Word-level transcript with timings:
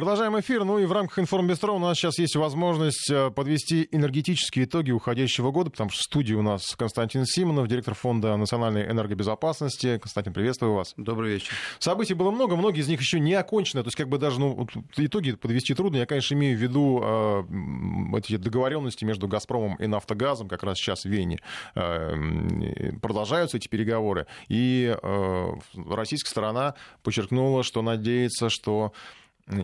Продолжаем 0.00 0.40
эфир. 0.40 0.64
Ну 0.64 0.78
и 0.78 0.86
в 0.86 0.92
рамках 0.92 1.18
информбестро 1.18 1.72
у 1.72 1.78
нас 1.78 1.98
сейчас 1.98 2.18
есть 2.18 2.34
возможность 2.34 3.10
э, 3.10 3.30
подвести 3.30 3.86
энергетические 3.92 4.64
итоги 4.64 4.92
уходящего 4.92 5.50
года, 5.50 5.68
потому 5.68 5.90
что 5.90 6.00
в 6.00 6.04
студии 6.04 6.32
у 6.32 6.40
нас 6.40 6.74
Константин 6.74 7.26
Симонов, 7.26 7.68
директор 7.68 7.92
Фонда 7.92 8.34
национальной 8.38 8.90
энергобезопасности. 8.90 9.98
Константин, 9.98 10.32
приветствую 10.32 10.72
вас. 10.72 10.94
Добрый 10.96 11.34
вечер. 11.34 11.52
Событий 11.80 12.14
было 12.14 12.30
много, 12.30 12.56
многие 12.56 12.80
из 12.80 12.88
них 12.88 12.98
еще 12.98 13.20
не 13.20 13.34
окончены. 13.34 13.82
То 13.82 13.88
есть 13.88 13.96
как 13.98 14.08
бы 14.08 14.16
даже 14.16 14.40
ну, 14.40 14.66
итоги 14.96 15.32
подвести 15.32 15.74
трудно. 15.74 15.98
Я, 15.98 16.06
конечно, 16.06 16.34
имею 16.34 16.56
в 16.56 16.62
виду 16.62 17.02
э, 17.04 18.16
эти 18.16 18.38
договоренности 18.38 19.04
между 19.04 19.28
«Газпромом» 19.28 19.74
и 19.74 19.86
«Нафтогазом». 19.86 20.48
Как 20.48 20.62
раз 20.62 20.78
сейчас 20.78 21.02
в 21.02 21.10
Вене 21.10 21.40
э, 21.74 22.92
продолжаются 23.02 23.58
эти 23.58 23.68
переговоры. 23.68 24.26
И 24.48 24.96
э, 24.96 25.52
российская 25.74 26.30
сторона 26.30 26.74
подчеркнула, 27.02 27.62
что 27.62 27.82
надеется, 27.82 28.48
что 28.48 28.94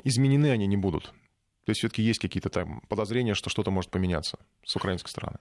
изменены 0.04 0.50
они 0.50 0.66
не 0.66 0.76
будут. 0.76 1.12
То 1.66 1.70
есть 1.70 1.80
все-таки 1.80 2.02
есть 2.02 2.20
какие-то 2.20 2.48
там 2.48 2.80
подозрения, 2.88 3.34
что 3.34 3.50
что-то 3.50 3.72
может 3.72 3.90
поменяться 3.90 4.38
с 4.64 4.76
украинской 4.76 5.08
стороны. 5.08 5.38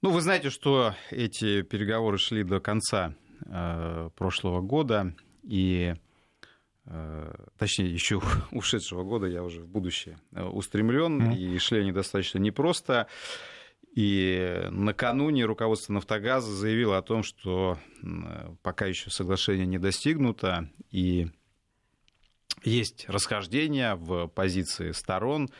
Ну, 0.00 0.10
вы 0.10 0.20
знаете, 0.20 0.50
что 0.50 0.94
эти 1.10 1.62
переговоры 1.62 2.18
шли 2.18 2.44
до 2.44 2.60
конца 2.60 3.14
э, 3.46 4.10
прошлого 4.16 4.60
года, 4.60 5.14
и, 5.42 5.94
э, 6.86 7.34
точнее, 7.58 7.92
еще 7.92 8.20
ушедшего 8.52 9.02
года, 9.04 9.26
я 9.26 9.42
уже 9.42 9.62
в 9.62 9.68
будущее 9.68 10.18
э, 10.32 10.44
устремлен, 10.44 11.22
mm-hmm. 11.22 11.36
и 11.36 11.58
шли 11.58 11.80
они 11.80 11.92
достаточно 11.92 12.38
непросто. 12.38 13.08
И 13.94 14.68
накануне 14.70 15.44
руководство 15.44 15.92
«Нафтогаза» 15.92 16.50
заявило 16.50 16.98
о 16.98 17.02
том, 17.02 17.22
что 17.22 17.78
пока 18.62 18.86
еще 18.86 19.10
соглашение 19.10 19.66
не 19.66 19.78
достигнуто, 19.78 20.70
и 20.90 21.28
есть 22.64 23.08
расхождения 23.08 23.94
в 23.94 24.28
позиции 24.28 24.92
сторон, 24.92 25.50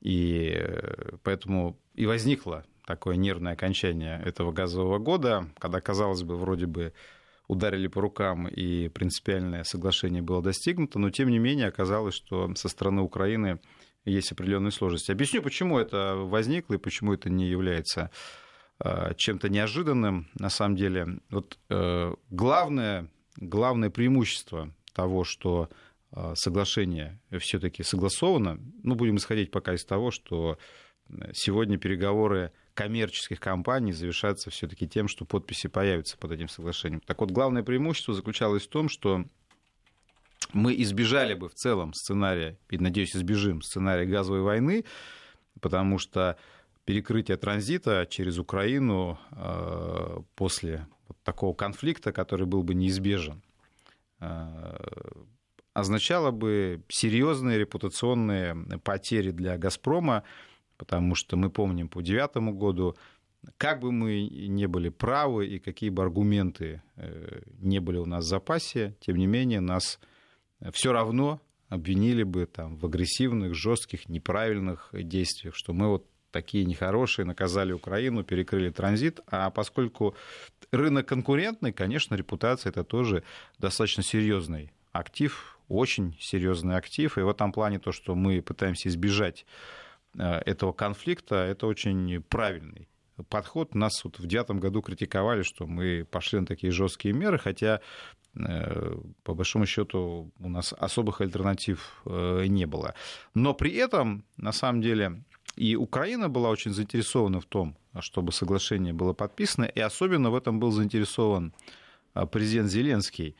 и 0.00 0.52
э, 0.54 1.16
поэтому 1.22 1.78
и 1.94 2.06
возникло 2.06 2.64
такое 2.86 3.16
нервное 3.16 3.52
окончание 3.52 4.20
этого 4.24 4.52
газового 4.52 4.98
года, 4.98 5.48
когда, 5.58 5.80
казалось 5.80 6.22
бы, 6.22 6.36
вроде 6.36 6.66
бы 6.66 6.92
ударили 7.48 7.86
по 7.86 8.00
рукам 8.00 8.46
и 8.46 8.88
принципиальное 8.88 9.64
соглашение 9.64 10.22
было 10.22 10.42
достигнуто, 10.42 10.98
но 10.98 11.10
тем 11.10 11.30
не 11.30 11.38
менее 11.38 11.68
оказалось, 11.68 12.14
что 12.14 12.54
со 12.54 12.68
стороны 12.68 13.02
Украины 13.02 13.58
есть 14.04 14.32
определенные 14.32 14.70
сложности. 14.70 15.10
Объясню, 15.10 15.42
почему 15.42 15.78
это 15.78 16.14
возникло 16.16 16.74
и 16.74 16.78
почему 16.78 17.14
это 17.14 17.30
не 17.30 17.46
является 17.46 18.10
э, 18.82 19.14
чем-то 19.16 19.48
неожиданным. 19.48 20.28
На 20.38 20.50
самом 20.50 20.76
деле, 20.76 21.20
вот 21.30 21.58
э, 21.68 22.14
главное, 22.30 23.10
главное 23.36 23.90
преимущество 23.90 24.72
того, 24.92 25.24
что 25.24 25.68
соглашение 26.34 27.20
все-таки 27.38 27.82
согласовано, 27.82 28.58
ну, 28.82 28.94
будем 28.94 29.16
исходить 29.16 29.50
пока 29.50 29.74
из 29.74 29.84
того, 29.84 30.10
что 30.10 30.58
сегодня 31.32 31.78
переговоры 31.78 32.52
коммерческих 32.74 33.40
компаний 33.40 33.92
завершаются 33.92 34.50
все-таки 34.50 34.86
тем, 34.86 35.08
что 35.08 35.24
подписи 35.24 35.66
появятся 35.68 36.16
под 36.16 36.32
этим 36.32 36.48
соглашением. 36.48 37.00
Так 37.00 37.20
вот, 37.20 37.30
главное 37.30 37.62
преимущество 37.62 38.14
заключалось 38.14 38.66
в 38.66 38.70
том, 38.70 38.88
что 38.88 39.24
мы 40.52 40.74
избежали 40.82 41.34
бы 41.34 41.48
в 41.48 41.54
целом 41.54 41.92
сценария, 41.92 42.58
и, 42.70 42.78
надеюсь, 42.78 43.14
избежим 43.14 43.62
сценария 43.62 44.06
газовой 44.06 44.42
войны, 44.42 44.84
потому 45.60 45.98
что 45.98 46.38
перекрытие 46.84 47.36
транзита 47.36 48.06
через 48.08 48.38
Украину 48.38 49.18
э, 49.32 50.20
после 50.36 50.86
вот 51.08 51.18
такого 51.22 51.54
конфликта, 51.54 52.12
который 52.12 52.46
был 52.46 52.62
бы 52.62 52.74
неизбежен, 52.74 53.42
э, 54.20 54.76
означало 55.78 56.30
бы 56.30 56.82
серьезные 56.88 57.58
репутационные 57.58 58.54
потери 58.82 59.30
для 59.30 59.58
«Газпрома», 59.58 60.24
потому 60.76 61.14
что 61.14 61.36
мы 61.36 61.50
помним 61.50 61.88
по 61.88 62.00
2009 62.00 62.56
году, 62.56 62.96
как 63.56 63.80
бы 63.80 63.92
мы 63.92 64.28
не 64.28 64.66
были 64.66 64.88
правы 64.88 65.46
и 65.46 65.58
какие 65.58 65.90
бы 65.90 66.02
аргументы 66.02 66.82
э, 66.96 67.42
не 67.58 67.78
были 67.78 67.98
у 67.98 68.06
нас 68.06 68.24
в 68.24 68.28
запасе, 68.28 68.96
тем 69.00 69.16
не 69.16 69.26
менее 69.26 69.60
нас 69.60 70.00
все 70.72 70.92
равно 70.92 71.40
обвинили 71.68 72.22
бы 72.22 72.46
там, 72.46 72.76
в 72.76 72.86
агрессивных, 72.86 73.54
жестких, 73.54 74.08
неправильных 74.08 74.90
действиях, 74.92 75.54
что 75.54 75.72
мы 75.72 75.88
вот 75.88 76.06
такие 76.30 76.64
нехорошие, 76.64 77.24
наказали 77.24 77.72
Украину, 77.72 78.24
перекрыли 78.24 78.70
транзит. 78.70 79.20
А 79.26 79.50
поскольку 79.50 80.14
рынок 80.70 81.06
конкурентный, 81.06 81.72
конечно, 81.72 82.14
репутация 82.14 82.70
это 82.70 82.84
тоже 82.84 83.22
достаточно 83.58 84.02
серьезный 84.02 84.72
актив 84.92 85.57
очень 85.68 86.16
серьезный 86.20 86.76
актив. 86.76 87.16
И 87.18 87.20
в 87.20 87.28
этом 87.28 87.52
плане 87.52 87.78
то, 87.78 87.92
что 87.92 88.14
мы 88.14 88.42
пытаемся 88.42 88.88
избежать 88.88 89.46
э, 90.18 90.40
этого 90.46 90.72
конфликта, 90.72 91.36
это 91.36 91.66
очень 91.66 92.22
правильный 92.22 92.88
подход. 93.28 93.74
Нас 93.74 94.04
вот 94.04 94.18
в 94.18 94.26
девятом 94.26 94.60
году 94.60 94.80
критиковали, 94.80 95.42
что 95.42 95.66
мы 95.66 96.06
пошли 96.10 96.40
на 96.40 96.46
такие 96.46 96.72
жесткие 96.72 97.14
меры, 97.14 97.38
хотя 97.38 97.80
э, 98.34 98.96
по 99.24 99.34
большому 99.34 99.66
счету 99.66 100.32
у 100.38 100.48
нас 100.48 100.72
особых 100.72 101.20
альтернатив 101.20 102.02
э, 102.06 102.44
не 102.46 102.66
было. 102.66 102.94
Но 103.34 103.54
при 103.54 103.74
этом, 103.74 104.24
на 104.36 104.52
самом 104.52 104.80
деле, 104.80 105.22
и 105.56 105.74
Украина 105.74 106.28
была 106.28 106.50
очень 106.50 106.72
заинтересована 106.72 107.40
в 107.40 107.46
том, 107.46 107.76
чтобы 108.00 108.32
соглашение 108.32 108.92
было 108.92 109.12
подписано, 109.12 109.64
и 109.64 109.80
особенно 109.80 110.30
в 110.30 110.36
этом 110.36 110.60
был 110.60 110.70
заинтересован 110.70 111.52
президент 112.30 112.70
Зеленский. 112.70 113.34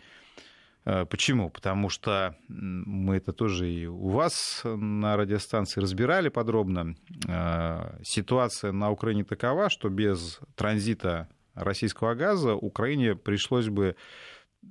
Э, 0.88 1.04
почему? 1.04 1.50
Потому 1.50 1.90
что 1.90 2.34
мы 2.48 3.16
это 3.16 3.32
тоже 3.32 3.70
и 3.70 3.86
у 3.86 4.08
вас 4.08 4.62
на 4.64 5.16
радиостанции 5.18 5.82
разбирали 5.82 6.30
подробно. 6.30 6.94
Э, 7.28 7.98
ситуация 8.02 8.72
на 8.72 8.90
Украине 8.90 9.24
такова, 9.24 9.68
что 9.68 9.90
без 9.90 10.40
транзита 10.54 11.28
российского 11.54 12.14
газа 12.14 12.54
Украине 12.54 13.16
пришлось 13.16 13.68
бы 13.68 13.96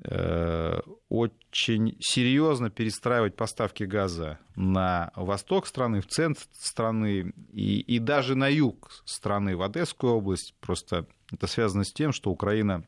э, 0.05 0.79
очень 1.07 1.97
серьезно 1.99 2.71
перестраивать 2.71 3.35
поставки 3.35 3.83
газа 3.83 4.39
на 4.55 5.11
восток 5.15 5.67
страны, 5.67 6.01
в 6.01 6.07
центр 6.07 6.41
страны 6.51 7.31
и, 7.51 7.79
и 7.79 7.99
даже 7.99 8.33
на 8.33 8.47
юг 8.47 8.89
страны, 9.05 9.55
в 9.55 9.61
Одесскую 9.61 10.13
область. 10.13 10.55
Просто 10.61 11.05
это 11.31 11.45
связано 11.45 11.83
с 11.83 11.93
тем, 11.93 12.11
что 12.11 12.31
Украина 12.31 12.87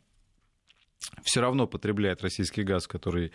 все 1.24 1.42
равно 1.42 1.68
потребляет 1.68 2.22
российский 2.22 2.64
газ, 2.64 2.88
который 2.88 3.32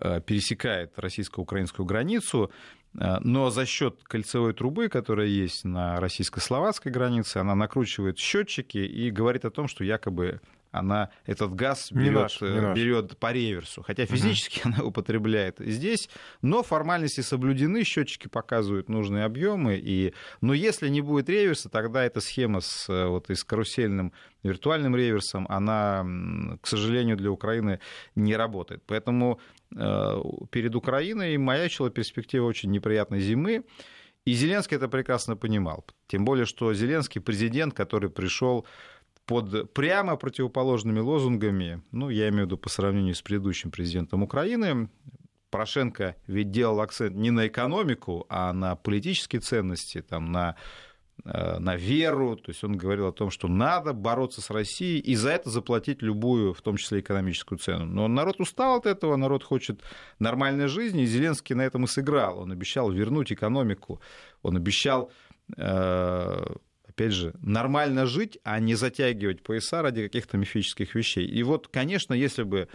э, 0.00 0.20
пересекает 0.20 0.98
российско-украинскую 0.98 1.86
границу, 1.86 2.50
э, 2.94 3.18
но 3.20 3.50
за 3.50 3.66
счет 3.66 4.02
кольцевой 4.04 4.52
трубы, 4.54 4.88
которая 4.88 5.26
есть 5.26 5.64
на 5.64 6.00
российско-словацкой 6.00 6.92
границе, 6.92 7.38
она 7.38 7.54
накручивает 7.54 8.18
счетчики 8.18 8.78
и 8.78 9.10
говорит 9.10 9.44
о 9.44 9.50
том, 9.50 9.68
что 9.68 9.84
якобы 9.84 10.40
она 10.70 11.10
этот 11.26 11.54
газ 11.54 11.90
берет, 11.92 12.22
наш, 12.22 12.40
наш. 12.40 12.76
берет 12.76 13.18
по 13.18 13.32
реверсу, 13.32 13.82
хотя 13.82 14.06
физически 14.06 14.60
угу. 14.60 14.68
она 14.74 14.84
употребляет 14.84 15.58
здесь, 15.58 16.08
но 16.42 16.62
формальности 16.62 17.20
соблюдены, 17.20 17.84
счетчики 17.84 18.28
показывают 18.28 18.88
нужные 18.88 19.24
объемы, 19.24 19.76
и, 19.76 20.14
но 20.40 20.54
если 20.54 20.88
не 20.88 21.00
будет 21.00 21.28
реверса, 21.28 21.68
тогда 21.68 22.04
эта 22.04 22.20
схема 22.20 22.60
с, 22.60 22.88
вот, 22.88 23.30
и 23.30 23.34
с 23.34 23.44
карусельным 23.44 24.12
виртуальным 24.42 24.94
реверсом, 24.94 25.46
она, 25.48 26.06
к 26.60 26.66
сожалению, 26.66 27.16
для 27.16 27.30
Украины 27.30 27.80
не 28.14 28.36
работает. 28.36 28.82
Поэтому 28.86 29.40
э, 29.74 30.22
перед 30.50 30.74
Украиной 30.74 31.36
маячила 31.38 31.90
перспектива 31.90 32.46
очень 32.46 32.70
неприятной 32.70 33.20
зимы, 33.20 33.64
и 34.28 34.34
Зеленский 34.34 34.76
это 34.76 34.88
прекрасно 34.88 35.36
понимал. 35.36 35.86
Тем 36.06 36.26
более, 36.26 36.44
что 36.44 36.74
Зеленский 36.74 37.18
президент, 37.18 37.72
который 37.72 38.10
пришел 38.10 38.66
под 39.28 39.74
прямо 39.74 40.16
противоположными 40.16 41.00
лозунгами, 41.00 41.82
ну, 41.92 42.08
я 42.08 42.30
имею 42.30 42.44
в 42.44 42.46
виду 42.46 42.56
по 42.56 42.70
сравнению 42.70 43.14
с 43.14 43.20
предыдущим 43.20 43.70
президентом 43.70 44.22
Украины, 44.22 44.88
Порошенко 45.50 46.16
ведь 46.26 46.50
делал 46.50 46.80
акцент 46.80 47.14
не 47.14 47.30
на 47.30 47.46
экономику, 47.46 48.24
а 48.30 48.52
на 48.54 48.74
политические 48.74 49.40
ценности, 49.40 50.00
там, 50.00 50.32
на, 50.32 50.56
э, 51.24 51.58
на 51.58 51.76
веру. 51.76 52.36
То 52.36 52.50
есть 52.50 52.64
он 52.64 52.76
говорил 52.76 53.06
о 53.06 53.12
том, 53.12 53.30
что 53.30 53.48
надо 53.48 53.92
бороться 53.92 54.40
с 54.40 54.50
Россией 54.50 55.00
и 55.00 55.14
за 55.14 55.30
это 55.30 55.50
заплатить 55.50 56.02
любую, 56.02 56.54
в 56.54 56.62
том 56.62 56.76
числе 56.76 57.00
экономическую 57.00 57.58
цену. 57.58 57.84
Но 57.84 58.08
народ 58.08 58.40
устал 58.40 58.76
от 58.76 58.86
этого, 58.86 59.16
народ 59.16 59.44
хочет 59.44 59.82
нормальной 60.18 60.68
жизни, 60.68 61.02
и 61.02 61.06
Зеленский 61.06 61.54
на 61.54 61.62
этом 61.62 61.84
и 61.84 61.86
сыграл. 61.86 62.40
Он 62.40 62.52
обещал 62.52 62.90
вернуть 62.90 63.32
экономику, 63.32 64.00
он 64.42 64.56
обещал 64.56 65.10
э, 65.56 66.44
опять 66.98 67.12
же, 67.12 67.32
нормально 67.42 68.06
жить, 68.06 68.38
а 68.42 68.58
не 68.58 68.74
затягивать 68.74 69.42
пояса 69.42 69.82
ради 69.82 70.02
каких-то 70.02 70.36
мифических 70.36 70.96
вещей. 70.96 71.26
И 71.26 71.44
вот, 71.44 71.68
конечно, 71.68 72.12
если 72.12 72.42
бы 72.42 72.68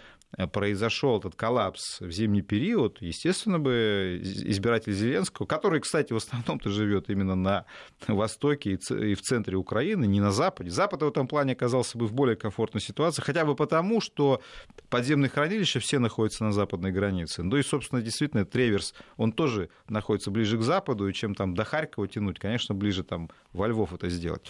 произошел 0.52 1.18
этот 1.18 1.34
коллапс 1.34 2.00
в 2.00 2.10
зимний 2.10 2.42
период, 2.42 2.98
естественно 3.00 3.58
бы 3.58 4.20
избиратель 4.22 4.92
Зеленского, 4.92 5.46
который, 5.46 5.80
кстати, 5.80 6.12
в 6.12 6.16
основном-то 6.16 6.70
живет 6.70 7.10
именно 7.10 7.34
на 7.34 7.64
востоке 8.06 8.78
и 8.90 9.14
в 9.14 9.20
центре 9.20 9.56
Украины, 9.56 10.06
не 10.06 10.20
на 10.20 10.32
западе. 10.32 10.70
Запад 10.70 11.02
в 11.02 11.08
этом 11.08 11.28
плане 11.28 11.52
оказался 11.52 11.98
бы 11.98 12.06
в 12.06 12.12
более 12.12 12.36
комфортной 12.36 12.80
ситуации, 12.80 13.22
хотя 13.22 13.44
бы 13.44 13.54
потому, 13.54 14.00
что 14.00 14.42
подземные 14.88 15.28
хранилища 15.28 15.80
все 15.80 15.98
находятся 15.98 16.44
на 16.44 16.52
западной 16.52 16.92
границе. 16.92 17.42
Ну 17.42 17.56
и, 17.56 17.62
собственно, 17.62 18.02
действительно, 18.02 18.44
Треверс, 18.44 18.94
он 19.16 19.32
тоже 19.32 19.68
находится 19.88 20.30
ближе 20.30 20.58
к 20.58 20.62
западу, 20.62 21.08
и 21.08 21.12
чем 21.12 21.34
там 21.34 21.54
до 21.54 21.64
Харькова 21.64 22.08
тянуть, 22.08 22.38
конечно, 22.38 22.74
ближе 22.74 23.04
там 23.04 23.30
во 23.52 23.68
Львов 23.68 23.92
это 23.92 24.08
сделать. 24.08 24.42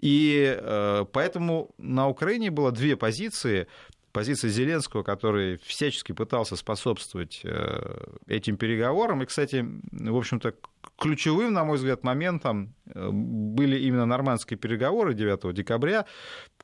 И 0.00 0.56
э, 0.58 1.04
поэтому 1.12 1.70
на 1.78 2.08
Украине 2.08 2.50
было 2.50 2.72
две 2.72 2.96
позиции 2.96 3.66
позиция 4.12 4.50
Зеленского, 4.50 5.02
который 5.02 5.58
всячески 5.58 6.12
пытался 6.12 6.56
способствовать 6.56 7.40
э, 7.44 8.06
этим 8.26 8.56
переговорам. 8.56 9.22
И, 9.22 9.26
кстати, 9.26 9.64
в 9.92 10.16
общем-то, 10.16 10.54
ключевым, 10.96 11.52
на 11.52 11.64
мой 11.64 11.76
взгляд, 11.76 12.04
моментом 12.04 12.74
э, 12.86 13.10
были 13.10 13.78
именно 13.78 14.06
нормандские 14.06 14.58
переговоры 14.58 15.14
9 15.14 15.54
декабря, 15.54 16.06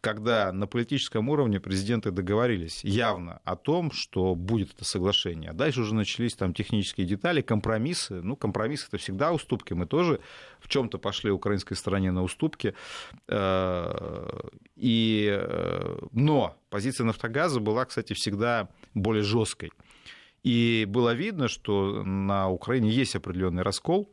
когда 0.01 0.53
на 0.53 0.67
политическом 0.67 1.29
уровне 1.29 1.59
президенты 1.59 2.11
договорились 2.11 2.85
явно 2.85 3.41
о 3.45 3.57
том, 3.57 3.91
что 3.91 4.35
будет 4.35 4.75
это 4.75 4.85
соглашение. 4.85 5.53
Дальше 5.53 5.81
уже 5.81 5.95
начались 5.95 6.35
там 6.35 6.55
технические 6.55 7.07
детали, 7.07 7.41
компромиссы. 7.41 8.21
Ну, 8.23 8.37
компромиссы 8.37 8.87
это 8.89 8.99
всегда 8.99 9.33
уступки. 9.33 9.73
Мы 9.73 9.87
тоже 9.87 10.21
в 10.61 10.69
чем-то 10.69 10.99
пошли 10.99 11.31
украинской 11.31 11.75
стороне 11.75 12.13
на 12.13 12.23
уступки. 12.23 12.75
Э, 13.29 14.31
и... 14.77 15.41
Но 16.13 16.57
позиция 16.71 17.05
Нафтогаза 17.05 17.61
была, 17.61 17.85
кстати, 17.85 18.13
всегда 18.13 18.69
более 18.95 19.23
жесткой. 19.23 19.71
И 20.47 20.85
было 20.87 21.13
видно, 21.13 21.49
что 21.49 22.05
на 22.05 22.49
Украине 22.49 22.91
есть 22.91 23.17
определенный 23.17 23.65
раскол 23.65 24.09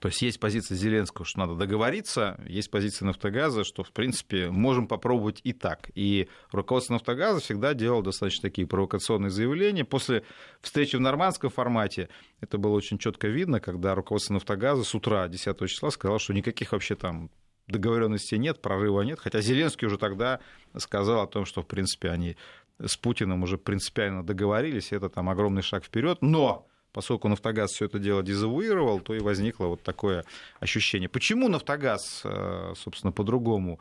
то 0.00 0.08
есть 0.08 0.22
есть 0.22 0.40
позиция 0.40 0.74
Зеленского, 0.76 1.26
что 1.26 1.40
надо 1.40 1.54
договориться, 1.54 2.40
есть 2.48 2.70
позиция 2.70 3.06
Нафтогаза, 3.06 3.62
что, 3.62 3.84
в 3.84 3.92
принципе, 3.92 4.50
можем 4.50 4.88
попробовать 4.88 5.40
и 5.44 5.52
так. 5.52 5.90
И 5.94 6.28
руководство 6.50 6.94
Нафтогаза 6.94 7.40
всегда 7.40 7.74
делало 7.74 8.02
достаточно 8.02 8.48
такие 8.48 8.66
провокационные 8.66 9.30
заявления. 9.30 9.84
После 9.84 10.24
встречи 10.62 10.96
в 10.96 11.00
нормандском 11.00 11.50
формате 11.50 12.08
это 12.40 12.56
было 12.56 12.72
очень 12.72 12.98
четко 12.98 13.28
видно, 13.28 13.60
когда 13.60 13.94
руководство 13.94 14.32
Нафтогаза 14.34 14.82
с 14.82 14.94
утра 14.94 15.28
10 15.28 15.58
числа 15.68 15.90
сказало, 15.90 16.18
что 16.18 16.32
никаких 16.32 16.72
вообще 16.72 16.94
там 16.94 17.30
договоренности 17.68 18.34
нет, 18.36 18.60
прорыва 18.60 19.02
нет. 19.02 19.18
Хотя 19.20 19.40
Зеленский 19.40 19.86
уже 19.86 19.98
тогда 19.98 20.40
сказал 20.76 21.22
о 21.22 21.26
том, 21.26 21.44
что, 21.44 21.62
в 21.62 21.66
принципе, 21.66 22.10
они 22.10 22.36
с 22.78 22.96
Путиным 22.96 23.42
уже 23.42 23.58
принципиально 23.58 24.24
договорились, 24.24 24.92
это 24.92 25.08
там 25.08 25.28
огромный 25.28 25.62
шаг 25.62 25.84
вперед. 25.84 26.18
Но 26.20 26.66
поскольку 26.92 27.28
«Нафтогаз» 27.28 27.72
все 27.72 27.86
это 27.86 27.98
дело 27.98 28.22
дезавуировал, 28.22 29.00
то 29.00 29.14
и 29.14 29.20
возникло 29.20 29.66
вот 29.66 29.82
такое 29.82 30.24
ощущение. 30.60 31.08
Почему 31.08 31.48
«Нафтогаз», 31.48 32.22
э, 32.24 32.74
собственно, 32.76 33.12
по-другому 33.12 33.80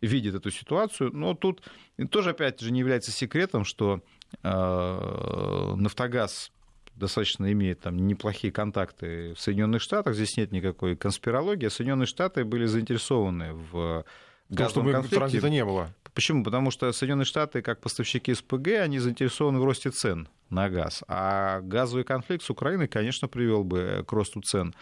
видит 0.00 0.34
эту 0.34 0.50
ситуацию? 0.50 1.10
Но 1.12 1.34
тут 1.34 1.62
тоже, 2.10 2.30
опять 2.30 2.60
же, 2.60 2.72
не 2.72 2.80
является 2.80 3.12
секретом, 3.12 3.64
что 3.64 4.00
э, 4.42 5.74
«Нафтогаз» 5.76 6.50
достаточно 6.94 7.50
имеет 7.52 7.80
там 7.80 7.96
неплохие 8.06 8.52
контакты 8.52 9.32
в 9.34 9.40
Соединенных 9.40 9.80
Штатах, 9.80 10.14
здесь 10.14 10.36
нет 10.36 10.52
никакой 10.52 10.96
конспирологии, 10.96 11.66
а 11.66 11.70
Соединенные 11.70 12.06
Штаты 12.06 12.44
были 12.44 12.66
заинтересованы 12.66 13.54
в 13.54 14.04
газовом 14.50 14.70
чтобы 14.70 14.92
конфликте. 14.92 15.16
транзита 15.16 15.50
не 15.50 15.64
было. 15.64 15.94
Почему? 16.14 16.44
Потому 16.44 16.70
что 16.70 16.92
Соединенные 16.92 17.24
Штаты, 17.24 17.62
как 17.62 17.80
поставщики 17.80 18.34
СПГ, 18.34 18.68
они 18.82 18.98
заинтересованы 18.98 19.60
в 19.60 19.64
росте 19.64 19.90
цен 19.90 20.28
на 20.50 20.68
газ. 20.68 21.04
А 21.08 21.60
газовый 21.60 22.04
конфликт 22.04 22.44
с 22.44 22.50
Украиной, 22.50 22.88
конечно, 22.88 23.28
привел 23.28 23.64
бы 23.64 24.04
к 24.06 24.12
росту 24.12 24.40
цен 24.42 24.74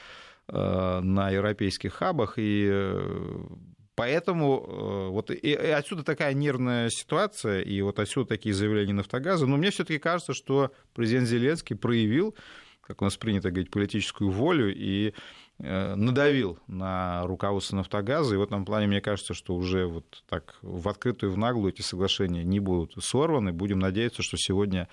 э, 0.49 1.01
на 1.01 1.31
европейских 1.31 1.93
хабах. 1.93 2.35
И 2.39 2.69
э, 2.71 3.47
поэтому 3.95 4.65
э, 4.67 5.09
вот 5.11 5.31
и 5.31 5.55
отсюда 5.55 6.03
такая 6.03 6.33
нервная 6.33 6.89
ситуация, 6.89 7.61
и 7.61 7.81
вот 7.83 7.99
отсюда 7.99 8.31
такие 8.31 8.55
заявления 8.55 8.95
Нафтогаза. 8.95 9.47
Но 9.47 9.59
мне 9.59 9.71
все-таки 9.71 9.99
кажется, 9.99 10.33
что 10.33 10.73
президент 10.95 11.29
Зеленский 11.29 11.77
проявил, 11.77 12.35
как 12.81 13.03
у 13.03 13.05
нас 13.05 13.19
принято 13.19 13.51
говорить, 13.51 13.71
политическую 13.71 14.31
волю 14.31 14.75
и 14.75 15.13
надавил 15.59 16.59
на 16.69 17.27
руководство 17.27 17.77
«Нафтогаза», 17.77 18.35
и 18.35 18.39
в 18.39 18.43
этом 18.43 18.65
плане 18.65 18.87
мне 18.87 19.01
кажется, 19.01 19.35
что 19.35 19.55
уже 19.55 19.87
вот 19.87 20.23
так 20.29 20.57
в 20.63 20.89
открытую 20.89 21.33
и 21.33 21.35
в 21.35 21.39
наглую 21.39 21.73
эти 21.73 21.83
соглашения 21.83 22.45
не 22.45 22.61
будут 22.61 22.93
сорваны. 23.03 23.53
Будем 23.53 23.79
надеяться, 23.79 24.23
что 24.23 24.37
сегодня 24.37 24.89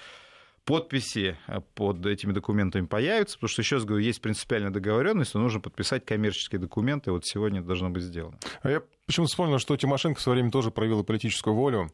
подписи 0.66 1.38
э, 1.48 1.62
под 1.76 2.06
этими 2.06 2.34
документами 2.34 2.86
появятся, 2.86 3.38
потому 3.38 3.50
что, 3.50 3.62
еще 3.62 3.76
раз 3.76 3.86
говорю, 3.86 4.04
есть 4.04 4.22
принципиальная 4.22 4.72
договоренность, 4.72 5.34
но 5.36 5.42
нужно 5.42 5.60
подписать 5.60 6.06
коммерческие 6.06 6.60
документы, 6.60 7.12
вот 7.12 7.26
сегодня 7.26 7.60
это 7.60 7.68
должно 7.68 7.90
быть 7.90 8.04
сделано. 8.04 8.38
А 8.62 8.70
я 8.70 8.82
почему-то 9.06 9.30
вспомнил, 9.30 9.60
что 9.60 9.78
Тимошенко 9.78 10.20
в 10.20 10.24
свое 10.24 10.38
время 10.38 10.52
тоже 10.52 10.72
проявила 10.72 11.04
политическую 11.04 11.56
волю, 11.56 11.92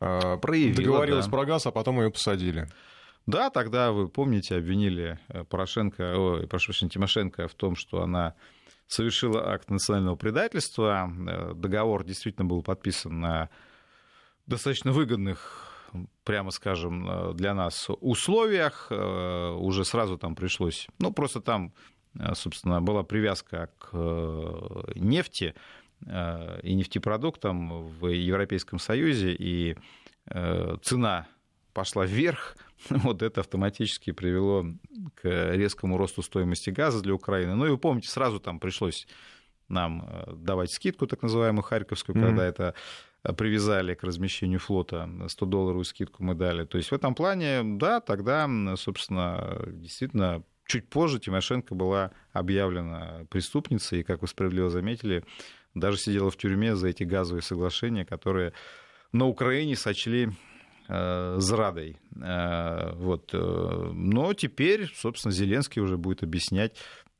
э, 0.00 0.36
проявила, 0.36 0.76
договорилась 0.76 1.26
да. 1.26 1.30
про 1.30 1.44
газ, 1.46 1.66
а 1.66 1.72
потом 1.72 2.00
ее 2.00 2.10
посадили. 2.10 2.68
Да, 3.26 3.50
тогда, 3.50 3.92
вы 3.92 4.08
помните, 4.08 4.56
обвинили 4.56 5.18
э, 5.28 5.44
Порошенко, 5.44 6.16
ой, 6.16 6.46
прошу 6.48 6.66
прощения, 6.66 6.90
Тимошенко 6.90 7.46
в 7.46 7.54
том, 7.54 7.76
что 7.76 8.02
она 8.02 8.34
совершила 8.88 9.52
акт 9.52 9.70
национального 9.70 10.16
предательства. 10.16 11.08
Э, 11.08 11.52
договор 11.54 12.04
действительно 12.04 12.46
был 12.46 12.62
подписан 12.62 13.20
на 13.20 13.48
достаточно 14.46 14.90
выгодных 14.90 15.68
прямо 16.24 16.50
скажем, 16.50 17.08
э, 17.08 17.34
для 17.34 17.54
нас 17.54 17.88
условиях. 18.00 18.90
Уже 18.90 19.84
сразу 19.84 20.18
там 20.18 20.34
пришлось... 20.34 20.88
Ну, 20.98 21.12
просто 21.12 21.40
там, 21.40 21.74
собственно, 22.34 22.80
была 22.80 23.04
привязка 23.04 23.70
к 23.78 23.92
нефти 24.96 25.54
и 26.00 26.74
нефтепродуктам 26.74 27.86
в 27.86 28.08
Европейском 28.08 28.80
Союзе, 28.80 29.36
и 29.38 29.76
цена 30.82 31.28
пошла 31.72 32.04
вверх, 32.04 32.56
вот 32.90 33.22
это 33.22 33.40
автоматически 33.40 34.12
привело 34.12 34.66
к 35.14 35.52
резкому 35.54 35.96
росту 35.96 36.22
стоимости 36.22 36.70
газа 36.70 37.00
для 37.02 37.14
Украины. 37.14 37.54
Ну 37.54 37.66
и 37.66 37.70
вы 37.70 37.78
помните, 37.78 38.08
сразу 38.08 38.40
там 38.40 38.58
пришлось 38.58 39.06
нам 39.68 40.06
э, 40.06 40.32
давать 40.36 40.72
скидку, 40.72 41.06
так 41.06 41.22
называемую 41.22 41.62
Харьковскую, 41.62 42.16
mm-hmm. 42.16 42.26
когда 42.26 42.44
это 42.44 42.74
э, 43.24 43.32
привязали 43.32 43.94
к 43.94 44.02
размещению 44.02 44.58
флота, 44.58 45.08
100 45.28 45.46
долларовую 45.46 45.84
скидку 45.84 46.22
мы 46.22 46.34
дали. 46.34 46.64
То 46.64 46.78
есть 46.78 46.90
в 46.90 46.94
этом 46.94 47.14
плане, 47.14 47.62
да, 47.64 48.00
тогда, 48.00 48.48
собственно, 48.76 49.62
действительно, 49.66 50.42
чуть 50.66 50.88
позже 50.88 51.20
Тимошенко 51.20 51.74
была 51.74 52.12
объявлена 52.32 53.26
преступницей, 53.30 54.00
и, 54.00 54.02
как 54.02 54.22
вы 54.22 54.28
справедливо 54.28 54.70
заметили, 54.70 55.24
даже 55.74 55.96
сидела 55.96 56.30
в 56.30 56.36
тюрьме 56.36 56.76
за 56.76 56.88
эти 56.88 57.04
газовые 57.04 57.42
соглашения, 57.42 58.04
которые 58.04 58.52
на 59.12 59.26
Украине 59.26 59.74
сочли 59.76 60.28
Э, 60.28 60.51
зрадой. 61.38 61.96
Э, 62.20 62.92
вот. 62.94 63.30
Э, 63.32 63.90
но 63.92 64.34
теперь, 64.34 64.90
собственно, 64.94 65.32
Зеленский 65.32 65.80
уже 65.82 65.96
будет 65.96 66.22
объяснять, 66.22 66.76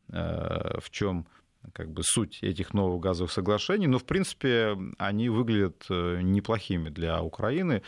в 0.09 0.91
чем 0.91 1.27
как 1.73 1.91
бы 1.91 2.03
суть 2.03 2.43
этих 2.43 2.75
новых 2.75 3.01
газовых 3.01 3.33
соглашений. 3.33 3.87
Но, 3.87 3.99
в 3.99 4.05
принципе, 4.05 4.77
они 4.99 5.31
выглядят 5.31 5.87
неплохими 5.89 6.91
для 6.91 7.23
Украины. 7.23 7.83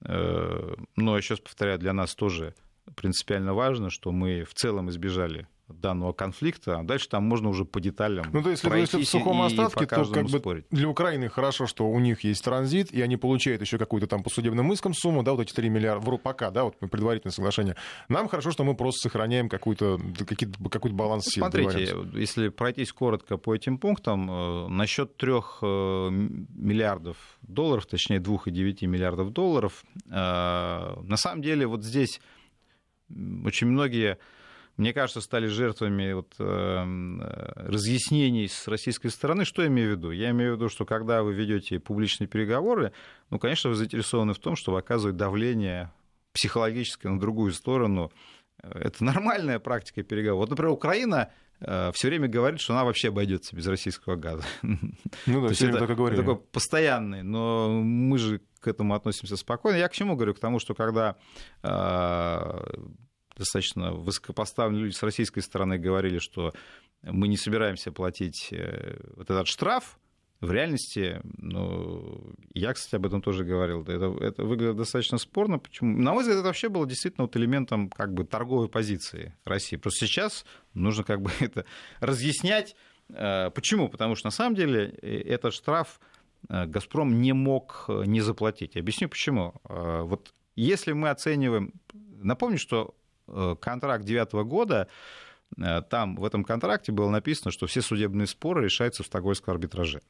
Но, 0.00 1.16
еще 1.16 1.34
раз 1.34 1.40
повторяю, 1.40 1.78
для 1.78 1.94
нас 1.94 2.14
тоже 2.14 2.54
принципиально 2.96 3.54
важно, 3.54 3.88
что 3.88 4.12
мы 4.12 4.44
в 4.44 4.52
целом 4.52 4.90
избежали 4.90 5.46
данного 5.74 6.12
конфликта, 6.12 6.78
а 6.78 6.82
дальше 6.82 7.08
там 7.08 7.24
можно 7.24 7.48
уже 7.48 7.64
по 7.64 7.80
деталям 7.80 8.26
Ну, 8.32 8.42
то 8.42 8.50
есть, 8.50 8.64
если 8.64 9.02
в 9.02 9.08
сухом 9.08 9.42
остатке, 9.42 9.86
то 9.86 10.04
как 10.04 10.26
бы 10.26 10.38
спорить. 10.38 10.64
для 10.70 10.88
Украины 10.88 11.28
хорошо, 11.28 11.66
что 11.66 11.86
у 11.86 11.98
них 12.00 12.24
есть 12.24 12.44
транзит, 12.44 12.92
и 12.92 13.00
они 13.00 13.16
получают 13.16 13.62
еще 13.62 13.78
какую-то 13.78 14.06
там 14.06 14.22
по 14.22 14.30
судебным 14.30 14.72
искам 14.72 14.94
сумму, 14.94 15.22
да, 15.22 15.32
вот 15.32 15.42
эти 15.42 15.52
3 15.52 15.68
миллиарда, 15.68 16.10
пока, 16.16 16.50
да, 16.50 16.64
вот 16.64 16.78
предварительное 16.78 17.32
соглашение. 17.32 17.76
Нам 18.08 18.28
хорошо, 18.28 18.50
что 18.50 18.64
мы 18.64 18.74
просто 18.74 19.08
сохраняем 19.08 19.48
какой-то 19.48 20.00
какой 20.70 20.92
баланс 20.92 21.24
сил. 21.26 21.44
Смотрите, 21.44 21.96
если 22.14 22.48
пройтись 22.48 22.92
коротко 22.92 23.36
по 23.36 23.54
этим 23.54 23.78
пунктам, 23.78 24.30
э, 24.30 24.68
насчет 24.68 25.16
3 25.16 25.32
э, 25.62 26.10
миллиардов 26.10 27.16
долларов, 27.42 27.86
точнее 27.86 28.18
2,9 28.18 28.86
миллиардов 28.86 29.32
долларов, 29.32 29.84
э, 30.06 30.10
на 30.10 31.16
самом 31.16 31.42
деле 31.42 31.66
вот 31.66 31.84
здесь 31.84 32.20
очень 33.44 33.66
многие 33.66 34.18
мне 34.80 34.94
кажется, 34.94 35.20
стали 35.20 35.46
жертвами 35.46 36.14
вот, 36.14 36.34
эм, 36.38 37.20
э, 37.20 37.52
разъяснений 37.68 38.48
с 38.48 38.66
российской 38.66 39.08
стороны. 39.08 39.44
Что 39.44 39.60
я 39.60 39.68
имею 39.68 39.94
в 39.94 39.98
виду? 39.98 40.10
Я 40.10 40.30
имею 40.30 40.54
в 40.54 40.56
виду, 40.56 40.70
что 40.70 40.86
когда 40.86 41.22
вы 41.22 41.34
ведете 41.34 41.78
публичные 41.78 42.28
переговоры, 42.28 42.92
ну, 43.28 43.38
конечно, 43.38 43.68
вы 43.68 43.76
заинтересованы 43.76 44.32
в 44.32 44.38
том, 44.38 44.56
чтобы 44.56 44.78
оказывать 44.78 45.16
давление 45.16 45.92
психологическое 46.32 47.10
на 47.10 47.20
другую 47.20 47.52
сторону, 47.52 48.10
Это 48.62 49.04
нормальная 49.04 49.58
практика 49.58 50.02
переговоров. 50.02 50.48
Вот, 50.48 50.50
например, 50.50 50.72
Украина 50.72 51.30
э, 51.60 51.90
все 51.92 52.08
время 52.08 52.28
говорит, 52.28 52.60
что 52.60 52.72
она 52.72 52.84
вообще 52.84 53.08
обойдется 53.08 53.54
без 53.54 53.66
российского 53.66 54.16
газа. 54.16 54.44
Ну 54.62 55.46
да, 55.46 55.52
все 55.52 55.66
время 55.66 55.80
так 55.80 55.90
и 55.90 55.94
говорили. 55.94 56.20
такой 56.20 56.36
постоянный, 56.36 57.22
но 57.22 57.68
мы 57.68 58.16
же 58.16 58.40
к 58.60 58.66
этому 58.66 58.94
относимся 58.94 59.36
спокойно. 59.36 59.76
Я 59.76 59.88
к 59.88 59.92
чему 59.92 60.16
говорю? 60.16 60.32
К 60.34 60.40
тому, 60.40 60.58
что 60.58 60.74
когда 60.74 61.16
э, 61.62 62.74
достаточно 63.36 63.92
высокопоставленные 63.92 64.84
люди 64.84 64.94
с 64.94 65.02
российской 65.02 65.40
стороны 65.40 65.78
говорили, 65.78 66.18
что 66.18 66.52
мы 67.02 67.28
не 67.28 67.36
собираемся 67.36 67.92
платить 67.92 68.48
э, 68.52 68.98
вот 69.16 69.30
этот 69.30 69.46
штраф, 69.46 69.98
в 70.40 70.50
реальности, 70.52 71.20
ну, 71.36 72.34
я, 72.54 72.72
кстати, 72.72 72.94
об 72.94 73.04
этом 73.04 73.20
тоже 73.20 73.44
говорил, 73.44 73.82
это, 73.82 74.16
это 74.24 74.42
выглядит 74.42 74.76
достаточно 74.76 75.18
спорно. 75.18 75.58
Почему? 75.58 75.98
На 75.98 76.12
мой 76.12 76.22
взгляд, 76.22 76.38
это 76.38 76.46
вообще 76.46 76.70
было 76.70 76.86
действительно 76.86 77.24
вот 77.24 77.36
элементом 77.36 77.90
как 77.90 78.14
бы 78.14 78.24
торговой 78.24 78.70
позиции 78.70 79.36
России. 79.44 79.76
Просто 79.76 80.06
сейчас 80.06 80.46
нужно 80.72 81.04
как 81.04 81.20
бы 81.20 81.30
это 81.40 81.66
разъяснять. 82.00 82.74
Э, 83.10 83.50
почему? 83.50 83.90
Потому 83.90 84.14
что 84.16 84.28
на 84.28 84.30
самом 84.30 84.54
деле 84.54 84.94
э, 85.02 85.18
этот 85.20 85.52
штраф 85.52 86.00
«Газпром» 86.48 87.20
не 87.20 87.34
мог 87.34 87.84
не 88.06 88.22
заплатить. 88.22 88.74
Объясню 88.78 89.10
почему. 89.10 89.52
Вот 89.64 90.32
если 90.56 90.92
мы 90.92 91.10
оцениваем... 91.10 91.74
Напомню, 91.92 92.56
что 92.56 92.94
контракт 93.60 94.04
девятого 94.04 94.44
года 94.44 94.88
Э, 95.58 95.82
там 95.88 96.16
в 96.16 96.24
этом 96.24 96.44
контракте 96.44 96.92
было 96.92 97.10
написано, 97.10 97.50
что 97.50 97.66
все 97.66 97.82
судебные 97.82 98.26
споры 98.26 98.64
решаются 98.64 99.02
в 99.02 99.06
Стокгольмском 99.06 99.54
арбитраже. 99.54 100.00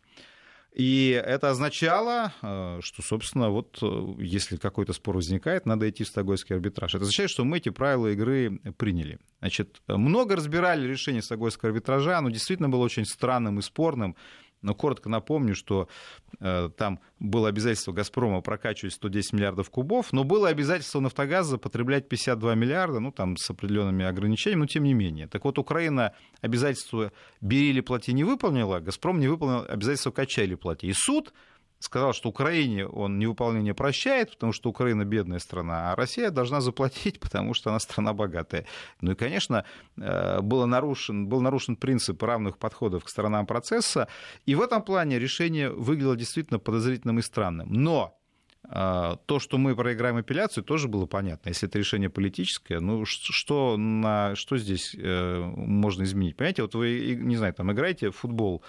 И 0.73 1.21
это 1.25 1.51
означало, 1.51 2.33
э, 2.43 2.79
что, 2.83 3.03
собственно, 3.03 3.51
вот 3.51 3.79
э, 3.83 4.15
если 4.19 4.57
какой-то 4.57 4.93
спор 4.93 5.17
возникает, 5.17 5.67
надо 5.67 5.91
идти 5.91 6.05
в 6.05 6.09
Стокгольмский 6.09 6.55
арбитраж. 6.55 6.95
Это 6.95 7.03
означает, 7.03 7.31
что 7.31 7.45
мы 7.45 7.57
эти 7.57 7.71
правила 7.71 8.09
игры 8.09 8.61
приняли. 8.77 9.19
Значит, 9.41 9.83
много 9.89 10.37
разбирали 10.37 10.87
решение 10.87 11.23
Стокгольмского 11.23 11.71
арбитража, 11.71 12.19
оно 12.19 12.31
действительно 12.31 12.69
было 12.69 12.85
очень 12.85 13.05
странным 13.05 13.59
и 13.59 13.63
спорным. 13.63 14.15
Но 14.63 14.75
коротко 14.75 15.09
напомню, 15.09 15.55
что 15.55 15.89
э, 16.39 16.69
там 16.77 17.01
было 17.19 17.49
обязательство 17.49 17.93
«Газпрома» 17.93 18.41
прокачивать 18.43 18.95
110 18.95 19.33
миллиардов 19.33 19.71
кубов, 19.71 20.13
но 20.13 20.25
было 20.25 20.49
обязательство 20.49 21.01
«Нафтогаза» 21.01 21.59
потреблять 21.59 22.09
52 22.09 22.55
миллиарда, 22.55 23.01
ну, 23.01 23.11
там, 23.11 23.37
с 23.37 23.49
определенными 23.51 24.05
ограничениями, 24.05 24.61
но 24.61 24.67
тем 24.67 24.85
не 24.85 24.95
менее. 24.95 25.27
Так 25.27 25.45
вот, 25.45 25.59
Украина 25.59 26.13
обязательство 26.41 27.13
«бери 27.41 27.71
или 27.71 27.81
плати» 27.81 28.13
не 28.13 28.25
выполнила, 28.25 28.81
«Газпром» 28.81 29.19
не 29.19 29.29
выполнил 29.29 29.65
обязательство 29.69 30.11
«качай 30.11 30.45
или 30.45 30.55
плати». 30.55 30.89
И 30.89 30.93
суд 30.95 31.33
сказал, 31.81 32.13
что 32.13 32.29
Украине 32.29 32.87
он 32.87 33.19
невыполнение 33.19 33.75
прощает, 33.75 34.31
потому 34.31 34.53
что 34.53 34.71
Украина 34.71 35.05
бедная 35.05 35.39
страна, 35.39 35.93
а 35.93 35.97
Россия 35.97 36.31
должна 36.31 36.61
заплатить, 36.61 37.19
потому 37.21 37.55
что 37.55 37.71
она 37.71 37.81
страна 37.81 38.13
богатая. 38.13 38.67
Ну 39.01 39.13
и, 39.13 39.15
конечно, 39.15 39.65
э, 39.97 40.41
было 40.41 40.67
нарушен, 40.67 41.27
был 41.27 41.41
нарушен 41.41 41.77
принцип 41.77 42.23
равных 42.23 42.59
подходов 42.59 43.05
к 43.05 43.09
сторонам 43.09 43.47
процесса, 43.47 44.09
и 44.47 44.55
в 44.55 44.61
этом 44.61 44.83
плане 44.83 45.19
решение 45.19 45.71
выглядело 45.71 46.17
действительно 46.17 46.59
подозрительным 46.59 47.19
и 47.19 47.23
странным. 47.23 47.73
Но 47.73 48.19
э, 48.69 49.17
то, 49.27 49.39
что 49.39 49.57
мы 49.57 49.75
проиграем 49.75 50.19
апелляцию, 50.19 50.65
тоже 50.65 50.87
было 50.87 51.07
понятно. 51.07 51.49
Если 51.49 51.67
это 51.67 51.79
решение 51.79 52.11
политическое, 52.11 52.81
ну 52.81 53.07
что, 53.07 53.79
на, 53.79 54.37
что 54.37 54.59
здесь 54.59 54.95
э, 54.95 55.43
можно 55.57 56.03
изменить? 56.03 56.37
Понимаете, 56.37 56.63
вот 56.63 56.75
вы, 56.75 57.17
не 57.19 57.37
знаю, 57.37 57.55
там 57.55 57.73
играете 57.73 58.11
в 58.11 58.17
футбол, 58.17 58.63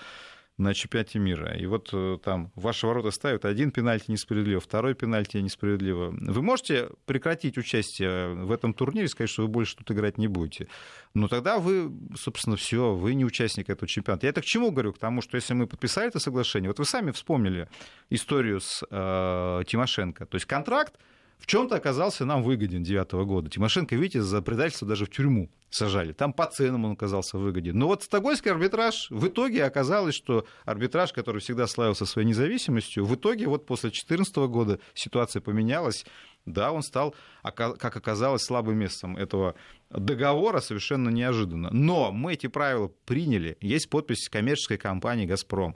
на 0.58 0.74
чемпионате 0.74 1.20
мира. 1.20 1.58
И 1.58 1.66
вот 1.66 1.90
э, 1.94 2.18
там 2.24 2.52
ваши 2.56 2.86
ворота 2.86 3.12
ставят 3.12 3.46
один 3.46 3.72
пенальти 3.72 4.12
несправедливо, 4.12 4.60
второй 4.60 4.94
пенальти 4.94 5.38
несправедливо. 5.38 6.12
Вы 6.12 6.42
можете 6.42 6.90
прекратить 7.06 7.58
участие 7.58 8.34
в 8.34 8.52
этом 8.52 8.74
турнире 8.74 9.08
сказать, 9.08 9.30
что 9.30 9.44
вы 9.44 9.48
больше 9.48 9.78
тут 9.78 9.92
играть 9.92 10.18
не 10.18 10.28
будете. 10.28 10.68
Но 11.14 11.28
тогда 11.28 11.58
вы, 11.58 11.92
собственно, 12.16 12.56
все, 12.58 12.94
вы 12.94 13.16
не 13.16 13.26
участник 13.26 13.70
этого 13.70 13.88
чемпионата. 13.88 14.28
Я 14.28 14.32
это 14.32 14.42
к 14.42 14.46
чему 14.46 14.72
говорю? 14.72 14.94
К 14.94 15.00
тому, 15.00 15.22
что 15.22 15.36
если 15.36 15.54
мы 15.54 15.68
подписали 15.68 16.10
это 16.10 16.20
соглашение, 16.20 16.70
вот 16.70 16.80
вы 16.80 16.86
сами 16.86 17.12
вспомнили 17.12 17.68
историю 18.10 18.60
с 18.60 18.84
э, 18.90 19.64
Тимошенко. 19.66 20.26
То 20.26 20.36
есть 20.36 20.46
контракт 20.46 20.94
в 21.42 21.48
чем-то 21.48 21.76
оказался 21.76 22.24
нам 22.24 22.44
выгоден 22.44 22.84
девятого 22.84 23.26
года. 23.26 23.50
Тимошенко, 23.50 23.96
видите, 23.96 24.22
за 24.22 24.44
предательство 24.44 24.88
даже 24.88 25.06
в 25.06 25.10
тюрьму 25.10 25.50
сажали. 25.72 26.14
Там 26.14 26.34
по 26.34 26.46
ценам 26.46 26.86
он 26.86 26.92
оказался 26.92 27.40
выгоден. 27.40 27.78
Но 27.78 27.88
вот 27.88 28.04
Стокгольмский 28.04 28.52
арбитраж, 28.52 29.08
в 29.10 29.28
итоге 29.28 29.66
оказалось, 29.66 30.14
что 30.14 30.46
арбитраж, 30.66 31.14
который 31.14 31.42
всегда 31.42 31.66
славился 31.66 32.06
своей 32.06 32.28
независимостью, 32.28 33.06
в 33.06 33.16
итоге 33.16 33.48
вот 33.48 33.66
после 33.66 33.90
2014 33.90 34.36
года 34.50 34.80
ситуация 34.94 35.42
поменялась. 35.42 36.06
Да, 36.46 36.72
он 36.72 36.82
стал, 36.82 37.16
как 37.44 37.96
оказалось, 37.96 38.44
слабым 38.44 38.78
местом 38.78 39.16
этого 39.16 39.56
договора 39.90 40.60
совершенно 40.60 41.10
неожиданно. 41.10 41.70
Но 41.72 42.12
мы 42.12 42.34
эти 42.34 42.48
правила 42.48 42.92
приняли. 43.06 43.58
Есть 43.62 43.90
подпись 43.90 44.30
коммерческой 44.30 44.78
компании 44.78 45.26
«Газпром». 45.26 45.76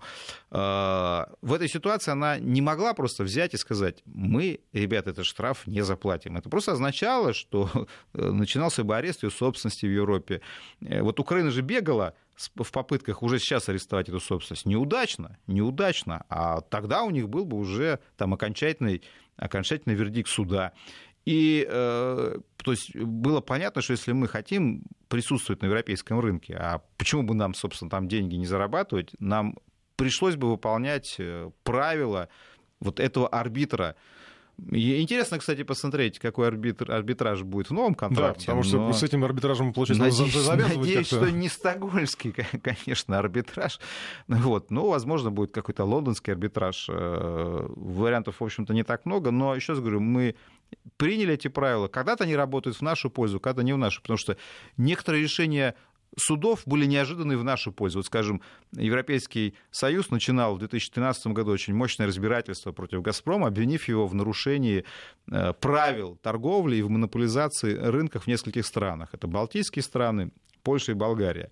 А, 0.52 1.30
в 1.42 1.54
этой 1.54 1.68
ситуации 1.68 2.12
она 2.12 2.40
не 2.40 2.62
могла 2.62 2.94
просто 2.94 3.24
взять 3.24 3.54
и 3.54 3.58
сказать, 3.58 4.02
мы, 4.06 4.62
ребята, 4.74 5.12
этот 5.12 5.26
штраф 5.26 5.68
не 5.68 5.82
заплатим. 5.82 6.38
Это 6.38 6.50
просто 6.50 6.72
означало, 6.72 7.34
что 7.34 7.70
э, 8.14 8.32
начинался 8.32 8.84
бы 8.84 8.96
арест 8.96 9.24
ее 9.24 9.32
собственности 9.32 9.86
в 9.86 9.94
Европе. 9.94 10.42
Э, 10.82 11.02
вот 11.02 11.20
Украина 11.20 11.52
же 11.52 11.62
бегала 11.62 12.16
в 12.36 12.72
попытках 12.72 13.24
уже 13.24 13.40
сейчас 13.40 13.70
арестовать 13.70 14.10
эту 14.10 14.20
собственность. 14.20 14.66
Неудачно, 14.66 15.38
неудачно. 15.48 16.26
А 16.30 16.62
тогда 16.62 17.04
у 17.04 17.10
них 17.10 17.30
был 17.30 17.46
бы 17.46 17.58
уже 17.58 18.00
там 18.18 18.34
окончательный, 18.34 19.04
окончательный 19.38 19.96
вердикт 19.96 20.30
суда. 20.30 20.74
И 21.26 21.66
э, 21.68 22.38
то 22.58 22.72
есть 22.72 22.96
было 22.96 23.42
понятно, 23.42 23.82
что 23.82 23.94
если 23.94 24.12
мы 24.12 24.28
хотим 24.28 24.84
присутствовать 25.08 25.62
на 25.62 25.68
европейском 25.68 26.20
рынке, 26.20 26.56
а 26.56 26.82
почему 26.98 27.24
бы 27.24 27.34
нам, 27.34 27.54
собственно, 27.56 27.90
там 27.90 28.08
деньги 28.08 28.36
не 28.36 28.46
зарабатывать, 28.46 29.12
нам 29.20 29.58
пришлось 29.96 30.36
бы 30.36 30.52
выполнять 30.52 31.16
э, 31.18 31.50
правила 31.64 32.30
вот 32.80 33.00
этого 33.00 33.28
арбитра, 33.28 33.96
Интересно, 34.58 35.38
кстати, 35.38 35.64
посмотреть, 35.64 36.18
какой 36.18 36.48
арбитр, 36.48 36.90
арбитраж 36.90 37.44
будет 37.44 37.70
в 37.70 37.74
новом 37.74 37.94
контракте. 37.94 38.48
Да, 38.48 38.54
потому 38.54 38.64
что 38.64 38.94
с 38.94 39.04
этим 39.04 39.24
арбитражем, 39.24 39.74
получается, 39.74 40.04
надеюсь, 40.04 40.34
завязывать 40.34 40.78
Надеюсь, 40.78 41.08
что 41.08 41.30
не 41.30 41.50
стокгольмский, 41.50 42.32
конечно, 42.64 43.20
арбитраж. 43.20 43.80
Вот. 44.28 44.72
Ну, 44.72 44.90
возможно, 44.90 45.30
будет 45.30 45.52
какой-то 45.52 45.84
лондонский 45.84 46.32
арбитраж. 46.32 46.88
Э, 46.90 47.68
вариантов, 47.76 48.40
в 48.40 48.44
общем-то, 48.44 48.74
не 48.74 48.84
так 48.84 49.06
много. 49.06 49.32
Но, 49.32 49.56
еще 49.56 49.74
раз 49.74 49.82
говорю, 49.82 50.00
мы 50.00 50.36
приняли 50.98 51.34
эти 51.34 51.50
правила. 51.50 51.88
Когда-то 51.88 52.24
они 52.24 52.36
работают 52.36 52.78
в 52.78 52.82
нашу 52.82 53.10
пользу, 53.10 53.40
когда-то 53.40 53.64
не 53.64 53.74
в 53.74 53.78
нашу. 53.78 54.02
Потому 54.02 54.18
что 54.18 54.38
некоторые 54.78 55.24
решения 55.24 55.76
судов 56.16 56.64
были 56.66 56.86
неожиданны 56.86 57.38
в 57.38 57.44
нашу 57.44 57.72
пользу. 57.72 58.00
Вот, 58.00 58.06
скажем, 58.06 58.42
Европейский 58.74 59.56
Союз 59.72 60.10
начинал 60.10 60.56
в 60.56 60.60
2013 60.60 61.28
году 61.28 61.52
очень 61.52 61.74
мощное 61.74 62.08
разбирательство 62.08 62.72
против 62.72 63.02
«Газпрома», 63.02 63.48
обвинив 63.48 63.88
его 63.88 64.08
в 64.08 64.16
нарушении 64.16 64.86
э, 65.32 65.54
правил 65.54 66.18
торговли 66.22 66.78
и 66.78 66.82
в 66.82 66.90
монополизации 66.90 67.76
рынков 67.76 68.24
в 68.24 68.28
нескольких 68.28 68.66
странах. 68.66 69.10
Это 69.14 69.28
Балтийские 69.28 69.84
страны, 69.84 70.32
Польша 70.64 70.92
и 70.92 70.96
Болгария 70.96 71.50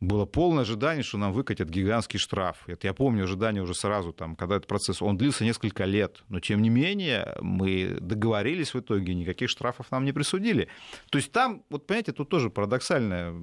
было 0.00 0.24
полное 0.24 0.62
ожидание, 0.62 1.02
что 1.02 1.18
нам 1.18 1.32
выкатят 1.32 1.68
гигантский 1.68 2.18
штраф. 2.18 2.62
Это 2.66 2.86
я 2.86 2.94
помню 2.94 3.24
ожидание 3.24 3.62
уже 3.62 3.74
сразу, 3.74 4.12
там, 4.12 4.34
когда 4.34 4.56
этот 4.56 4.66
процесс, 4.66 5.02
он 5.02 5.18
длился 5.18 5.44
несколько 5.44 5.84
лет, 5.84 6.22
но 6.28 6.40
тем 6.40 6.62
не 6.62 6.70
менее 6.70 7.36
мы 7.42 7.98
договорились 8.00 8.72
в 8.72 8.80
итоге, 8.80 9.14
никаких 9.14 9.50
штрафов 9.50 9.90
нам 9.90 10.06
не 10.06 10.12
присудили. 10.12 10.68
То 11.10 11.18
есть 11.18 11.32
там, 11.32 11.64
вот 11.68 11.86
понимаете, 11.86 12.12
тут 12.12 12.30
тоже 12.30 12.48
парадоксальное 12.48 13.34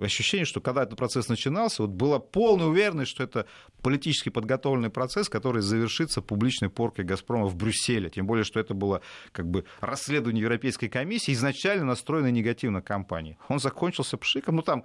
ощущение, 0.00 0.44
что 0.44 0.60
когда 0.60 0.84
этот 0.84 0.96
процесс 0.96 1.28
начинался, 1.28 1.82
вот 1.82 1.90
была 1.90 2.20
полная 2.20 2.66
уверенность, 2.66 3.10
что 3.10 3.24
это 3.24 3.46
политически 3.82 4.28
подготовленный 4.28 4.90
процесс, 4.90 5.28
который 5.28 5.62
завершится 5.62 6.22
публичной 6.22 6.70
поркой 6.70 7.04
«Газпрома» 7.04 7.46
в 7.46 7.56
Брюсселе. 7.56 8.08
Тем 8.08 8.26
более, 8.26 8.44
что 8.44 8.60
это 8.60 8.72
было 8.72 9.00
как 9.32 9.48
бы 9.48 9.64
расследование 9.80 10.42
Европейской 10.42 10.86
комиссии, 10.86 11.32
изначально 11.32 11.84
настроено 11.84 12.30
негативно 12.30 12.82
компании. 12.82 13.36
Он 13.48 13.58
закончился 13.58 14.16
пшиком, 14.16 14.56
ну 14.56 14.62
там 14.62 14.84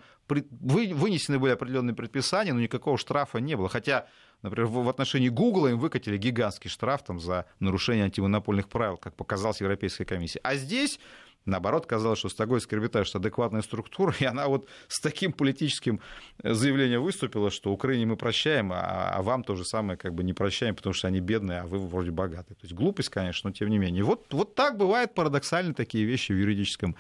вынесены 1.20 1.40
были 1.40 1.52
определенные 1.52 1.94
предписания, 1.94 2.54
но 2.54 2.60
никакого 2.60 2.98
штрафа 2.98 3.40
не 3.40 3.56
было. 3.56 3.70
Хотя, 3.70 4.08
например, 4.42 4.68
в 4.68 4.90
отношении 4.90 5.30
Гугла 5.30 5.68
им 5.68 5.80
выкатили 5.80 6.18
гигантский 6.18 6.70
штраф 6.70 7.04
там, 7.04 7.20
за 7.20 7.46
нарушение 7.60 8.06
антимонопольных 8.06 8.70
правил, 8.70 8.98
как 8.98 9.16
показалось 9.16 9.62
Европейской 9.62 10.06
комиссии. 10.06 10.40
А 10.44 10.56
здесь 10.56 11.00
Наоборот, 11.46 11.86
казалось, 11.86 12.20
что 12.20 12.30
Стокгольмский 12.30 12.78
арбитраж– 12.78 13.10
это 13.10 13.18
адекватная 13.18 13.62
структура, 13.62 14.14
и 14.20 14.26
она 14.26 14.48
вот 14.48 14.68
с 14.88 15.00
таким 15.00 15.32
политическим 15.32 16.00
заявлением 16.44 17.02
выступила, 17.02 17.50
что 17.50 17.72
Украине 17.72 18.06
мы 18.06 18.18
прощаем, 18.18 18.72
а, 18.74 19.14
а 19.16 19.22
вам 19.22 19.44
то 19.44 19.56
же 19.56 19.64
самое 19.64 19.98
как 19.98 20.14
бы 20.14 20.24
не 20.24 20.34
прощаем, 20.34 20.76
потому 20.76 20.94
что 20.94 21.08
они 21.08 21.22
бедные, 21.22 21.62
а 21.62 21.66
вы 21.66 21.80
вроде 21.80 22.12
богатые. 22.12 22.56
То 22.56 22.66
есть 22.66 22.74
глупость, 22.74 23.10
конечно, 23.10 23.50
но 23.50 23.54
тем 23.54 23.70
не 23.70 23.80
менее. 23.80 24.04
Вот, 24.04 24.26
вот 24.32 24.54
так 24.54 24.78
бывают 24.78 25.16
парадоксальные 25.16 25.74
такие 25.74 26.04
вещи 26.04 26.34
в 26.34 26.36
юридическом 26.36 26.96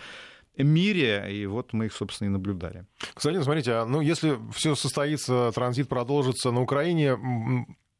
мире, 0.58 1.27
и 1.32 1.46
вот 1.46 1.74
мы 1.74 1.86
их, 1.86 1.94
собственно, 1.94 2.29
и 2.29 2.32
наблюдали. 2.32 2.86
Кстати, 3.13 3.41
смотрите, 3.41 3.74
а, 3.74 3.86
ну, 3.86 4.01
если 4.01 4.38
все 4.53 4.75
состоится, 4.75 5.51
транзит 5.53 5.88
продолжится 5.88 6.51
на 6.51 6.62
Украине, 6.62 7.18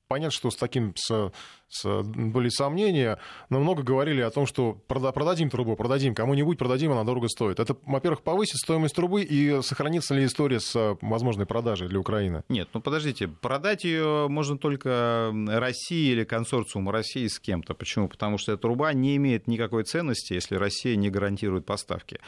понятно, 0.10 0.32
что 0.32 0.52
с 0.52 0.56
таким 0.56 0.94
с, 0.98 1.32
с, 1.70 2.02
были 2.04 2.50
сомнения, 2.50 3.20
но 3.50 3.60
много 3.60 3.84
говорили 3.84 4.22
о 4.22 4.32
том, 4.32 4.46
что 4.46 4.74
прода, 4.88 5.14
продадим 5.14 5.50
трубу, 5.50 5.76
продадим 5.78 6.14
кому-нибудь, 6.16 6.58
продадим, 6.58 6.92
она 6.92 7.04
дорого 7.06 7.30
стоит. 7.30 7.60
Это, 7.60 7.78
во-первых, 7.86 8.24
повысит 8.24 8.58
стоимость 8.58 8.96
трубы 8.96 9.22
и 9.22 9.62
сохранится 9.62 10.16
ли 10.16 10.26
история 10.26 10.60
с 10.60 10.98
возможной 11.02 11.46
продажей 11.46 11.88
для 11.88 12.00
Украины? 12.00 12.44
Нет, 12.50 12.68
ну 12.74 12.82
подождите, 12.82 13.28
продать 13.28 13.86
ее 13.86 14.28
можно 14.28 14.58
только 14.58 15.32
России 15.48 16.12
или 16.12 16.24
консорциуму 16.24 16.92
России 16.92 17.28
с 17.28 17.40
кем-то. 17.40 17.76
Почему? 17.76 18.10
Потому 18.10 18.38
что 18.38 18.52
эта 18.52 18.64
труба 18.64 18.92
не 18.94 19.16
имеет 19.16 19.48
никакой 19.48 19.84
ценности, 19.84 20.34
если 20.34 20.56
Россия 20.56 20.96
не 20.96 21.10
гарантирует 21.10 21.66
поставки. 21.66 22.20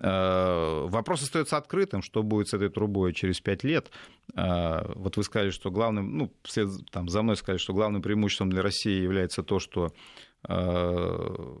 Э, 0.00 0.86
вопрос 0.88 1.22
остается 1.22 1.56
открытым, 1.56 2.02
что 2.02 2.22
будет 2.22 2.48
с 2.48 2.54
этой 2.54 2.68
трубой 2.68 3.12
через 3.12 3.40
пять 3.40 3.64
лет. 3.64 3.90
Э, 4.34 4.92
вот 4.94 5.16
вы 5.16 5.22
сказали, 5.22 5.50
что 5.50 5.70
главным, 5.70 6.16
ну, 6.18 6.32
вслед 6.42 6.68
там, 6.90 7.08
за 7.08 7.22
мной 7.22 7.36
сказали, 7.36 7.58
что 7.58 7.72
главным 7.72 8.02
преимуществом 8.02 8.50
для 8.50 8.62
России 8.62 9.02
является 9.02 9.42
то, 9.42 9.58
что 9.58 9.92
э, 10.48 11.56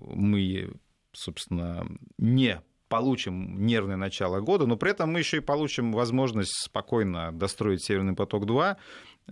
мы, 0.00 0.72
собственно, 1.12 1.86
не 2.18 2.60
получим 2.88 3.64
нервное 3.64 3.96
начало 3.96 4.40
года, 4.40 4.66
но 4.66 4.76
при 4.76 4.90
этом 4.90 5.12
мы 5.12 5.20
еще 5.20 5.36
и 5.38 5.40
получим 5.40 5.92
возможность 5.92 6.52
спокойно 6.64 7.30
достроить 7.32 7.84
Северный 7.84 8.14
поток-2, 8.14 8.76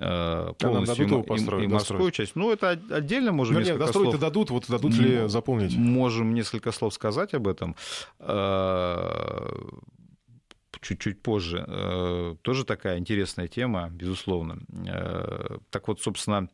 Э, 0.01 0.53
полностью 0.59 1.09
им, 1.09 1.25
построить, 1.25 1.63
и, 1.63 1.65
и 1.65 1.69
морскую 1.69 2.11
часть. 2.13 2.37
Ну, 2.37 2.53
это 2.53 2.71
отдельно 2.91 3.33
можем 3.33 3.57
Вернее, 3.57 3.73
несколько 3.73 3.87
достроить 3.87 4.11
слов... 4.11 4.21
дадут, 4.21 4.51
вот 4.51 4.69
дадут 4.69 4.95
ли 4.95 5.27
заполнить? 5.29 5.77
Можем 5.77 6.35
несколько 6.35 6.71
слов 6.71 6.95
сказать 6.95 7.35
об 7.35 7.49
этом 7.49 7.75
э, 8.21 9.59
чуть-чуть 10.81 11.21
позже. 11.21 11.65
Э, 11.67 12.37
тоже 12.43 12.65
такая 12.65 12.99
интересная 12.99 13.49
тема, 13.49 13.89
безусловно. 13.91 14.61
Так 15.71 15.89
вот, 15.89 16.01
собственно, 16.01 16.49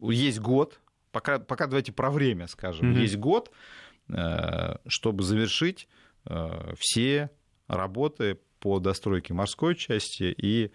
есть 0.00 0.40
год, 0.40 0.80
пока, 1.12 1.38
пока 1.38 1.68
давайте 1.68 1.92
про 1.92 2.10
время 2.10 2.48
скажем, 2.48 2.92
mm-hmm. 2.92 3.00
есть 3.00 3.16
год, 3.16 3.52
чтобы 4.88 5.22
завершить 5.22 5.86
все 6.76 7.30
работы 7.68 8.40
по 8.58 8.80
достройке 8.80 9.34
морской 9.34 9.76
части 9.76 10.34
и 10.36 10.72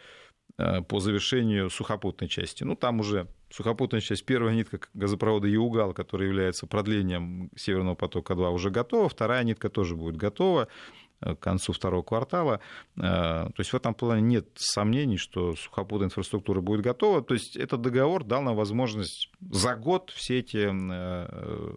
по 0.57 0.99
завершению 0.99 1.69
сухопутной 1.69 2.29
части. 2.29 2.63
Ну, 2.63 2.75
там 2.75 3.01
уже 3.01 3.27
сухопутная 3.49 4.01
часть, 4.01 4.25
первая 4.25 4.55
нитка 4.55 4.79
газопровода 4.93 5.47
Югал, 5.47 5.93
который 5.93 6.27
является 6.27 6.67
продлением 6.67 7.49
Северного 7.55 7.95
потока-2, 7.95 8.51
уже 8.51 8.69
готова, 8.69 9.09
вторая 9.09 9.43
нитка 9.43 9.69
тоже 9.69 9.95
будет 9.95 10.17
готова 10.17 10.67
э, 11.21 11.35
к 11.35 11.39
концу 11.39 11.73
второго 11.73 12.03
квартала. 12.03 12.59
Э, 12.95 13.01
то 13.01 13.55
есть 13.57 13.71
в 13.71 13.75
этом 13.75 13.93
плане 13.93 14.21
нет 14.21 14.47
сомнений, 14.55 15.17
что 15.17 15.55
сухопутная 15.55 16.07
инфраструктура 16.07 16.61
будет 16.61 16.81
готова. 16.81 17.21
То 17.21 17.33
есть 17.33 17.55
этот 17.55 17.81
договор 17.81 18.23
дал 18.23 18.41
нам 18.41 18.55
возможность 18.55 19.31
за 19.41 19.75
год 19.75 20.11
все 20.15 20.39
эти 20.39 20.65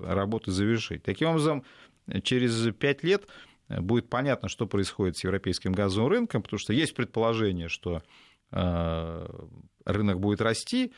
работы 0.07 0.51
завершить. 0.51 1.03
Таким 1.03 1.31
образом, 1.31 1.65
через 2.23 2.73
пять 2.75 3.03
лет 3.03 3.29
будет 3.69 4.09
понятно, 4.09 4.49
что 4.49 4.67
происходит 4.67 5.17
с 5.17 5.25
европейским 5.25 5.73
газовым 5.73 6.11
рынком, 6.11 6.43
потому 6.43 6.59
что 6.59 6.73
есть 6.73 6.95
предположение, 6.95 7.69
что 7.69 8.03
Э, 8.03 8.03
рынок 8.51 10.21
будет 10.21 10.41
расти, 10.41 10.93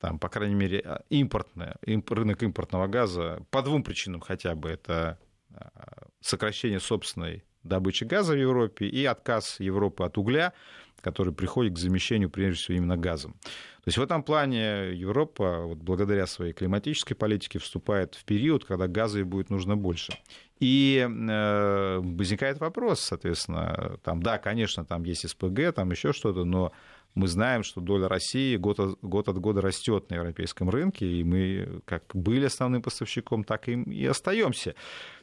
там, 0.00 0.18
по 0.18 0.28
крайней 0.28 0.54
мере, 0.54 0.80
а, 0.84 1.02
импортное, 1.08 1.76
рынок 1.82 2.42
импортного 2.42 2.86
газа 2.86 3.42
по 3.50 3.62
двум 3.62 3.82
причинам 3.82 4.20
хотя 4.20 4.54
бы. 4.54 4.68
Это 4.70 5.18
а, 5.52 6.08
сокращение 6.20 6.80
собственной 6.80 7.44
добычи 7.62 8.04
газа 8.04 8.34
в 8.34 8.38
Европе 8.38 8.86
и 8.86 9.04
отказ 9.04 9.58
Европы 9.58 10.04
от 10.04 10.18
угля, 10.18 10.52
который 11.00 11.32
приходит 11.32 11.74
к 11.74 11.78
замещению, 11.78 12.30
прежде 12.30 12.60
всего, 12.60 12.76
именно 12.76 12.96
газом. 12.96 13.32
То 13.42 13.88
есть 13.88 13.98
в 13.98 14.02
этом 14.02 14.22
плане 14.22 14.92
Европа, 14.92 15.62
вот 15.62 15.78
благодаря 15.78 16.26
своей 16.26 16.52
климатической 16.52 17.16
политике, 17.16 17.58
вступает 17.58 18.16
в 18.16 18.24
период, 18.24 18.64
когда 18.64 18.88
газа 18.88 19.18
ей 19.18 19.24
будет 19.24 19.48
нужно 19.48 19.76
больше. 19.76 20.12
И 20.58 21.06
э, 21.06 21.98
возникает 21.98 22.58
вопрос, 22.58 23.00
соответственно, 23.00 23.98
там, 24.02 24.22
да, 24.22 24.38
конечно, 24.38 24.84
там 24.84 25.04
есть 25.04 25.28
СПГ, 25.28 25.72
там 25.74 25.90
еще 25.90 26.12
что-то, 26.12 26.44
но 26.44 26.72
мы 27.16 27.28
знаем, 27.28 27.64
что 27.64 27.80
доля 27.80 28.08
России 28.08 28.56
год 28.56 28.78
от, 28.78 28.98
год 29.00 29.28
от 29.28 29.38
года 29.38 29.62
растет 29.62 30.10
на 30.10 30.16
европейском 30.16 30.68
рынке, 30.68 31.06
и 31.06 31.24
мы 31.24 31.80
как 31.86 32.04
были 32.12 32.44
основным 32.44 32.82
поставщиком, 32.82 33.42
так 33.42 33.68
им 33.68 33.84
и 33.84 34.04
остаемся. 34.04 34.74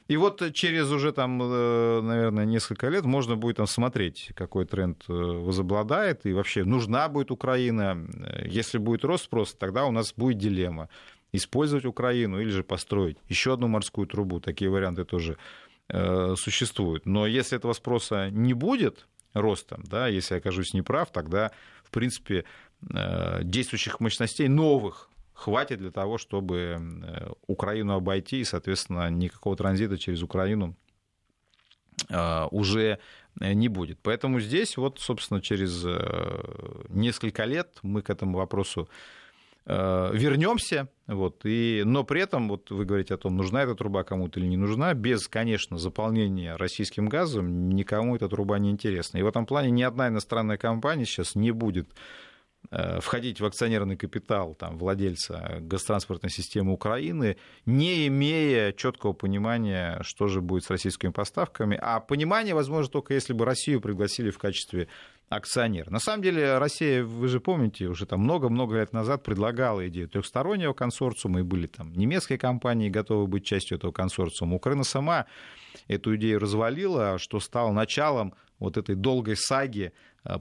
И 0.08 0.18
вот 0.18 0.42
через 0.54 0.92
уже 0.92 1.14
там, 1.14 1.40
э, 1.42 2.02
наверное, 2.02 2.46
несколько 2.46 2.90
лет 2.90 3.06
можно 3.06 3.36
будет 3.36 3.58
там 3.58 3.68
смотреть, 3.68 4.32
какой 4.36 4.66
тренд 4.66 5.04
э, 5.08 5.14
возобладает, 5.14 6.26
и 6.26 6.34
вообще 6.34 6.66
нужна 6.66 7.08
будет 7.10 7.30
Украина. 7.30 8.06
Если 8.44 8.80
будет 8.80 9.06
рост 9.06 9.26
спроса, 9.26 9.56
тогда 9.58 9.86
у 9.86 9.92
нас 9.92 10.14
будет 10.18 10.40
дилемма. 10.40 10.90
Использовать 11.32 11.86
Украину 11.86 12.42
или 12.42 12.50
же 12.50 12.64
построить 12.64 13.18
еще 13.30 13.54
одну 13.54 13.68
морскую 13.68 14.08
трубу. 14.08 14.40
Такие 14.40 14.70
варианты 14.70 15.06
тоже 15.06 15.38
э, 15.90 16.34
существуют. 16.38 17.06
Но 17.06 17.28
если 17.28 17.56
этого 17.56 17.74
спроса 17.74 18.30
не 18.32 18.54
будет, 18.54 19.08
роста. 19.34 19.80
Да? 19.84 20.08
Если 20.08 20.36
я 20.36 20.40
окажусь 20.40 20.74
неправ, 20.74 21.12
тогда, 21.12 21.52
принципе, 21.94 22.44
э, 22.90 23.42
действующих 23.44 24.00
мощностей 24.00 24.48
новых 24.48 25.10
хватит 25.34 25.80
для 25.80 25.92
того, 25.92 26.18
чтобы 26.18 26.78
э, 26.78 27.32
Украину 27.48 27.94
обойти, 27.94 28.42
и, 28.42 28.44
соответственно, 28.44 29.10
никакого 29.10 29.56
транзита 29.56 29.98
через 29.98 30.22
Украину 30.22 30.76
э, 32.10 32.48
уже 32.52 33.00
не 33.40 33.68
будет. 33.68 34.00
Поэтому 34.02 34.40
здесь 34.40 34.78
вот, 34.78 35.00
собственно, 35.00 35.42
через 35.42 35.84
несколько 36.90 37.46
лет 37.46 37.80
мы 37.82 38.02
к 38.02 38.10
этому 38.12 38.38
вопросу 38.38 38.88
вернемся, 39.66 40.90
вот, 41.08 41.42
и, 41.46 41.84
но 41.86 42.04
при 42.04 42.22
этом, 42.22 42.50
вот 42.50 42.70
вы 42.72 42.86
говорите 42.86 43.14
о 43.14 43.18
том, 43.18 43.38
нужна 43.38 43.64
эта 43.64 43.76
труба 43.76 44.04
кому-то 44.04 44.40
или 44.40 44.48
не 44.48 44.58
нужна, 44.58 44.94
без, 44.94 45.28
конечно, 45.28 45.78
заполнения 45.78 46.56
российским 46.56 47.08
газом 47.08 47.70
никому 47.70 48.16
эта 48.16 48.28
труба 48.28 48.60
не 48.60 48.72
интересна. 48.72 49.18
И 49.18 49.22
в 49.22 49.28
этом 49.28 49.46
плане 49.46 49.72
ни 49.72 49.84
одна 49.84 50.10
иностранная 50.10 50.58
компания 50.58 51.06
сейчас 51.06 51.36
не 51.36 51.52
будет 51.52 51.90
э, 51.90 51.94
входить 52.72 53.40
в 53.40 53.46
акционерный 53.46 53.96
капитал 53.98 54.56
там, 54.56 54.78
владельца 54.78 55.58
газотранспортной 55.60 56.32
системы 56.32 56.74
Украины, 56.74 57.38
не 57.66 58.08
имея 58.08 58.72
четкого 58.72 59.14
понимания, 59.14 60.00
что 60.02 60.28
же 60.28 60.42
будет 60.42 60.64
с 60.64 60.70
российскими 60.70 61.12
поставками. 61.12 61.78
А 61.80 62.00
понимание 62.00 62.56
возможно 62.56 62.92
только 62.92 63.14
если 63.14 63.34
бы 63.34 63.46
Россию 63.46 63.80
пригласили 63.82 64.32
в 64.32 64.40
качестве 64.40 64.88
акционер. 65.30 65.90
На 65.90 66.00
самом 66.00 66.24
деле 66.24 66.58
Россия, 66.58 67.04
вы 67.04 67.28
же 67.28 67.40
помните, 67.40 67.88
уже 67.88 68.06
там 68.06 68.22
много-много 68.22 68.76
лет 68.76 68.94
назад 68.94 69.24
предлагала 69.24 69.88
идею 69.88 70.08
трехстороннего 70.08 70.74
консорциума, 70.74 71.40
и 71.40 71.44
были 71.44 71.68
там 71.68 71.94
немецкие 71.94 72.38
компании 72.38 72.90
готовы 72.90 73.28
быть 73.28 73.46
частью 73.46 73.78
этого 73.78 73.92
консорциума. 73.92 74.56
Украина 74.56 74.84
сама 74.84 75.26
эту 75.88 76.16
идею 76.16 76.40
развалила, 76.40 77.18
что 77.18 77.40
стало 77.40 77.72
началом 77.72 78.34
вот 78.60 78.78
этой 78.78 78.96
долгой 78.96 79.36
саги 79.36 79.92
э, 80.24 80.40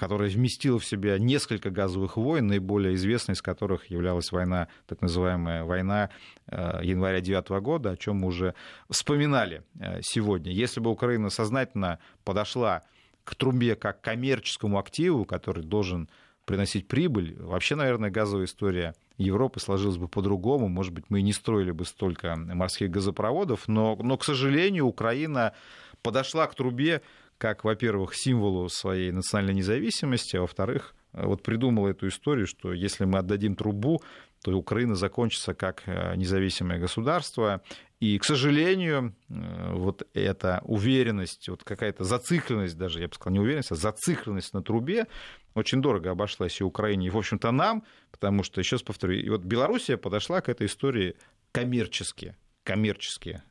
которая 0.00 0.30
вместила 0.30 0.78
в 0.78 0.84
себя 0.86 1.18
несколько 1.18 1.68
газовых 1.68 2.16
войн, 2.16 2.46
наиболее 2.46 2.94
известной 2.94 3.34
из 3.34 3.42
которых 3.42 3.90
являлась 3.90 4.32
война, 4.32 4.68
так 4.86 5.02
называемая 5.02 5.64
война 5.64 6.08
э, 6.46 6.80
января 6.82 7.20
9 7.20 7.50
года, 7.62 7.90
о 7.90 7.96
чем 7.98 8.16
мы 8.16 8.28
уже 8.28 8.54
вспоминали 8.88 9.62
э, 9.78 10.00
сегодня. 10.00 10.52
Если 10.52 10.80
бы 10.80 10.88
Украина 10.88 11.28
сознательно 11.28 11.98
подошла 12.24 12.80
к 13.24 13.34
трубе 13.34 13.76
как 13.76 14.00
к 14.00 14.04
коммерческому 14.04 14.78
активу, 14.78 15.26
который 15.26 15.64
должен 15.64 16.08
приносить 16.46 16.88
прибыль. 16.88 17.36
Вообще, 17.38 17.74
наверное, 17.76 18.10
газовая 18.10 18.46
история 18.46 18.94
Европы 19.18 19.60
сложилась 19.60 19.98
бы 19.98 20.08
по-другому. 20.08 20.68
Может 20.68 20.94
быть, 20.94 21.04
мы 21.10 21.20
и 21.20 21.22
не 21.22 21.34
строили 21.34 21.72
бы 21.72 21.84
столько 21.84 22.36
морских 22.36 22.90
газопроводов, 22.90 23.68
но, 23.68 23.98
но 24.00 24.16
к 24.16 24.24
сожалению, 24.24 24.86
Украина 24.86 25.52
подошла 26.00 26.46
к 26.46 26.54
трубе 26.54 27.02
как, 27.40 27.64
во-первых, 27.64 28.14
символу 28.14 28.68
своей 28.68 29.12
национальной 29.12 29.54
независимости, 29.54 30.36
а 30.36 30.42
во-вторых, 30.42 30.94
вот 31.14 31.42
придумала 31.42 31.88
эту 31.88 32.06
историю, 32.08 32.46
что 32.46 32.74
если 32.74 33.06
мы 33.06 33.18
отдадим 33.18 33.56
трубу, 33.56 34.02
то 34.44 34.52
Украина 34.52 34.94
закончится 34.94 35.54
как 35.54 35.82
э, 35.86 36.16
независимое 36.16 36.78
государство. 36.78 37.62
И, 37.98 38.18
к 38.18 38.24
сожалению, 38.24 39.14
э, 39.30 39.72
вот 39.72 40.06
эта 40.12 40.60
уверенность, 40.64 41.48
вот 41.48 41.64
какая-то 41.64 42.04
зацикленность 42.04 42.76
даже, 42.76 43.00
я 43.00 43.08
бы 43.08 43.14
сказал, 43.14 43.32
не 43.32 43.40
уверенность, 43.40 43.72
а 43.72 43.74
зацикленность 43.74 44.52
на 44.52 44.62
трубе 44.62 45.06
очень 45.54 45.80
дорого 45.80 46.10
обошлась 46.10 46.60
и 46.60 46.64
Украине, 46.64 47.06
и, 47.06 47.10
в 47.10 47.16
общем-то, 47.16 47.50
нам, 47.52 47.84
потому 48.10 48.42
что, 48.42 48.60
еще 48.60 48.76
раз 48.76 48.82
повторю, 48.82 49.14
и 49.14 49.30
вот 49.30 49.40
Белоруссия 49.44 49.96
подошла 49.96 50.42
к 50.42 50.50
этой 50.50 50.66
истории 50.66 51.16
коммерчески. 51.52 52.36
Коммерчески. 52.64 53.42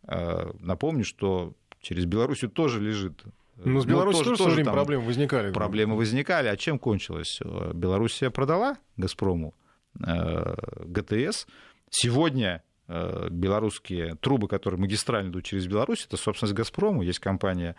Напомню, 0.59 1.03
что 1.03 1.55
через 1.81 2.05
Белоруссию 2.05 2.51
тоже 2.51 2.79
лежит 2.79 3.23
ну, 3.63 3.81
с 3.81 3.85
Беларусью 3.85 4.23
тоже, 4.23 4.37
тоже, 4.37 4.43
тоже 4.43 4.55
время 4.55 4.71
проблемы 4.71 5.05
возникали. 5.05 5.51
Проблемы 5.51 5.97
возникали. 5.97 6.47
А 6.47 6.57
чем 6.57 6.79
кончилось? 6.79 7.39
Белоруссия 7.73 8.29
продала 8.29 8.77
«Газпрому» 8.97 9.53
Э, 10.05 10.55
ГТС. 10.85 11.47
Сегодня 11.89 12.63
э, 12.87 13.27
белорусские 13.29 14.15
трубы, 14.15 14.47
которые 14.47 14.79
магистрально 14.79 15.29
идут 15.29 15.45
через 15.45 15.67
Беларусь, 15.67 16.05
это 16.05 16.15
собственность 16.17 16.55
«Газпрома». 16.55 17.03
Есть 17.03 17.19
компания 17.19 17.75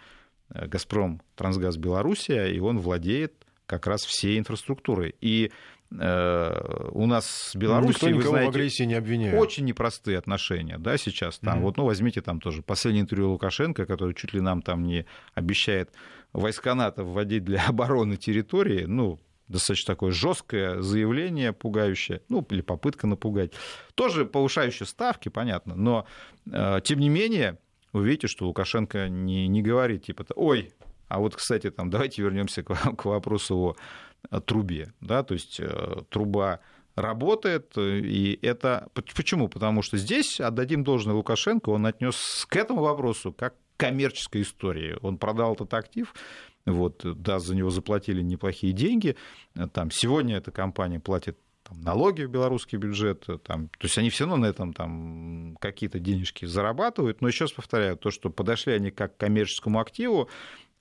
э, 0.51 0.67
«Газпром 0.67 1.23
Трансгаз 1.37 1.77
Белоруссия», 1.77 2.47
и 2.47 2.59
он 2.59 2.79
владеет 2.79 3.47
как 3.67 3.87
раз 3.87 4.05
всей 4.05 4.39
инфраструктурой. 4.39 5.15
И 5.21 5.53
у 5.93 7.07
нас 7.07 7.27
с 7.27 7.55
Ну, 7.55 7.61
Беларусью, 7.61 8.15
Никто 8.15 8.31
вы 8.31 8.39
знаете, 8.51 8.87
не 8.87 8.95
обвиняет. 8.95 9.41
очень 9.41 9.65
непростые 9.65 10.19
отношения, 10.19 10.79
да, 10.79 10.97
сейчас 10.97 11.39
там. 11.39 11.57
Мгм. 11.57 11.63
Вот, 11.65 11.77
ну, 11.79 11.85
возьмите 11.85 12.21
там 12.21 12.41
тоже 12.41 12.63
последнее 12.63 13.03
интервью 13.03 13.31
Лукашенко, 13.33 13.87
который 13.87 14.15
чуть 14.15 14.33
ли 14.33 14.41
нам 14.41 14.63
там 14.63 14.85
не 14.85 15.07
обещает 15.35 15.91
войска 16.33 16.75
НАТО 16.75 17.03
вводить 17.03 17.45
для 17.45 17.65
обороны 17.69 18.17
территории, 18.17 18.85
ну, 18.85 19.19
достаточно 19.49 19.95
такое 19.95 20.13
жесткое 20.13 20.81
заявление, 20.81 21.53
пугающее, 21.53 22.23
ну, 22.29 22.47
или 22.51 22.61
попытка 22.61 23.09
напугать. 23.09 23.53
Тоже 23.97 24.25
повышающие 24.25 24.87
ставки, 24.87 25.29
понятно, 25.29 25.75
но, 25.75 26.07
э, 26.53 26.81
тем 26.85 27.01
не 27.01 27.09
менее, 27.09 27.59
вы 27.93 28.07
видите, 28.07 28.29
что 28.29 28.47
Лукашенко 28.47 29.09
не, 29.09 29.49
не 29.49 29.61
говорит, 29.61 30.05
типа, 30.05 30.25
ой, 30.37 30.71
а 31.09 31.19
вот, 31.19 31.35
кстати, 31.35 31.73
там, 31.73 31.91
давайте 31.91 32.23
вернемся 32.23 32.63
к, 32.63 32.73
к 32.97 33.05
вопросу 33.05 33.57
о 33.57 33.77
трубе, 34.47 34.93
да, 35.01 35.23
то 35.23 35.35
есть 35.35 35.61
э, 35.61 36.03
труба 36.09 36.61
работает, 36.95 37.73
и 37.77 38.39
это... 38.43 38.89
Почему? 38.95 39.49
Потому 39.49 39.83
что 39.83 39.97
здесь, 39.97 40.41
отдадим 40.41 40.85
должное 40.85 41.15
Лукашенко, 41.15 41.71
он 41.71 41.87
отнес 41.87 42.47
к 42.49 42.57
этому 42.57 42.83
вопросу 42.83 43.33
как 43.33 43.55
к 43.77 43.81
коммерческой 43.81 44.43
истории. 44.43 44.97
Он 45.01 45.17
продал 45.17 45.55
этот 45.55 45.73
актив, 45.73 46.13
вот, 46.67 47.01
да, 47.05 47.39
за 47.39 47.55
него 47.55 47.71
заплатили 47.71 48.21
неплохие 48.23 48.73
деньги. 48.73 49.17
Там, 49.73 49.91
сегодня 49.91 50.37
эта 50.37 50.51
компания 50.51 51.01
платит 51.01 51.39
там, 51.63 51.81
налоги 51.81 52.23
в 52.23 52.31
белорусский 52.31 52.77
бюджет, 52.77 53.27
там, 53.45 53.69
то 53.69 53.85
есть 53.85 53.97
они 53.97 54.11
все 54.11 54.25
равно 54.25 54.45
на 54.45 54.51
этом 54.51 54.73
там, 54.73 55.57
какие-то 55.61 55.99
денежки 55.99 56.45
зарабатывают, 56.45 57.21
но 57.21 57.29
еще 57.29 57.45
раз 57.45 57.53
повторяю, 57.53 57.97
то, 57.97 58.11
что 58.11 58.31
подошли 58.31 58.75
они 58.75 58.91
как 58.91 59.17
к 59.17 59.21
коммерческому 59.21 59.81
активу, 59.81 60.29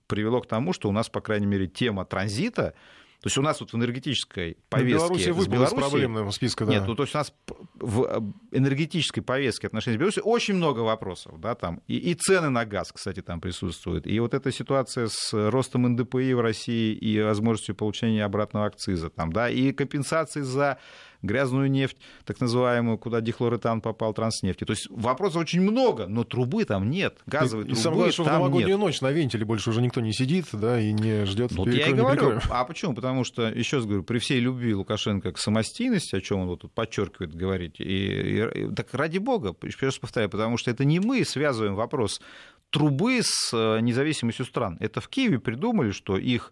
привело 0.08 0.42
к 0.42 0.48
тому, 0.48 0.74
что 0.74 0.90
у 0.90 0.92
нас, 0.92 1.08
по 1.10 1.22
крайней 1.22 1.46
мере, 1.46 1.68
тема 1.68 2.04
транзита, 2.04 2.74
то 3.22 3.28
есть 3.28 3.38
у 3.38 3.42
нас 3.42 3.60
вот 3.60 3.74
в 3.74 3.76
энергетической 3.76 4.58
повестке 4.70 4.94
Беларусь 4.94 5.24
с 5.24 5.28
выпала 5.28 5.66
из 5.66 5.74
проблемного 5.74 6.32
списка, 6.32 6.66
да. 6.66 6.72
нет, 6.72 6.88
ну 6.88 6.96
то 6.96 7.04
есть 7.04 7.14
у 7.14 7.18
нас 7.18 7.34
в 7.76 8.34
энергетической 8.52 9.22
повестке 9.22 9.68
отношений 9.68 9.98
с 9.98 10.00
Беларусью 10.00 10.24
очень 10.24 10.54
много 10.54 10.80
вопросов, 10.80 11.40
да, 11.40 11.56
там, 11.56 11.82
и, 11.88 11.98
и 11.98 12.14
цены 12.14 12.50
на 12.50 12.66
газ, 12.66 12.94
кстати, 12.94 13.22
там 13.22 13.42
присутствуют, 13.42 14.08
и 14.08 14.18
вот 14.22 14.34
эта 14.34 14.52
ситуация 14.54 15.08
с 15.10 15.34
ростом 15.34 15.84
НДПИ 15.84 16.34
в 16.34 16.40
России 16.40 16.94
и 16.94 17.22
возможностью 17.22 17.76
получения 17.76 18.24
обратного 18.24 18.68
акциза, 18.68 19.10
там, 19.10 19.34
да, 19.34 19.50
и 19.50 19.74
компенсации 19.74 20.42
за 20.42 20.78
грязную 21.22 21.70
нефть, 21.70 21.98
так 22.26 22.40
называемую, 22.40 22.98
куда 22.98 23.22
дихлоретан 23.22 23.82
попал, 23.82 24.14
транснефти. 24.14 24.64
То 24.64 24.72
есть 24.72 24.88
вопросов 24.90 25.42
очень 25.42 25.62
много, 25.62 26.08
но 26.08 26.24
трубы 26.24 26.66
там 26.66 26.90
нет, 26.90 27.18
газовой 27.26 27.64
и, 27.64 27.68
трубы 27.68 27.80
и 27.80 27.82
самое 27.82 27.96
главное, 27.98 28.14
что 28.14 28.24
в 28.24 28.26
там 28.28 28.36
новогоднюю 28.36 28.78
нет. 28.78 28.80
ночь 28.80 29.02
на 29.02 29.12
вентиле 29.12 29.46
больше 29.46 29.70
уже 29.70 29.82
никто 29.82 30.02
не 30.02 30.14
сидит, 30.14 30.46
да, 30.54 30.80
и 30.80 30.92
не 30.94 31.26
ждет 31.26 31.52
Вот 31.52 31.68
я 31.70 31.88
и 31.88 31.94
говорю. 31.94 32.40
А 32.50 32.64
почему? 32.64 32.94
Потому 32.94 33.24
что, 33.24 33.50
еще 33.50 33.78
раз 33.78 33.86
говорю, 33.86 34.04
при 34.04 34.20
всей 34.20 34.40
любви 34.40 34.74
Лукашенко 34.74 35.32
к 35.34 35.38
самостийности, 35.38 36.16
о 36.16 36.22
чем 36.22 36.40
он 36.42 36.48
вот 36.48 36.62
тут 36.62 36.72
подчеркивает, 36.74 37.36
говорить, 37.36 37.80
и, 37.80 37.84
и- 37.84 38.66
и- 38.66 38.76
так 38.76 38.94
ради 38.94 39.18
бога, 39.18 39.56
еще 39.64 39.88
раз 39.88 39.98
повторяю, 39.98 40.30
потому 40.30 40.58
что 40.58 40.72
это 40.72 40.86
не 40.86 41.00
мы 41.00 41.26
связываем 41.26 41.76
вопрос 41.76 42.22
трубы 42.70 43.20
с 43.24 43.52
э, 43.54 43.80
независимостью 43.82 44.46
стран. 44.46 44.78
Это 44.80 45.02
в 45.02 45.08
Киеве 45.10 45.40
придумали, 45.40 45.92
что 45.92 46.18
их 46.18 46.52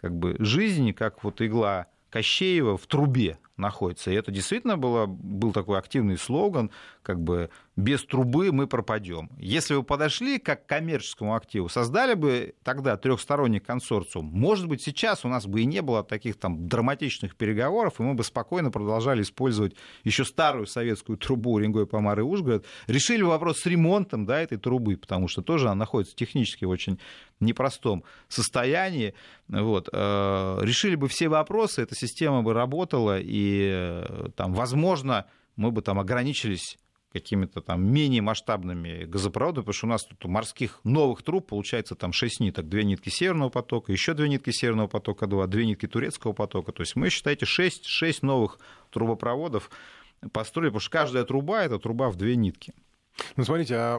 как 0.00 0.12
бы 0.16 0.34
жизнь, 0.40 0.92
как 0.92 1.22
вот 1.24 1.40
игла 1.40 1.86
Кощеева 2.10 2.76
в 2.76 2.86
трубе 2.86 3.38
находится. 3.56 4.10
И 4.10 4.14
это 4.14 4.30
действительно 4.30 4.76
было, 4.76 5.06
был 5.06 5.52
такой 5.52 5.78
активный 5.78 6.16
слоган, 6.16 6.70
как 7.02 7.20
бы 7.20 7.50
без 7.76 8.04
трубы 8.04 8.52
мы 8.52 8.66
пропадем. 8.66 9.30
Если 9.38 9.74
вы 9.74 9.82
подошли 9.82 10.38
как 10.38 10.66
к 10.66 10.68
коммерческому 10.68 11.34
активу, 11.34 11.68
создали 11.68 12.14
бы 12.14 12.54
тогда 12.62 12.96
трехсторонний 12.96 13.60
консорциум, 13.60 14.26
может 14.26 14.68
быть, 14.68 14.82
сейчас 14.82 15.24
у 15.24 15.28
нас 15.28 15.46
бы 15.46 15.62
и 15.62 15.64
не 15.64 15.80
было 15.80 16.04
таких 16.04 16.38
там 16.38 16.68
драматичных 16.68 17.36
переговоров, 17.36 17.98
и 17.98 18.02
мы 18.02 18.14
бы 18.14 18.24
спокойно 18.24 18.70
продолжали 18.70 19.22
использовать 19.22 19.74
еще 20.04 20.24
старую 20.24 20.66
советскую 20.66 21.16
трубу 21.16 21.52
Уренгой, 21.52 21.86
Помар 21.86 22.20
и 22.20 22.22
Ужгород. 22.22 22.66
Решили 22.86 23.22
вопрос 23.22 23.60
с 23.60 23.66
ремонтом 23.66 24.26
да, 24.26 24.40
этой 24.40 24.58
трубы, 24.58 24.96
потому 24.96 25.28
что 25.28 25.42
тоже 25.42 25.66
она 25.66 25.76
находится 25.76 26.14
технически 26.14 26.64
очень 26.64 26.98
непростом 27.40 28.04
состоянии. 28.28 29.14
Вот. 29.48 29.88
э, 29.92 30.58
Решили 30.62 30.94
бы 30.94 31.08
все 31.08 31.28
вопросы, 31.28 31.82
эта 31.82 31.94
система 31.94 32.42
бы 32.42 32.52
работала, 32.54 33.18
и 33.18 33.41
э, 33.72 34.28
там, 34.36 34.54
возможно, 34.54 35.26
мы 35.56 35.70
бы 35.70 35.82
там 35.82 35.98
ограничились 35.98 36.78
какими-то 37.12 37.60
там 37.60 37.84
менее 37.84 38.22
масштабными 38.22 39.04
газопроводами, 39.04 39.62
потому 39.62 39.74
что 39.74 39.86
у 39.86 39.90
нас 39.90 40.04
тут 40.04 40.24
морских 40.24 40.80
новых 40.82 41.22
труб 41.22 41.46
получается 41.46 41.94
там 41.94 42.12
6 42.12 42.40
ниток, 42.40 42.68
две 42.68 42.84
нитки 42.84 43.10
Северного 43.10 43.50
потока, 43.50 43.92
еще 43.92 44.14
две 44.14 44.28
нитки 44.28 44.50
Северного 44.50 44.88
потока 44.88 45.26
2, 45.26 45.46
две 45.46 45.66
нитки 45.66 45.86
Турецкого 45.86 46.32
потока. 46.32 46.72
То 46.72 46.82
есть 46.82 46.96
мы, 46.96 47.10
считайте, 47.10 47.44
6, 47.44 47.84
6 47.84 48.22
новых 48.22 48.58
трубопроводов 48.90 49.70
построили, 50.32 50.70
потому 50.70 50.80
что 50.80 50.90
каждая 50.90 51.24
труба— 51.24 51.62
это 51.64 51.78
труба 51.78 52.08
в 52.08 52.16
две 52.16 52.34
нитки. 52.36 52.72
Ну, 53.36 53.44
смотрите, 53.44 53.76
а 53.76 53.98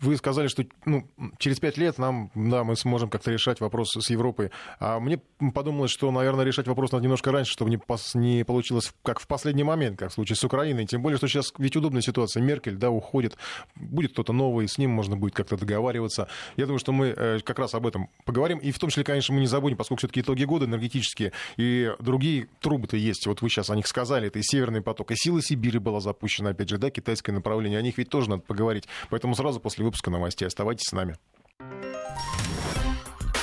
вы 0.00 0.16
сказали, 0.16 0.48
что 0.48 0.64
ну, 0.84 1.08
через 1.38 1.58
пять 1.60 1.76
лет 1.76 1.98
нам, 1.98 2.30
да, 2.34 2.64
мы 2.64 2.76
сможем 2.76 3.08
как-то 3.08 3.30
решать 3.30 3.60
вопрос 3.60 3.92
с 3.92 4.10
Европой. 4.10 4.50
А 4.78 5.00
мне 5.00 5.20
подумалось, 5.54 5.90
что, 5.90 6.10
наверное, 6.10 6.44
решать 6.44 6.66
вопрос 6.66 6.92
надо 6.92 7.04
немножко 7.04 7.32
раньше, 7.32 7.52
чтобы 7.52 7.70
не, 7.70 7.76
пос- 7.76 8.16
не 8.16 8.44
получилось 8.44 8.92
как 9.02 9.20
в 9.20 9.26
последний 9.26 9.64
момент, 9.64 9.98
как 9.98 10.10
в 10.10 10.14
случае 10.14 10.36
с 10.36 10.44
Украиной. 10.44 10.86
Тем 10.86 11.02
более, 11.02 11.16
что 11.16 11.28
сейчас 11.28 11.52
ведь 11.58 11.76
удобная 11.76 12.02
ситуация. 12.02 12.42
Меркель, 12.42 12.76
да, 12.76 12.90
уходит, 12.90 13.36
будет 13.74 14.12
кто-то 14.12 14.32
новый, 14.32 14.68
с 14.68 14.78
ним 14.78 14.90
можно 14.90 15.16
будет 15.16 15.34
как-то 15.34 15.56
договариваться. 15.56 16.28
Я 16.56 16.66
думаю, 16.66 16.78
что 16.78 16.92
мы 16.92 17.06
э, 17.06 17.40
как 17.40 17.58
раз 17.58 17.74
об 17.74 17.86
этом 17.86 18.10
поговорим. 18.24 18.58
И 18.58 18.70
в 18.72 18.78
том 18.78 18.90
числе, 18.90 19.04
конечно, 19.04 19.34
мы 19.34 19.40
не 19.40 19.46
забудем, 19.46 19.76
поскольку 19.76 20.00
все-таки 20.00 20.20
итоги 20.20 20.44
года 20.44 20.66
энергетические 20.66 21.32
и 21.56 21.92
другие 21.98 22.48
трубы-то 22.60 22.96
есть. 22.96 23.26
Вот 23.26 23.42
вы 23.42 23.48
сейчас 23.48 23.70
о 23.70 23.76
них 23.76 23.86
сказали, 23.86 24.28
это 24.28 24.38
и 24.38 24.42
Северный 24.42 24.82
поток, 24.82 25.10
и 25.10 25.16
Сила 25.16 25.42
Сибири 25.42 25.78
была 25.78 26.00
запущена, 26.00 26.50
опять 26.50 26.68
же, 26.68 26.78
да, 26.78 26.90
китайское 26.90 27.34
направление. 27.34 27.78
О 27.78 27.82
них 27.82 27.98
ведь 27.98 28.10
тоже 28.10 28.33
надо 28.36 28.46
поговорить. 28.46 28.88
Поэтому 29.10 29.34
сразу 29.34 29.60
после 29.60 29.84
выпуска 29.84 30.10
новостей 30.10 30.46
оставайтесь 30.46 30.88
с 30.88 30.92
нами. 30.92 31.16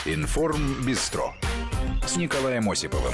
Информ 0.05 0.83
Бистро 0.83 1.33
с 2.05 2.15
Николаем 2.15 2.69
Осиповым. 2.69 3.13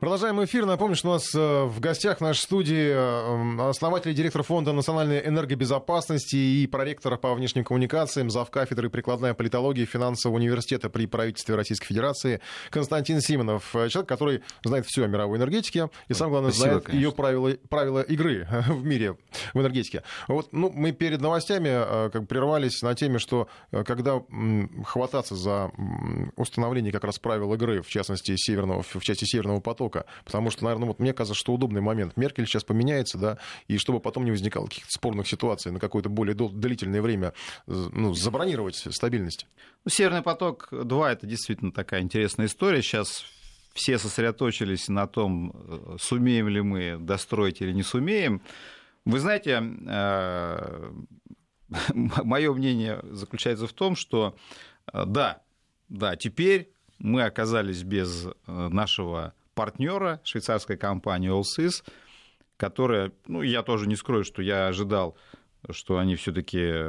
Продолжаем 0.00 0.44
эфир. 0.44 0.64
Напомню, 0.64 0.94
что 0.94 1.08
у 1.08 1.12
нас 1.14 1.34
э, 1.34 1.64
в 1.64 1.80
гостях 1.80 2.18
в 2.18 2.20
нашей 2.20 2.42
студии 2.42 2.88
э, 2.88 3.68
основатель 3.68 4.12
и 4.12 4.14
директор 4.14 4.44
Фонда 4.44 4.72
национальной 4.72 5.26
энергобезопасности 5.26 6.36
и 6.36 6.68
проректор 6.68 7.16
по 7.16 7.34
внешним 7.34 7.64
коммуникациям, 7.64 8.30
завкафедры 8.30 8.90
прикладная 8.90 9.34
политология 9.34 9.86
финансового 9.86 10.36
университета 10.36 10.88
при 10.88 11.06
правительстве 11.06 11.56
Российской 11.56 11.86
Федерации 11.86 12.40
Константин 12.70 13.20
Симонов. 13.20 13.74
Э, 13.74 13.88
Человек, 13.88 14.08
который 14.08 14.42
знает 14.62 14.86
все 14.86 15.02
о 15.02 15.08
мировой 15.08 15.36
энергетике 15.36 15.90
и, 16.06 16.14
самое 16.14 16.30
главное, 16.30 16.50
Спасибо, 16.52 16.70
знает 16.70 16.84
конечно. 16.84 17.04
ее 17.04 17.12
правила, 17.12 17.56
правила 17.68 18.00
игры 18.02 18.46
в 18.68 18.84
мире 18.84 19.16
в 19.52 19.60
энергетике. 19.60 20.04
Вот, 20.28 20.52
ну, 20.52 20.70
мы 20.72 20.92
перед 20.92 21.20
новостями 21.20 22.10
как 22.10 22.22
бы 22.22 22.28
прервались 22.28 22.82
на 22.82 22.94
теме, 22.94 23.18
что 23.18 23.48
когда 23.72 24.22
хвататься 24.84 25.34
за 25.34 25.72
установление 26.36 26.92
как 26.92 27.02
раз 27.02 27.18
правил 27.18 27.52
игры, 27.54 27.82
в 27.82 27.88
частности, 27.88 28.36
северного, 28.36 28.82
в 28.82 29.00
части 29.00 29.24
Северного 29.24 29.58
потока, 29.58 29.87
потому 30.24 30.50
что, 30.50 30.64
наверное, 30.64 30.88
вот 30.88 30.98
мне 30.98 31.12
кажется, 31.12 31.34
что 31.38 31.54
удобный 31.54 31.80
момент. 31.80 32.16
Меркель 32.16 32.46
сейчас 32.46 32.64
поменяется, 32.64 33.18
да, 33.18 33.38
и 33.66 33.78
чтобы 33.78 34.00
потом 34.00 34.24
не 34.24 34.30
возникало 34.30 34.66
каких-то 34.66 34.90
спорных 34.90 35.28
ситуаций 35.28 35.72
на 35.72 35.80
какое-то 35.80 36.08
более 36.08 36.34
дол- 36.34 36.50
длительное 36.50 37.02
время, 37.02 37.32
э, 37.66 37.88
ну, 37.92 38.14
забронировать 38.14 38.76
стабильность. 38.76 39.46
Ну, 39.84 39.90
Северный 39.90 40.22
поток-2 40.22 41.06
это 41.06 41.26
действительно 41.26 41.72
такая 41.72 42.02
интересная 42.02 42.46
история. 42.46 42.82
Сейчас 42.82 43.24
все 43.74 43.98
сосредоточились 43.98 44.88
на 44.88 45.06
том, 45.06 45.52
э, 45.54 45.96
сумеем 46.00 46.48
ли 46.48 46.60
мы 46.60 46.98
достроить 46.98 47.60
или 47.60 47.72
не 47.72 47.82
сумеем. 47.82 48.42
Вы 49.04 49.20
знаете, 49.20 49.60
мое 51.94 52.52
мнение 52.52 53.00
заключается 53.10 53.66
в 53.66 53.72
том, 53.72 53.96
что 53.96 54.36
э, 54.92 55.04
да, 55.06 55.42
да, 55.88 56.16
теперь 56.16 56.70
мы 56.98 57.22
оказались 57.22 57.82
без 57.82 58.26
э, 58.26 58.32
нашего 58.46 59.34
партнера, 59.58 60.20
швейцарской 60.22 60.76
компании 60.76 61.30
Allsys, 61.30 61.82
которая, 62.56 63.10
ну, 63.26 63.42
я 63.42 63.62
тоже 63.62 63.88
не 63.88 63.96
скрою, 63.96 64.22
что 64.22 64.40
я 64.40 64.68
ожидал, 64.68 65.16
что 65.70 65.98
они 65.98 66.14
все-таки 66.14 66.84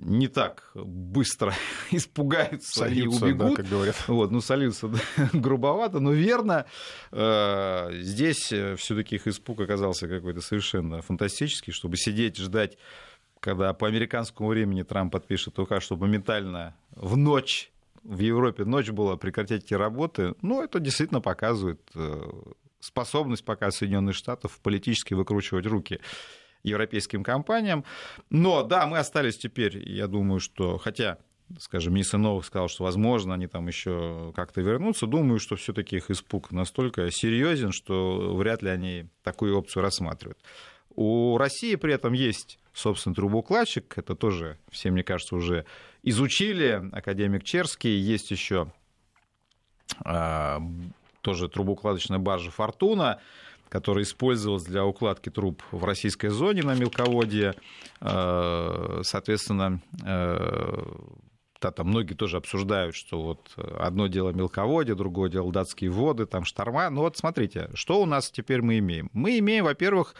не 0.00 0.28
так 0.28 0.70
быстро 0.74 1.52
испугаются 1.90 2.80
Сольются, 2.80 3.26
и 3.26 3.32
да, 3.34 3.44
убегут. 3.44 3.56
как 3.58 3.66
говорят. 3.68 3.96
Вот, 4.08 4.30
ну, 4.30 4.40
сольются 4.40 4.88
да, 5.16 5.28
грубовато, 5.34 6.00
но 6.00 6.12
верно. 6.12 6.64
Э, 7.12 7.90
Здесь 8.00 8.46
все-таки 8.78 9.16
их 9.16 9.26
испуг 9.26 9.60
оказался 9.60 10.08
какой-то 10.08 10.40
совершенно 10.40 11.02
фантастический, 11.02 11.74
чтобы 11.74 11.98
сидеть, 11.98 12.38
ждать, 12.38 12.78
когда 13.40 13.74
по 13.74 13.86
американскому 13.86 14.48
времени 14.48 14.82
Трамп 14.84 15.12
подпишет 15.12 15.58
указ, 15.58 15.82
чтобы 15.82 16.06
моментально 16.06 16.74
в 16.96 17.18
ночь 17.18 17.70
в 18.02 18.18
Европе 18.18 18.64
ночь 18.64 18.90
была 18.90 19.16
прекратить 19.16 19.64
эти 19.64 19.74
работы, 19.74 20.34
ну, 20.42 20.62
это 20.62 20.80
действительно 20.80 21.20
показывает 21.20 21.80
э, 21.94 22.30
способность 22.80 23.44
пока 23.44 23.70
Соединенных 23.70 24.14
Штатов 24.14 24.58
политически 24.62 25.14
выкручивать 25.14 25.66
руки 25.66 26.00
европейским 26.62 27.22
компаниям. 27.22 27.84
Но 28.28 28.62
да, 28.62 28.86
мы 28.86 28.98
остались 28.98 29.38
теперь, 29.38 29.78
я 29.88 30.06
думаю, 30.06 30.40
что, 30.40 30.78
хотя 30.78 31.18
скажем, 31.58 31.94
министр 31.94 32.18
Новых 32.18 32.44
сказал, 32.44 32.68
что, 32.68 32.84
возможно, 32.84 33.34
они 33.34 33.46
там 33.46 33.66
еще 33.66 34.32
как-то 34.36 34.60
вернутся. 34.60 35.06
Думаю, 35.06 35.40
что 35.40 35.56
все-таки 35.56 35.96
их 35.96 36.10
испуг 36.10 36.52
настолько 36.52 37.10
серьезен, 37.10 37.72
что 37.72 38.34
вряд 38.36 38.62
ли 38.62 38.68
они 38.68 39.08
такую 39.22 39.58
опцию 39.58 39.82
рассматривают. 39.82 40.38
У 40.94 41.36
России 41.38 41.74
при 41.76 41.94
этом 41.94 42.12
есть 42.12 42.60
собственно, 42.72 43.14
трубоукладчик. 43.14 43.98
Это 43.98 44.14
тоже 44.14 44.58
все, 44.70 44.90
мне 44.90 45.02
кажется, 45.02 45.36
уже 45.36 45.64
изучили. 46.02 46.88
Академик 46.92 47.44
Черский. 47.44 47.96
Есть 47.98 48.30
еще 48.30 48.72
а, 50.04 50.62
тоже 51.20 51.48
трубоукладочная 51.48 52.18
баржа 52.18 52.50
«Фортуна», 52.50 53.20
которая 53.68 54.04
использовалась 54.04 54.64
для 54.64 54.84
укладки 54.84 55.30
труб 55.30 55.62
в 55.70 55.84
российской 55.84 56.28
зоне 56.28 56.62
на 56.62 56.74
мелководье. 56.74 57.54
А, 58.00 59.00
соответственно, 59.02 59.80
а, 60.04 60.84
да, 61.60 61.70
там 61.70 61.88
многие 61.88 62.14
тоже 62.14 62.36
обсуждают, 62.36 62.94
что 62.94 63.20
вот 63.22 63.52
одно 63.78 64.06
дело 64.06 64.30
мелководье, 64.30 64.94
другое 64.94 65.30
дело 65.30 65.52
датские 65.52 65.90
воды, 65.90 66.26
там 66.26 66.44
шторма. 66.44 66.90
Ну 66.90 67.02
вот 67.02 67.16
смотрите, 67.16 67.70
что 67.74 68.00
у 68.02 68.06
нас 68.06 68.30
теперь 68.30 68.62
мы 68.62 68.78
имеем? 68.78 69.10
Мы 69.12 69.38
имеем, 69.38 69.64
во-первых, 69.64 70.14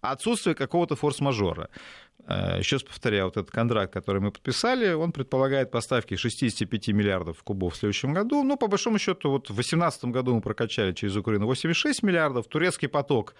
отсутствие 0.00 0.54
какого-то 0.54 0.96
форс-мажора. 0.96 1.68
Э, 2.26 2.58
Еще 2.58 2.76
раз 2.76 2.82
повторяю, 2.82 3.26
вот 3.26 3.36
этот 3.36 3.50
контракт, 3.50 3.92
который 3.92 4.20
мы 4.20 4.30
подписали, 4.30 4.92
он 4.92 5.12
предполагает 5.12 5.70
поставки 5.70 6.16
65 6.16 6.88
миллиардов 6.88 7.42
кубов 7.42 7.74
в 7.74 7.76
следующем 7.76 8.14
году. 8.14 8.42
Ну, 8.42 8.56
по 8.56 8.66
большому 8.66 8.98
счету, 8.98 9.30
вот 9.30 9.50
в 9.50 9.54
2018 9.54 10.04
году 10.06 10.34
мы 10.34 10.40
прокачали 10.40 10.92
через 10.92 11.16
Украину 11.16 11.46
86 11.46 12.02
миллиардов, 12.02 12.46
турецкий 12.46 12.88
поток 12.88 13.34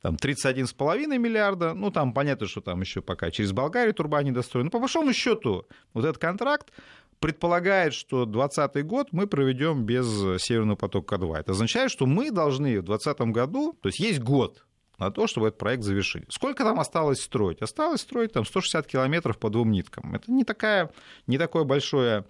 там 0.00 0.14
31,5 0.14 1.18
миллиарда, 1.18 1.74
ну, 1.74 1.90
там 1.90 2.12
понятно, 2.12 2.46
что 2.46 2.60
там 2.60 2.80
еще 2.80 3.00
пока 3.00 3.30
через 3.30 3.52
Болгарию 3.52 3.94
труба 3.94 4.22
не 4.22 4.32
достроена. 4.32 4.66
Но 4.66 4.70
по 4.70 4.78
большому 4.78 5.12
счету 5.12 5.66
вот 5.92 6.04
этот 6.04 6.18
контракт 6.18 6.72
предполагает, 7.20 7.94
что 7.94 8.24
2020 8.24 8.86
год 8.86 9.08
мы 9.12 9.26
проведем 9.26 9.84
без 9.84 10.06
Северного 10.42 10.76
потока-2. 10.76 11.38
Это 11.38 11.52
означает, 11.52 11.90
что 11.90 12.06
мы 12.06 12.30
должны 12.30 12.80
в 12.80 12.84
2020 12.84 13.20
году, 13.32 13.76
то 13.80 13.88
есть 13.88 13.98
есть 13.98 14.20
год 14.20 14.64
на 14.98 15.10
то, 15.10 15.26
чтобы 15.26 15.48
этот 15.48 15.58
проект 15.58 15.84
завершить. 15.84 16.24
Сколько 16.28 16.64
там 16.64 16.80
осталось 16.80 17.20
строить? 17.20 17.62
Осталось 17.62 18.00
строить 18.00 18.32
там 18.32 18.44
160 18.44 18.86
километров 18.86 19.38
по 19.38 19.48
двум 19.48 19.70
ниткам. 19.70 20.14
Это 20.14 20.30
не, 20.30 20.44
такая, 20.44 20.90
не 21.26 21.38
такое 21.38 21.64
большое 21.64 22.24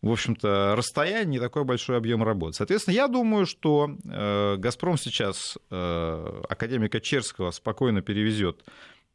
в 0.00 0.10
общем-то, 0.10 0.74
расстояние, 0.76 1.26
не 1.26 1.38
такой 1.40 1.64
большой 1.64 1.96
объем 1.96 2.22
работы. 2.22 2.54
Соответственно, 2.54 2.94
я 2.94 3.08
думаю, 3.08 3.46
что 3.46 3.90
э, 4.04 4.56
«Газпром» 4.56 4.96
сейчас 4.96 5.58
э, 5.70 6.42
академика 6.48 7.00
Черского 7.00 7.50
спокойно 7.50 8.00
перевезет 8.00 8.64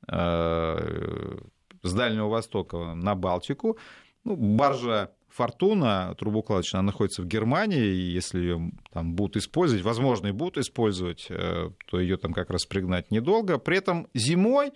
э, 0.08 1.38
с 1.84 1.94
Дальнего 1.94 2.28
Востока 2.28 2.94
на 2.96 3.16
Балтику. 3.16 3.78
Ну, 4.26 4.36
баржа 4.36 5.12
Фортуна 5.30 6.16
трубоукладочная, 6.20 6.80
она 6.80 6.88
находится 6.88 7.22
в 7.22 7.28
Германии, 7.28 7.86
и 7.86 8.12
если 8.12 8.40
ее 8.40 8.72
там 8.92 9.16
будут 9.16 9.38
использовать, 9.38 9.84
возможно, 9.84 10.28
и 10.28 10.32
будут 10.32 10.58
использовать, 10.58 11.28
то 11.28 12.00
ее 12.00 12.18
там 12.18 12.34
как 12.34 12.52
раз 12.52 12.66
пригнать 12.66 13.10
недолго. 13.10 13.58
При 13.58 13.78
этом 13.78 14.08
зимой 14.14 14.74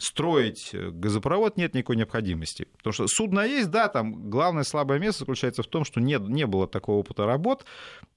строить 0.00 0.70
газопровод 0.72 1.56
нет 1.56 1.74
никакой 1.74 1.96
необходимости. 1.96 2.68
Потому 2.76 2.92
что 2.92 3.06
судно 3.08 3.40
есть, 3.40 3.70
да, 3.70 3.88
там 3.88 4.30
главное 4.30 4.64
слабое 4.64 4.98
место 4.98 5.20
заключается 5.20 5.62
в 5.62 5.66
том, 5.66 5.84
что 5.84 6.00
нет, 6.00 6.22
не 6.28 6.46
было 6.46 6.66
такого 6.66 6.98
опыта 6.98 7.26
работ, 7.26 7.64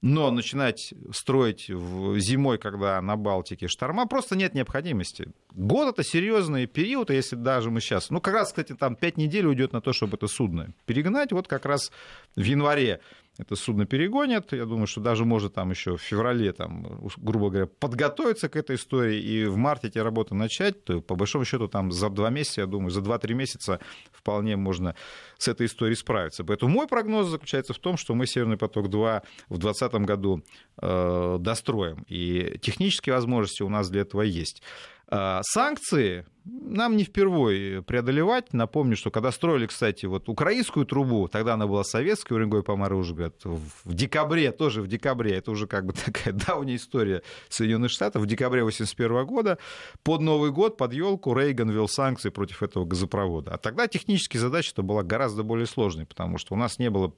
но 0.00 0.30
начинать 0.30 0.94
строить 1.12 1.68
в, 1.68 2.18
зимой, 2.18 2.58
когда 2.58 3.00
на 3.00 3.16
Балтике 3.16 3.68
шторма, 3.68 4.06
просто 4.06 4.36
нет 4.36 4.54
необходимости. 4.54 5.28
Год 5.52 5.88
это 5.94 6.04
серьезный 6.04 6.66
период, 6.66 7.10
если 7.10 7.36
даже 7.36 7.70
мы 7.70 7.80
сейчас, 7.80 8.10
ну 8.10 8.20
как 8.20 8.34
раз, 8.34 8.48
кстати, 8.48 8.74
там 8.74 8.96
5 8.96 9.16
недель 9.16 9.46
уйдет 9.46 9.72
на 9.72 9.80
то, 9.80 9.92
чтобы 9.92 10.16
это 10.16 10.26
судно 10.26 10.72
перегнать, 10.86 11.32
вот 11.32 11.48
как 11.48 11.66
раз 11.66 11.90
в 12.36 12.42
январе 12.42 13.00
это 13.38 13.56
судно 13.56 13.86
перегонят. 13.86 14.52
Я 14.52 14.66
думаю, 14.66 14.86
что 14.86 15.00
даже 15.00 15.24
может 15.24 15.54
там 15.54 15.70
еще 15.70 15.96
в 15.96 16.02
феврале, 16.02 16.52
там, 16.52 17.00
грубо 17.16 17.48
говоря, 17.48 17.66
подготовиться 17.66 18.48
к 18.48 18.56
этой 18.56 18.76
истории 18.76 19.20
и 19.20 19.44
в 19.46 19.56
марте 19.56 19.88
эти 19.88 19.98
работы 19.98 20.34
начать, 20.34 20.84
то 20.84 21.00
по 21.00 21.14
большому 21.14 21.44
счету 21.46 21.66
там 21.66 21.92
за 21.92 22.10
два 22.10 22.28
месяца, 22.28 22.60
я 22.60 22.66
думаю, 22.66 22.90
за 22.90 23.00
2-3 23.00 23.32
месяца 23.32 23.80
вполне 24.12 24.56
можно 24.56 24.94
с 25.38 25.48
этой 25.48 25.66
историей 25.66 25.96
справиться. 25.96 26.44
Поэтому 26.44 26.72
мой 26.72 26.86
прогноз 26.86 27.28
заключается 27.28 27.72
в 27.72 27.78
том, 27.78 27.96
что 27.96 28.14
мы 28.14 28.26
«Северный 28.26 28.58
поток-2» 28.58 29.22
в 29.48 29.58
2020 29.58 29.94
году 30.06 30.44
э, 30.80 31.36
достроим. 31.40 32.04
И 32.08 32.58
технические 32.60 33.14
возможности 33.14 33.62
у 33.62 33.68
нас 33.70 33.88
для 33.88 34.02
этого 34.02 34.22
есть. 34.22 34.62
Э, 35.10 35.40
санкции 35.42 36.26
нам 36.44 36.96
не 36.96 37.04
впервые 37.04 37.82
преодолевать. 37.82 38.52
Напомню, 38.52 38.96
что 38.96 39.10
когда 39.10 39.30
строили, 39.30 39.66
кстати, 39.66 40.06
вот 40.06 40.28
украинскую 40.28 40.84
трубу, 40.86 41.28
тогда 41.28 41.54
она 41.54 41.66
была 41.66 41.84
советская, 41.84 42.36
Уренгой 42.36 42.62
Помар 42.62 42.92
Ужгород, 42.94 43.44
в 43.44 43.94
декабре, 43.94 44.50
тоже 44.50 44.82
в 44.82 44.88
декабре, 44.88 45.36
это 45.36 45.52
уже 45.52 45.66
как 45.66 45.86
бы 45.86 45.92
такая 46.04 46.34
давняя 46.34 46.76
история 46.76 47.22
Соединенных 47.48 47.90
Штатов, 47.90 48.22
в 48.22 48.26
декабре 48.26 48.62
1981 48.62 49.26
года 49.26 49.58
под 50.02 50.20
Новый 50.20 50.50
год, 50.50 50.76
под 50.76 50.92
елку 50.92 51.34
Рейган 51.34 51.70
ввел 51.70 51.88
санкции 51.88 52.30
против 52.30 52.62
этого 52.62 52.84
газопровода. 52.84 53.54
А 53.54 53.58
тогда 53.58 53.86
технически 53.86 54.36
задача-то 54.36 54.82
была 54.82 55.02
гораздо 55.02 55.44
более 55.44 55.66
сложной, 55.66 56.06
потому 56.06 56.38
что 56.38 56.54
у 56.54 56.56
нас 56.56 56.78
не 56.78 56.90
было 56.90 57.14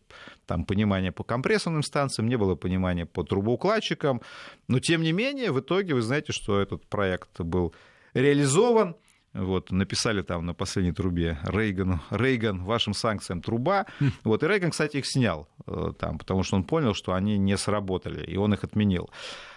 там 0.46 0.64
понимания 0.66 1.12
по 1.12 1.24
компрессорным 1.24 1.82
станциям, 1.82 2.28
не 2.28 2.36
было 2.36 2.56
понимания 2.56 3.06
по 3.06 3.24
трубоукладчикам, 3.24 4.20
но 4.68 4.80
тем 4.80 5.02
не 5.02 5.12
менее, 5.12 5.50
в 5.50 5.60
итоге 5.60 5.94
вы 5.94 6.02
знаете, 6.02 6.32
что 6.32 6.60
этот 6.60 6.86
проект 6.86 7.40
был 7.40 7.74
реализован, 8.12 8.96
вот, 9.34 9.70
написали 9.70 10.22
там 10.22 10.46
на 10.46 10.54
последней 10.54 10.92
трубе 10.92 11.38
Рейгану, 11.44 12.00
Рейган, 12.10 12.64
вашим 12.64 12.94
санкциям 12.94 13.42
труба. 13.42 13.86
Хм. 14.00 14.12
Вот, 14.24 14.42
и 14.42 14.46
Рейган, 14.46 14.70
кстати, 14.70 14.98
их 14.98 15.06
снял 15.06 15.48
э, 15.66 15.92
там, 15.98 16.18
потому 16.18 16.42
что 16.44 16.56
он 16.56 16.64
понял, 16.64 16.94
что 16.94 17.12
они 17.12 17.36
не 17.36 17.56
сработали, 17.56 18.24
и 18.24 18.36
он 18.36 18.54
их 18.54 18.64
отменил. 18.64 19.10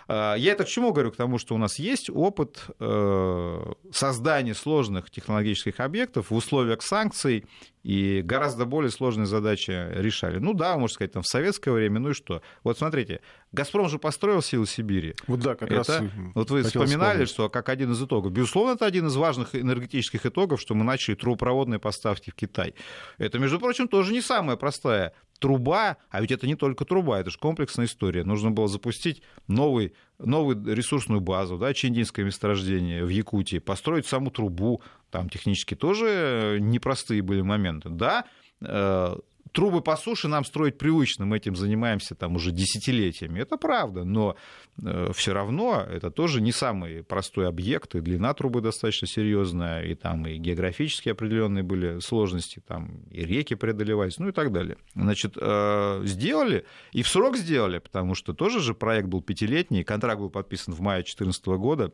А, 0.07 0.35
я 0.35 0.53
это 0.53 0.63
к 0.63 0.67
чему 0.67 0.93
говорю? 0.93 1.11
К 1.11 1.17
тому, 1.17 1.37
что 1.37 1.55
у 1.55 1.57
нас 1.57 1.79
есть 1.79 2.09
опыт 2.09 2.65
э, 2.79 3.73
создания 3.91 4.53
сложных 4.53 5.09
технологических 5.11 5.79
объектов 5.79 6.31
в 6.31 6.35
условиях 6.35 6.81
санкций, 6.81 7.45
и 7.87 8.21
гораздо 8.21 8.65
более 8.65 8.91
сложные 8.91 9.27
задачи 9.27 9.71
решали. 9.71 10.39
Ну 10.39 10.53
да, 10.53 10.77
можно 10.77 10.93
сказать, 10.93 11.13
там 11.13 11.23
в 11.23 11.27
советское 11.27 11.71
время, 11.71 12.01
ну 12.01 12.09
и 12.09 12.13
что? 12.13 12.41
Вот 12.63 12.77
смотрите, 12.77 13.21
«Газпром» 13.53 13.87
же 13.87 13.97
построил 13.97 14.41
«Силы 14.41 14.67
Сибири». 14.67 15.15
Вот 15.25 15.39
да, 15.39 15.55
как 15.55 15.71
это, 15.71 15.77
раз 15.77 16.01
Вот 16.35 16.51
вы 16.51 16.63
вспоминали, 16.63 17.23
вспомнить. 17.23 17.29
что 17.29 17.49
как 17.49 17.69
один 17.69 17.93
из 17.93 18.03
итогов. 18.03 18.33
Безусловно, 18.33 18.73
это 18.73 18.85
один 18.85 19.07
из 19.07 19.15
важных 19.15 19.55
энергетических 19.55 20.25
итогов, 20.25 20.59
что 20.59 20.75
мы 20.75 20.83
начали 20.83 21.15
трубопроводные 21.15 21.79
поставки 21.79 22.29
в 22.29 22.35
Китай. 22.35 22.75
Это, 23.19 23.39
между 23.39 23.57
прочим, 23.57 23.87
тоже 23.87 24.11
не 24.11 24.21
самая 24.21 24.57
простая 24.57 25.13
труба, 25.39 25.97
а 26.09 26.21
ведь 26.21 26.31
это 26.31 26.47
не 26.47 26.55
только 26.55 26.85
труба, 26.85 27.19
это 27.19 27.29
же 27.29 27.37
комплексная 27.37 27.85
история. 27.85 28.23
Нужно 28.23 28.51
было 28.51 28.67
запустить 28.67 29.21
новый, 29.47 29.93
новую 30.19 30.73
ресурсную 30.73 31.21
базу, 31.21 31.57
да, 31.57 31.73
Чиндинское 31.73 32.25
месторождение 32.25 33.05
в 33.05 33.09
Якутии, 33.09 33.59
построить 33.59 34.05
саму 34.05 34.31
трубу, 34.31 34.81
там 35.11 35.29
технически 35.29 35.75
тоже 35.75 36.57
непростые 36.59 37.21
были 37.21 37.41
моменты. 37.41 37.89
Да, 37.89 38.25
э, 38.61 39.15
трубы 39.51 39.81
по 39.81 39.95
суше 39.95 40.27
нам 40.27 40.45
строить 40.45 40.77
привычно, 40.77 41.25
мы 41.25 41.37
этим 41.37 41.55
занимаемся 41.55 42.15
там 42.15 42.35
уже 42.35 42.51
десятилетиями, 42.51 43.39
это 43.39 43.57
правда, 43.57 44.03
но 44.03 44.35
э, 44.83 45.11
все 45.13 45.33
равно 45.33 45.81
это 45.81 46.11
тоже 46.11 46.41
не 46.41 46.51
самый 46.51 47.03
простой 47.03 47.47
объект, 47.47 47.95
и 47.95 48.01
длина 48.01 48.33
трубы 48.33 48.61
достаточно 48.61 49.07
серьезная, 49.07 49.83
и 49.83 49.95
там 49.95 50.25
и 50.27 50.37
географические 50.37 51.13
определенные 51.13 51.63
были 51.63 51.99
сложности, 51.99 52.61
там 52.65 53.03
и 53.11 53.25
реки 53.25 53.55
преодолевались, 53.55 54.17
ну 54.17 54.29
и 54.29 54.31
так 54.31 54.51
далее. 54.51 54.77
Значит, 54.95 55.37
э, 55.39 56.01
сделали, 56.05 56.65
и 56.91 57.03
в 57.03 57.07
срок 57.07 57.37
сделали, 57.37 57.79
потому 57.79 58.15
что 58.15 58.33
тоже 58.33 58.59
же 58.59 58.73
проект 58.73 59.07
был 59.07 59.21
пятилетний, 59.21 59.83
контракт 59.83 60.19
был 60.19 60.29
подписан 60.29 60.73
в 60.73 60.81
мае 60.81 60.99
2014 60.99 61.45
года, 61.57 61.91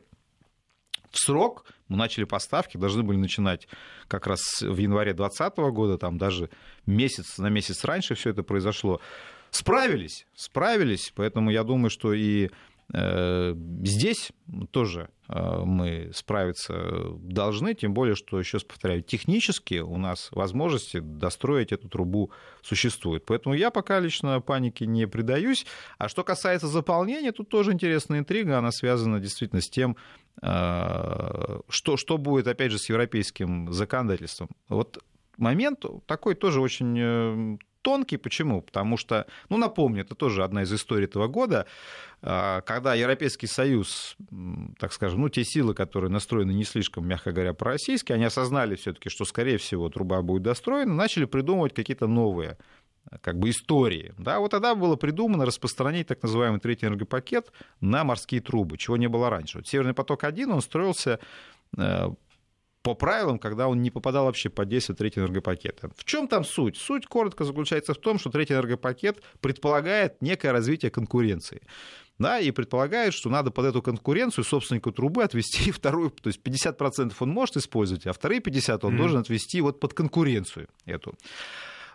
в 1.10 1.18
срок 1.18 1.64
мы 1.88 1.96
начали 1.96 2.24
поставки, 2.24 2.76
должны 2.76 3.02
были 3.02 3.16
начинать 3.16 3.68
как 4.08 4.26
раз 4.26 4.40
в 4.62 4.76
январе 4.76 5.12
2020 5.12 5.56
года, 5.74 5.98
там 5.98 6.18
даже 6.18 6.50
месяц 6.86 7.38
на 7.38 7.48
месяц 7.48 7.84
раньше 7.84 8.14
все 8.14 8.30
это 8.30 8.42
произошло. 8.42 9.00
Справились, 9.50 10.26
справились, 10.34 11.12
поэтому 11.14 11.50
я 11.50 11.62
думаю, 11.62 11.90
что 11.90 12.12
и 12.12 12.50
здесь 13.82 14.30
тоже 14.70 15.08
э, 15.28 15.62
мы 15.64 16.10
справиться 16.14 16.74
должны, 17.18 17.74
тем 17.74 17.92
более, 17.92 18.14
что, 18.14 18.38
еще 18.38 18.58
раз 18.58 18.64
повторяю, 18.64 19.02
технически 19.02 19.80
у 19.80 19.96
нас 19.96 20.28
возможности 20.30 21.00
достроить 21.00 21.72
эту 21.72 21.88
трубу 21.88 22.30
существуют. 22.62 23.24
Поэтому 23.26 23.54
я 23.56 23.70
пока 23.70 23.98
лично 23.98 24.40
панике 24.40 24.86
не 24.86 25.08
предаюсь. 25.08 25.66
А 25.98 26.08
что 26.08 26.22
касается 26.22 26.68
заполнения, 26.68 27.32
тут 27.32 27.48
тоже 27.48 27.72
интересная 27.72 28.20
интрига, 28.20 28.58
она 28.58 28.70
связана 28.70 29.18
действительно 29.18 29.60
с 29.60 29.68
тем, 29.68 29.96
э, 30.42 31.58
что, 31.68 31.96
что 31.96 32.16
будет, 32.16 32.46
опять 32.46 32.70
же, 32.70 32.78
с 32.78 32.88
европейским 32.88 33.72
законодательством. 33.72 34.50
Вот 34.68 35.02
момент 35.36 35.84
такой 36.06 36.36
тоже 36.36 36.60
очень 36.60 37.58
тонкий. 37.84 38.16
Почему? 38.16 38.62
Потому 38.62 38.96
что, 38.96 39.26
ну, 39.50 39.56
напомню, 39.58 40.02
это 40.02 40.14
тоже 40.14 40.42
одна 40.42 40.62
из 40.62 40.72
историй 40.72 41.04
этого 41.04 41.28
года, 41.28 41.66
а, 42.22 42.62
когда 42.62 42.94
Европейский 42.94 43.46
Союз, 43.46 44.16
так 44.78 44.92
скажем, 44.92 45.20
ну, 45.20 45.28
те 45.28 45.44
силы, 45.44 45.74
которые 45.74 46.10
настроены 46.10 46.52
не 46.52 46.64
слишком, 46.64 47.06
мягко 47.06 47.30
говоря, 47.30 47.52
по-российски, 47.52 48.12
они 48.12 48.24
осознали 48.24 48.74
все-таки, 48.74 49.10
что, 49.10 49.24
скорее 49.24 49.58
всего, 49.58 49.88
труба 49.90 50.22
будет 50.22 50.42
достроена, 50.42 50.94
начали 50.94 51.26
придумывать 51.26 51.74
какие-то 51.74 52.06
новые 52.06 52.56
как 53.20 53.38
бы 53.38 53.50
истории. 53.50 54.14
Да, 54.18 54.38
вот 54.38 54.50
тогда 54.50 54.74
было 54.74 54.96
придумано 54.96 55.44
распространить 55.44 56.06
так 56.06 56.22
называемый 56.22 56.60
третий 56.60 56.86
энергопакет 56.86 57.52
на 57.80 58.02
морские 58.02 58.40
трубы, 58.40 58.78
чего 58.78 58.96
не 58.96 59.08
было 59.08 59.28
раньше. 59.28 59.58
Вот 59.58 59.68
Северный 59.68 59.92
поток-1, 59.92 60.50
он 60.50 60.62
строился 60.62 61.20
э, 61.76 62.08
по 62.84 62.94
правилам, 62.94 63.38
когда 63.38 63.66
он 63.66 63.80
не 63.80 63.90
попадал 63.90 64.26
вообще 64.26 64.50
под 64.50 64.68
действие 64.68 64.94
третьего 64.94 65.24
энергопакета. 65.24 65.90
В 65.96 66.04
чем 66.04 66.28
там 66.28 66.44
суть? 66.44 66.76
Суть 66.76 67.06
коротко 67.06 67.44
заключается 67.44 67.94
в 67.94 67.96
том, 67.96 68.18
что 68.18 68.30
третий 68.30 68.52
энергопакет 68.52 69.22
предполагает 69.40 70.20
некое 70.20 70.52
развитие 70.52 70.90
конкуренции. 70.90 71.62
Да, 72.18 72.38
и 72.38 72.50
предполагает, 72.52 73.14
что 73.14 73.30
надо 73.30 73.50
под 73.50 73.64
эту 73.64 73.82
конкуренцию 73.82 74.44
собственнику 74.44 74.92
трубы 74.92 75.24
отвести 75.24 75.70
вторую, 75.72 76.10
то 76.10 76.28
есть 76.28 76.40
50% 76.42 77.14
он 77.18 77.30
может 77.30 77.56
использовать, 77.56 78.06
а 78.06 78.12
вторые 78.12 78.40
50% 78.40 78.80
он 78.82 78.94
mm-hmm. 78.94 78.98
должен 78.98 79.18
отвести 79.18 79.62
вот 79.62 79.80
под 79.80 79.94
конкуренцию 79.94 80.68
эту. 80.84 81.14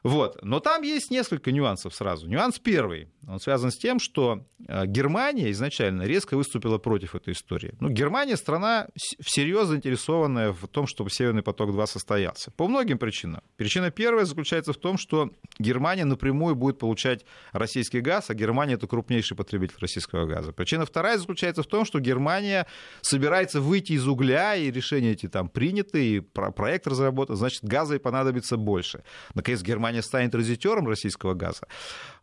Вот. 0.04 0.40
Но 0.44 0.60
там 0.60 0.82
есть 0.82 1.12
несколько 1.12 1.52
нюансов 1.52 1.94
сразу. 1.94 2.28
Нюанс 2.28 2.60
первый. 2.60 3.10
Он 3.28 3.40
связан 3.40 3.72
с 3.72 3.78
тем, 3.78 4.00
что 4.00 4.46
э, 4.68 4.86
Германия 4.86 5.52
изначально 5.52 6.04
резко 6.04 6.36
выступила 6.36 6.78
против 6.78 7.16
этой 7.16 7.34
истории. 7.34 7.76
Ну, 7.80 7.90
Германия 7.90 8.38
страна 8.38 8.88
всерьез 9.20 9.68
заинтересованная 9.68 10.52
в 10.52 10.68
том, 10.68 10.88
чтобы 10.88 11.10
Северный 11.10 11.44
поток-2 11.44 11.86
состоялся. 11.88 12.52
По 12.52 12.68
многим 12.68 12.98
причинам. 12.98 13.42
Причина 13.58 13.92
первая 13.92 14.26
заключается 14.26 14.74
в 14.74 14.78
том, 14.78 14.98
что 14.98 15.32
Германия 15.60 16.06
напрямую 16.06 16.56
будет 16.56 16.80
получать 16.80 17.26
российский 17.52 18.00
газ, 18.00 18.30
а 18.30 18.34
Германия 18.34 18.76
это 18.76 18.88
крупнейший 18.88 19.36
потребитель 19.36 19.78
российского 19.80 20.26
газа. 20.26 20.54
Причина 20.54 20.86
вторая 20.86 21.18
заключается 21.18 21.64
в 21.64 21.68
том, 21.68 21.86
что 21.86 22.00
Германия 22.00 22.66
собирается 23.02 23.62
выйти 23.62 23.94
из 23.94 24.08
угля, 24.08 24.56
и 24.56 24.72
решения 24.72 25.12
эти 25.12 25.28
там 25.28 25.50
приняты, 25.50 26.16
и 26.16 26.20
проект 26.20 26.88
разработан, 26.88 27.36
значит, 27.36 27.64
газа 27.64 27.96
и 27.96 28.00
понадобится 28.00 28.58
больше. 28.58 29.04
Наконец, 29.36 29.62
Германия 29.62 29.89
Германия 29.90 30.02
станет 30.04 30.32
транзитером 30.32 30.88
российского 30.88 31.34
газа. 31.34 31.68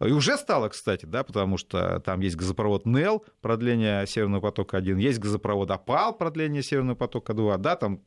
И 0.00 0.12
уже 0.12 0.36
стало, 0.36 0.68
кстати, 0.68 1.04
да, 1.04 1.24
потому 1.24 1.58
что 1.58 2.00
там 2.00 2.20
есть 2.20 2.36
газопровод 2.36 2.86
НЕЛ, 2.86 3.24
продление 3.40 4.06
Северного 4.06 4.40
потока-1, 4.40 5.00
есть 5.00 5.18
газопровод 5.18 5.70
ОПАЛ, 5.70 6.16
продление 6.16 6.62
Северного 6.62 6.96
потока-2, 6.96 7.58
да, 7.58 7.76
там 7.76 8.00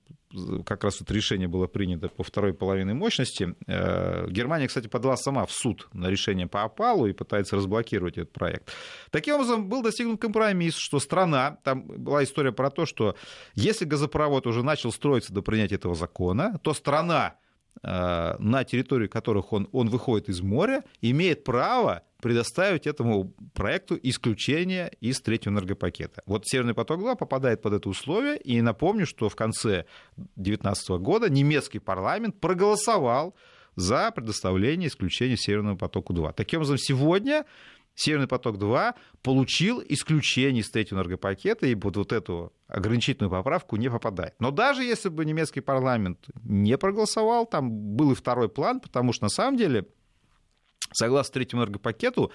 как 0.63 0.83
раз 0.83 0.99
вот 0.99 1.11
решение 1.11 1.47
было 1.47 1.67
принято 1.67 2.07
по 2.07 2.23
второй 2.23 2.53
половине 2.53 2.93
мощности. 2.93 3.55
Э, 3.67 4.27
Германия, 4.29 4.67
кстати, 4.67 4.87
подала 4.87 5.17
сама 5.17 5.45
в 5.45 5.51
суд 5.51 5.89
на 5.91 6.07
решение 6.07 6.47
по 6.47 6.63
опалу 6.63 7.07
и 7.07 7.13
пытается 7.13 7.55
разблокировать 7.55 8.17
этот 8.17 8.31
проект. 8.31 8.71
Таким 9.09 9.35
образом, 9.35 9.67
был 9.67 9.81
достигнут 9.81 10.21
компромисс, 10.21 10.75
что 10.75 10.99
страна, 10.99 11.57
там 11.63 11.81
была 11.81 12.23
история 12.23 12.51
про 12.51 12.69
то, 12.69 12.85
что 12.85 13.15
если 13.55 13.85
газопровод 13.85 14.45
уже 14.45 14.63
начал 14.63 14.91
строиться 14.91 15.33
до 15.33 15.41
принятия 15.41 15.75
этого 15.75 15.95
закона, 15.95 16.59
то 16.63 16.73
страна 16.73 17.35
на 17.83 18.63
территории 18.63 19.07
которых 19.07 19.53
он, 19.53 19.69
он 19.71 19.89
выходит 19.89 20.29
из 20.29 20.41
моря, 20.41 20.83
имеет 21.01 21.43
право 21.43 22.03
предоставить 22.21 22.85
этому 22.85 23.33
проекту 23.53 23.97
исключение 24.01 24.91
из 24.99 25.21
третьего 25.21 25.53
энергопакета. 25.53 26.21
Вот 26.25 26.45
«Северный 26.45 26.73
поток-2» 26.73 27.15
попадает 27.15 27.61
под 27.61 27.73
это 27.73 27.89
условие, 27.89 28.37
и 28.37 28.61
напомню, 28.61 29.05
что 29.05 29.29
в 29.29 29.35
конце 29.35 29.85
2019 30.35 30.89
года 31.01 31.29
немецкий 31.29 31.79
парламент 31.79 32.39
проголосовал 32.39 33.35
за 33.75 34.11
предоставление 34.11 34.89
исключения 34.89 35.37
«Северному 35.37 35.77
потоку-2». 35.77 36.33
Таким 36.35 36.59
образом, 36.59 36.77
сегодня 36.77 37.45
Северный 37.99 38.27
поток-2 38.27 38.95
получил 39.21 39.83
исключение 39.85 40.61
из 40.61 40.69
третьего 40.69 40.99
энергопакета 40.99 41.67
и 41.67 41.75
под 41.75 41.97
вот 41.97 42.13
эту 42.13 42.53
ограничительную 42.69 43.29
поправку 43.29 43.75
не 43.75 43.89
попадает. 43.89 44.35
Но 44.39 44.51
даже 44.51 44.83
если 44.83 45.09
бы 45.09 45.25
немецкий 45.25 45.59
парламент 45.59 46.29
не 46.43 46.77
проголосовал, 46.77 47.45
там 47.45 47.69
был 47.69 48.13
и 48.13 48.15
второй 48.15 48.47
план, 48.47 48.79
потому 48.79 49.11
что 49.11 49.25
на 49.25 49.29
самом 49.29 49.57
деле, 49.57 49.85
согласно 50.93 51.33
третьему 51.33 51.63
энергопакету, 51.63 52.31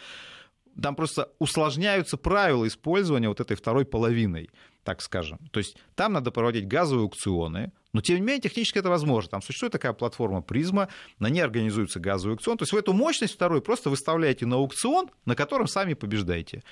там 0.81 0.94
просто 0.94 1.33
усложняются 1.38 2.18
правила 2.18 2.66
использования 2.68 3.29
вот 3.29 3.40
этой 3.40 3.57
второй 3.57 3.87
половиной, 3.87 4.50
так 4.83 5.00
скажем. 5.00 5.38
То 5.50 5.61
есть 5.61 5.79
там 5.94 6.12
надо 6.12 6.31
проводить 6.31 6.68
газовые 6.68 7.05
аукционы, 7.05 7.72
но, 7.94 8.02
тем 8.02 8.16
не 8.16 8.22
менее, 8.22 8.42
технически 8.42 8.78
это 8.78 8.90
возможно. 8.90 9.30
Там 9.30 9.42
существует 9.42 9.72
такая 9.72 9.94
платформа 9.94 10.42
«Призма», 10.42 10.88
на 11.20 11.30
ней 11.30 11.40
организуется 11.40 12.00
газовый 12.00 12.35
аукцион. 12.35 12.59
То 12.59 12.64
есть 12.64 12.72
вы 12.72 12.80
эту 12.80 12.92
мощность 12.92 13.35
вторую 13.35 13.62
просто 13.62 13.88
выставляете 13.88 14.44
на 14.44 14.57
аукцион, 14.57 15.11
на 15.24 15.35
котором 15.35 15.68
сами 15.68 15.94
побеждаете. 15.94 16.64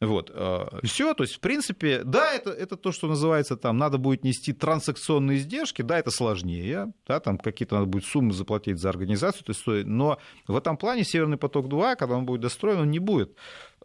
Вот, 0.00 0.30
э, 0.32 0.66
все, 0.84 1.12
то 1.12 1.24
есть, 1.24 1.34
в 1.34 1.40
принципе, 1.40 2.02
да, 2.04 2.32
это, 2.32 2.50
это 2.50 2.78
то, 2.78 2.90
что 2.90 3.06
называется, 3.06 3.58
там, 3.58 3.76
надо 3.76 3.98
будет 3.98 4.24
нести 4.24 4.54
транзакционные 4.54 5.36
издержки, 5.36 5.82
да, 5.82 5.98
это 5.98 6.10
сложнее, 6.10 6.94
да, 7.06 7.20
там 7.20 7.36
какие-то 7.36 7.74
надо 7.74 7.86
будет 7.86 8.06
суммы 8.06 8.32
заплатить 8.32 8.78
за 8.78 8.88
организацию, 8.88 9.44
то 9.44 9.52
есть, 9.52 9.86
но 9.86 10.18
в 10.46 10.56
этом 10.56 10.78
плане 10.78 11.04
Северный 11.04 11.36
поток-2, 11.36 11.96
когда 11.96 12.16
он 12.16 12.24
будет 12.24 12.40
достроен, 12.40 12.78
он 12.80 12.90
не 12.90 12.98
будет 12.98 13.36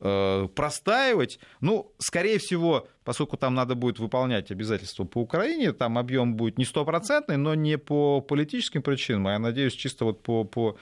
э, 0.01 0.47
простаивать. 0.55 1.39
Ну, 1.61 1.91
скорее 1.97 2.37
всего, 2.39 2.87
поскольку 3.03 3.37
там 3.37 3.55
надо 3.55 3.75
будет 3.75 3.99
выполнять 3.99 4.51
обязательства 4.51 5.03
по 5.03 5.19
Украине, 5.19 5.71
там 5.71 5.97
объем 5.97 6.35
будет 6.35 6.57
не 6.57 6.65
стопроцентный, 6.65 7.37
но 7.37 7.55
не 7.55 7.77
по 7.77 8.21
политическим 8.21 8.81
причинам, 8.81 9.27
а 9.27 9.31
я 9.31 9.39
надеюсь, 9.39 9.73
чисто 9.73 10.05
вот 10.05 10.21
по, 10.21 10.43
по 10.43 10.77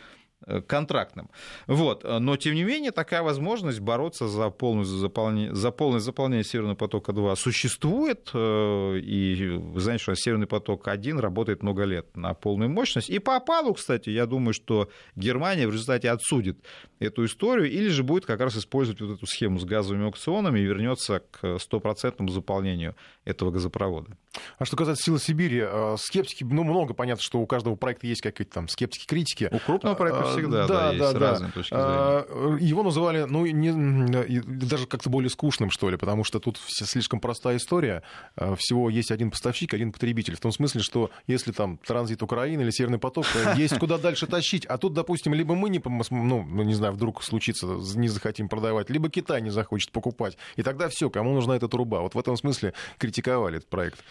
контрактным. 0.68 1.30
Вот. 1.68 2.04
Но, 2.04 2.38
тем 2.38 2.56
не 2.56 2.64
менее, 2.64 2.92
такая 2.92 3.24
возможность 3.24 3.80
бороться 3.80 4.28
за 4.28 4.50
полное 4.50 4.86
заполнение, 4.86 5.54
за 5.54 5.72
полное 5.72 6.00
заполнение 6.00 6.44
Северного 6.44 6.76
потока-2 6.76 7.36
существует. 7.36 8.30
Э, 8.34 8.98
и 8.98 9.50
вы 9.50 9.80
знаете, 9.80 10.04
что 10.04 10.16
Северный 10.16 10.48
поток-1 10.48 11.20
работает 11.20 11.64
много 11.64 11.84
лет 11.84 12.16
на 12.16 12.34
полную 12.34 12.70
мощность. 12.70 13.10
И 13.10 13.20
по 13.20 13.36
опалу, 13.36 13.74
кстати, 13.74 14.10
я 14.10 14.26
думаю, 14.26 14.54
что 14.54 14.90
Германия 15.16 15.68
в 15.68 15.72
результате 15.72 16.10
отсудит 16.10 16.58
эту 17.00 17.26
историю 17.26 17.70
или 17.70 17.90
же 17.90 18.04
будет 18.04 18.26
как 18.26 18.40
раз 18.40 18.58
использовать 18.58 19.02
вот 19.02 19.18
эту 19.18 19.26
схему 19.26 19.60
с 19.60 19.66
газовыми 19.66 20.06
аукционами 20.06 20.60
и 20.60 20.64
вернется 20.64 21.22
к 21.32 21.60
стопроцентному 21.60 22.30
заполнению 22.30 22.96
этого 23.26 23.52
газопровода. 23.52 24.18
А 24.58 24.66
что 24.66 24.76
касается 24.76 25.04
«Силы 25.04 25.20
Сибири», 25.20 25.64
э, 25.64 25.96
скептики, 26.00 26.44
ну, 26.44 26.64
много 26.64 26.94
понятно, 26.94 27.24
что 27.24 27.40
у 27.40 27.46
каждого 27.46 27.76
проекта 27.76 28.08
есть 28.08 28.22
какие-то 28.22 28.54
там 28.54 28.68
скептики, 28.68 29.06
критики. 29.06 29.50
У 29.52 29.60
крупного 29.60 29.96
проекта 29.96 30.33
всегда 30.40 30.68
да, 30.68 30.74
да, 30.74 30.92
есть 30.92 31.14
да, 31.14 31.20
разные 31.20 31.48
да. 31.48 31.54
точки 31.54 31.74
а, 31.76 32.26
зрения. 32.28 32.66
Его 32.66 32.84
называли, 32.84 33.24
ну, 33.24 33.46
не, 33.46 34.42
даже 34.42 34.88
как-то 34.88 35.10
более 35.10 35.30
скучным, 35.30 35.70
что 35.72 35.90
ли, 35.90 35.98
потому 35.98 36.24
что 36.24 36.40
тут 36.40 36.60
слишком 36.66 37.20
простая 37.20 37.58
история. 37.58 38.04
А, 38.36 38.56
всего 38.56 38.90
есть 38.90 39.12
один 39.12 39.32
поставщик, 39.32 39.74
один 39.74 39.92
потребитель. 39.92 40.36
В 40.36 40.40
том 40.40 40.52
смысле, 40.52 40.82
что 40.82 41.12
если 41.28 41.52
там 41.52 41.78
транзит 41.78 42.24
Украины 42.24 42.62
или 42.62 42.70
Северный 42.70 43.00
поток, 43.00 43.26
есть 43.56 43.78
куда 43.80 43.98
дальше 43.98 44.28
тащить. 44.28 44.66
А 44.66 44.78
тут, 44.78 44.94
допустим, 44.94 45.34
либо 45.34 45.56
мы 45.56 45.70
не, 45.70 45.82
ну, 45.84 46.44
ну, 46.44 46.64
не 46.64 46.74
знаю, 46.74 46.94
вдруг 46.94 47.24
случится, 47.24 47.66
не 47.96 48.08
захотим 48.08 48.50
продавать, 48.50 48.90
либо 48.90 49.10
Китай 49.10 49.42
не 49.42 49.50
захочет 49.50 49.92
покупать. 49.92 50.38
И 50.56 50.64
тогда 50.64 50.90
все, 50.90 51.10
кому 51.10 51.34
нужна 51.34 51.56
эта 51.56 51.68
труба. 51.68 52.02
Вот 52.02 52.16
в 52.16 52.20
этом 52.20 52.38
смысле 52.38 52.74
критиковали 52.98 53.58
этот 53.58 53.70
проект. 53.70 54.04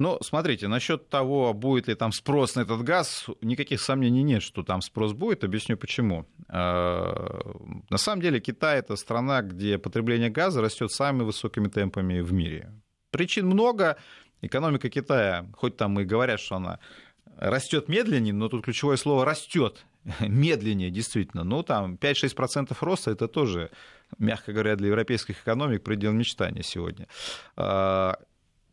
Ну, 0.00 0.16
смотрите, 0.22 0.66
насчет 0.66 1.10
того, 1.10 1.52
будет 1.52 1.86
ли 1.86 1.94
там 1.94 2.10
спрос 2.12 2.54
на 2.54 2.62
этот 2.62 2.82
газ, 2.82 3.26
никаких 3.42 3.82
сомнений 3.82 4.22
нет, 4.22 4.42
что 4.42 4.62
там 4.62 4.80
спрос 4.80 5.12
будет. 5.12 5.44
Объясню 5.44 5.76
почему. 5.76 6.26
А, 6.48 7.38
на 7.90 7.98
самом 7.98 8.22
деле 8.22 8.40
Китай 8.40 8.78
это 8.78 8.96
страна, 8.96 9.42
где 9.42 9.76
потребление 9.76 10.30
газа 10.30 10.62
растет 10.62 10.90
самыми 10.90 11.24
высокими 11.24 11.68
темпами 11.68 12.20
в 12.20 12.32
мире. 12.32 12.72
Причин 13.10 13.46
много. 13.46 13.98
Экономика 14.40 14.88
Китая, 14.88 15.46
хоть 15.54 15.76
там 15.76 16.00
и 16.00 16.04
говорят, 16.04 16.40
что 16.40 16.56
она 16.56 16.78
растет 17.36 17.88
медленнее, 17.88 18.32
но 18.32 18.48
тут 18.48 18.64
ключевое 18.64 18.96
слово 18.96 19.26
растет 19.26 19.84
медленнее, 20.20 20.90
действительно. 20.90 21.44
Ну, 21.44 21.62
там 21.62 21.96
5-6% 21.96 22.74
роста 22.80 23.10
это 23.10 23.28
тоже, 23.28 23.70
мягко 24.18 24.54
говоря, 24.54 24.76
для 24.76 24.88
европейских 24.88 25.42
экономик 25.42 25.82
предел 25.82 26.12
мечтания 26.12 26.62
сегодня. 26.62 27.06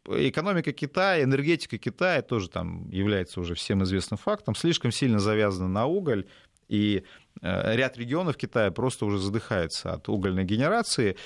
Экономика 0.07 0.71
Китая, 0.71 1.23
энергетика 1.23 1.77
Китая 1.77 2.21
тоже 2.21 2.49
там 2.49 2.89
является 2.89 3.39
уже 3.41 3.55
всем 3.55 3.83
известным 3.83 4.17
фактом, 4.17 4.55
слишком 4.55 4.91
сильно 4.91 5.19
завязана 5.19 5.67
на 5.67 5.85
уголь, 5.85 6.25
и 6.69 7.03
э, 7.41 7.75
ряд 7.75 7.97
регионов 7.97 8.37
Китая 8.37 8.71
просто 8.71 9.05
уже 9.05 9.19
задыхается 9.19 9.93
от 9.93 10.07
угольной 10.09 10.45
генерации. 10.45 11.17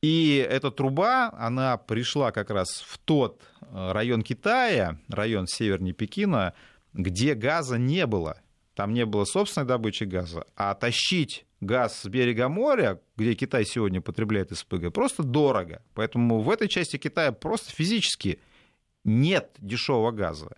И 0.00 0.46
эта 0.48 0.70
труба, 0.70 1.32
она 1.36 1.76
пришла 1.76 2.30
как 2.30 2.50
раз 2.50 2.84
в 2.86 2.98
тот 2.98 3.42
э, 3.60 3.92
район 3.92 4.22
Китая, 4.22 4.98
район 5.08 5.46
севернее 5.46 5.94
Пекина, 5.94 6.54
где 6.92 7.34
газа 7.34 7.78
не 7.78 8.06
было. 8.06 8.40
Там 8.78 8.94
не 8.94 9.04
было 9.04 9.24
собственной 9.24 9.66
добычи 9.66 10.04
газа, 10.04 10.46
а 10.54 10.72
тащить 10.72 11.46
газ 11.60 12.02
с 12.02 12.06
берега 12.06 12.48
моря, 12.48 13.00
где 13.16 13.34
Китай 13.34 13.64
сегодня 13.64 14.00
потребляет 14.00 14.56
СПГ, 14.56 14.92
просто 14.92 15.24
дорого. 15.24 15.82
Поэтому 15.94 16.38
в 16.38 16.48
этой 16.48 16.68
части 16.68 16.96
Китая 16.96 17.32
просто 17.32 17.72
физически 17.72 18.38
нет 19.02 19.50
дешевого 19.58 20.12
газа. 20.12 20.56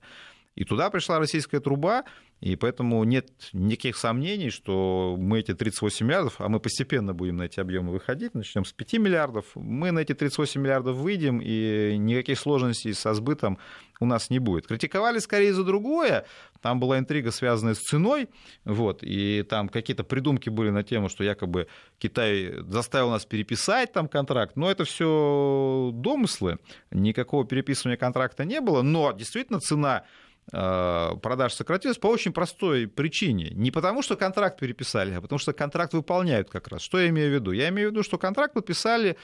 И 0.54 0.64
туда 0.64 0.90
пришла 0.90 1.18
российская 1.18 1.60
труба, 1.60 2.04
и 2.40 2.56
поэтому 2.56 3.04
нет 3.04 3.28
никаких 3.52 3.96
сомнений, 3.96 4.50
что 4.50 5.16
мы 5.18 5.40
эти 5.40 5.54
38 5.54 6.06
миллиардов, 6.06 6.34
а 6.38 6.48
мы 6.48 6.58
постепенно 6.58 7.12
будем 7.12 7.36
на 7.36 7.42
эти 7.44 7.60
объемы 7.60 7.92
выходить, 7.92 8.34
начнем 8.34 8.64
с 8.64 8.72
5 8.72 8.94
миллиардов, 8.94 9.44
мы 9.54 9.90
на 9.90 9.98
эти 10.00 10.14
38 10.14 10.60
миллиардов 10.60 10.96
выйдем, 10.96 11.40
и 11.42 11.96
никаких 11.98 12.38
сложностей 12.38 12.94
со 12.94 13.12
сбытом 13.12 13.58
у 14.00 14.06
нас 14.06 14.30
не 14.30 14.38
будет. 14.38 14.66
Критиковали 14.66 15.18
скорее 15.18 15.52
за 15.52 15.62
другое. 15.62 16.24
Там 16.62 16.80
была 16.80 16.98
интрига, 16.98 17.30
связанная 17.30 17.74
с 17.74 17.80
ценой, 17.80 18.28
вот, 18.64 19.02
и 19.02 19.42
там 19.42 19.68
какие-то 19.68 20.04
придумки 20.04 20.48
были 20.48 20.70
на 20.70 20.82
тему, 20.82 21.10
что 21.10 21.22
якобы 21.24 21.68
Китай 21.98 22.54
заставил 22.68 23.10
нас 23.10 23.26
переписать 23.26 23.92
там 23.92 24.08
контракт. 24.08 24.56
Но 24.56 24.70
это 24.70 24.84
все 24.84 25.90
домыслы. 25.92 26.58
Никакого 26.90 27.46
переписывания 27.46 27.98
контракта 27.98 28.44
не 28.44 28.60
было. 28.60 28.82
Но 28.82 29.12
действительно 29.12 29.60
цена 29.60 30.04
продаж 30.50 31.54
сократилась 31.54 31.98
по 31.98 32.08
очень 32.08 32.32
простой 32.32 32.88
причине. 32.88 33.50
Не 33.50 33.70
потому, 33.70 34.02
что 34.02 34.16
контракт 34.16 34.58
переписали, 34.58 35.14
а 35.14 35.20
потому 35.20 35.38
что 35.38 35.52
контракт 35.52 35.92
выполняют 35.94 36.50
как 36.50 36.68
раз. 36.68 36.82
Что 36.82 37.00
я 37.00 37.08
имею 37.08 37.30
в 37.30 37.34
виду? 37.34 37.52
Я 37.52 37.68
имею 37.68 37.88
в 37.88 37.92
виду, 37.92 38.02
что 38.02 38.18
контракт 38.18 38.54
подписали 38.54 39.16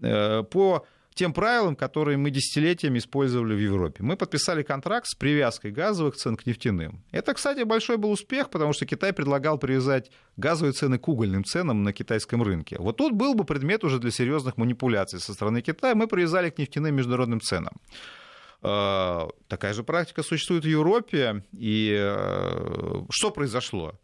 э, 0.00 0.42
по 0.44 0.86
тем 1.14 1.32
правилам, 1.32 1.76
которые 1.76 2.16
мы 2.16 2.30
десятилетиями 2.30 2.98
использовали 2.98 3.54
в 3.54 3.58
Европе. 3.58 4.02
Мы 4.02 4.16
подписали 4.16 4.62
контракт 4.62 5.06
с 5.06 5.14
привязкой 5.14 5.70
газовых 5.70 6.16
цен 6.16 6.36
к 6.36 6.46
нефтяным. 6.46 7.02
Это, 7.10 7.34
кстати, 7.34 7.64
большой 7.64 7.96
был 7.96 8.10
успех, 8.10 8.50
потому 8.50 8.72
что 8.72 8.86
Китай 8.86 9.12
предлагал 9.12 9.58
привязать 9.58 10.10
газовые 10.36 10.72
цены 10.72 10.98
к 10.98 11.08
угольным 11.08 11.44
ценам 11.44 11.82
на 11.82 11.92
китайском 11.92 12.42
рынке. 12.42 12.76
Вот 12.78 12.96
тут 12.96 13.12
был 13.12 13.34
бы 13.34 13.44
предмет 13.44 13.84
уже 13.84 13.98
для 13.98 14.10
серьезных 14.10 14.56
манипуляций 14.56 15.20
со 15.20 15.34
стороны 15.34 15.60
Китая. 15.60 15.94
Мы 15.94 16.06
привязали 16.06 16.50
к 16.50 16.58
нефтяным 16.58 16.94
международным 16.94 17.40
ценам. 17.40 17.74
А, 18.62 19.28
такая 19.48 19.74
же 19.74 19.82
практика 19.82 20.22
существует 20.22 20.64
в 20.64 20.68
Европе. 20.68 21.44
И 21.52 21.92
э, 21.98 23.02
что 23.10 23.30
произошло? 23.30 23.94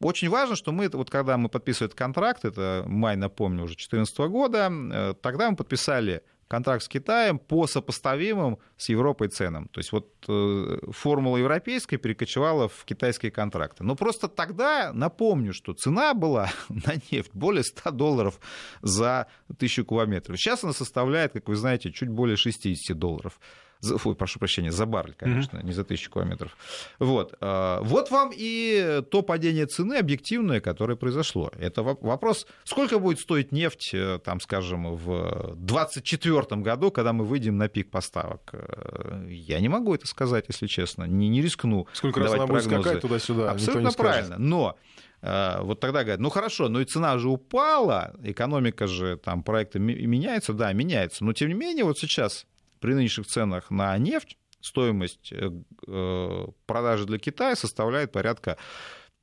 Очень 0.00 0.30
важно, 0.30 0.56
что 0.56 0.72
мы, 0.72 0.88
вот 0.88 1.10
когда 1.10 1.36
мы 1.36 1.50
подписывали 1.50 1.88
этот 1.90 1.98
контракт, 1.98 2.46
это 2.46 2.84
май, 2.86 3.16
напомню, 3.16 3.64
уже 3.64 3.74
2014 3.74 4.18
года, 4.30 4.70
э, 4.70 5.14
тогда 5.20 5.50
мы 5.50 5.56
подписали 5.56 6.22
контракт 6.48 6.82
с 6.82 6.88
Китаем 6.88 7.38
по 7.38 7.66
сопоставимым 7.66 8.58
с 8.76 8.88
Европой 8.88 9.28
ценам. 9.28 9.68
То 9.68 9.78
есть 9.78 9.92
вот 9.92 10.08
э, 10.26 10.78
формула 10.90 11.36
европейская 11.36 11.98
перекочевала 11.98 12.68
в 12.68 12.84
китайские 12.86 13.30
контракты. 13.30 13.84
Но 13.84 13.94
просто 13.94 14.26
тогда, 14.26 14.92
напомню, 14.92 15.52
что 15.52 15.74
цена 15.74 16.14
была 16.14 16.50
на 16.68 16.94
нефть 17.12 17.30
более 17.34 17.62
100 17.62 17.90
долларов 17.92 18.40
за 18.82 19.28
тысячу 19.58 19.84
кубометров. 19.84 20.38
Сейчас 20.38 20.64
она 20.64 20.72
составляет, 20.72 21.34
как 21.34 21.46
вы 21.46 21.54
знаете, 21.54 21.92
чуть 21.92 22.08
более 22.08 22.36
60 22.36 22.98
долларов 22.98 23.38
за, 23.80 23.98
фу, 23.98 24.14
прошу 24.14 24.38
прощения, 24.38 24.70
за 24.70 24.86
баррель, 24.86 25.14
конечно, 25.16 25.58
mm-hmm. 25.58 25.64
не 25.64 25.72
за 25.72 25.84
тысячу 25.84 26.10
километров. 26.10 26.56
Вот. 26.98 27.34
А, 27.40 27.80
вот 27.82 28.10
вам 28.10 28.30
и 28.34 29.02
то 29.10 29.22
падение 29.22 29.66
цены 29.66 29.94
объективное, 29.94 30.60
которое 30.60 30.96
произошло. 30.96 31.50
Это 31.58 31.82
вопрос, 31.82 32.46
сколько 32.64 32.98
будет 32.98 33.20
стоить 33.20 33.52
нефть, 33.52 33.90
э, 33.94 34.18
там, 34.22 34.40
скажем, 34.40 34.94
в 34.94 35.54
2024 35.56 36.60
году, 36.62 36.90
когда 36.90 37.12
мы 37.12 37.24
выйдем 37.24 37.56
на 37.56 37.68
пик 37.68 37.90
поставок. 37.90 38.50
Э, 38.52 39.26
я 39.28 39.60
не 39.60 39.68
могу 39.68 39.94
это 39.94 40.06
сказать, 40.06 40.44
если 40.48 40.66
честно, 40.66 41.04
не, 41.04 41.28
не 41.28 41.40
рискну. 41.40 41.86
Сколько 41.92 42.20
раз 42.20 42.34
она 42.34 42.46
будет 42.46 42.64
скакать 42.64 43.00
туда-сюда, 43.00 43.50
Абсолютно 43.50 43.92
правильно. 43.92 44.36
Но 44.38 44.76
э, 45.22 45.60
вот 45.62 45.80
тогда 45.80 46.02
говорят, 46.02 46.20
ну 46.20 46.28
хорошо, 46.28 46.68
но 46.68 46.80
и 46.80 46.84
цена 46.84 47.16
же 47.18 47.28
упала, 47.30 48.14
экономика 48.22 48.86
же 48.86 49.16
там 49.16 49.42
проекта 49.42 49.78
меняется, 49.78 50.52
да, 50.52 50.72
меняется, 50.72 51.24
но 51.24 51.32
тем 51.32 51.48
не 51.48 51.54
менее 51.54 51.84
вот 51.84 51.98
сейчас 51.98 52.46
при 52.80 52.94
нынешних 52.94 53.26
ценах 53.26 53.70
на 53.70 53.96
нефть 53.98 54.36
стоимость 54.60 55.32
э, 55.32 55.50
э, 55.86 56.46
продажи 56.66 57.06
для 57.06 57.18
Китая 57.18 57.56
составляет 57.56 58.12
порядка 58.12 58.56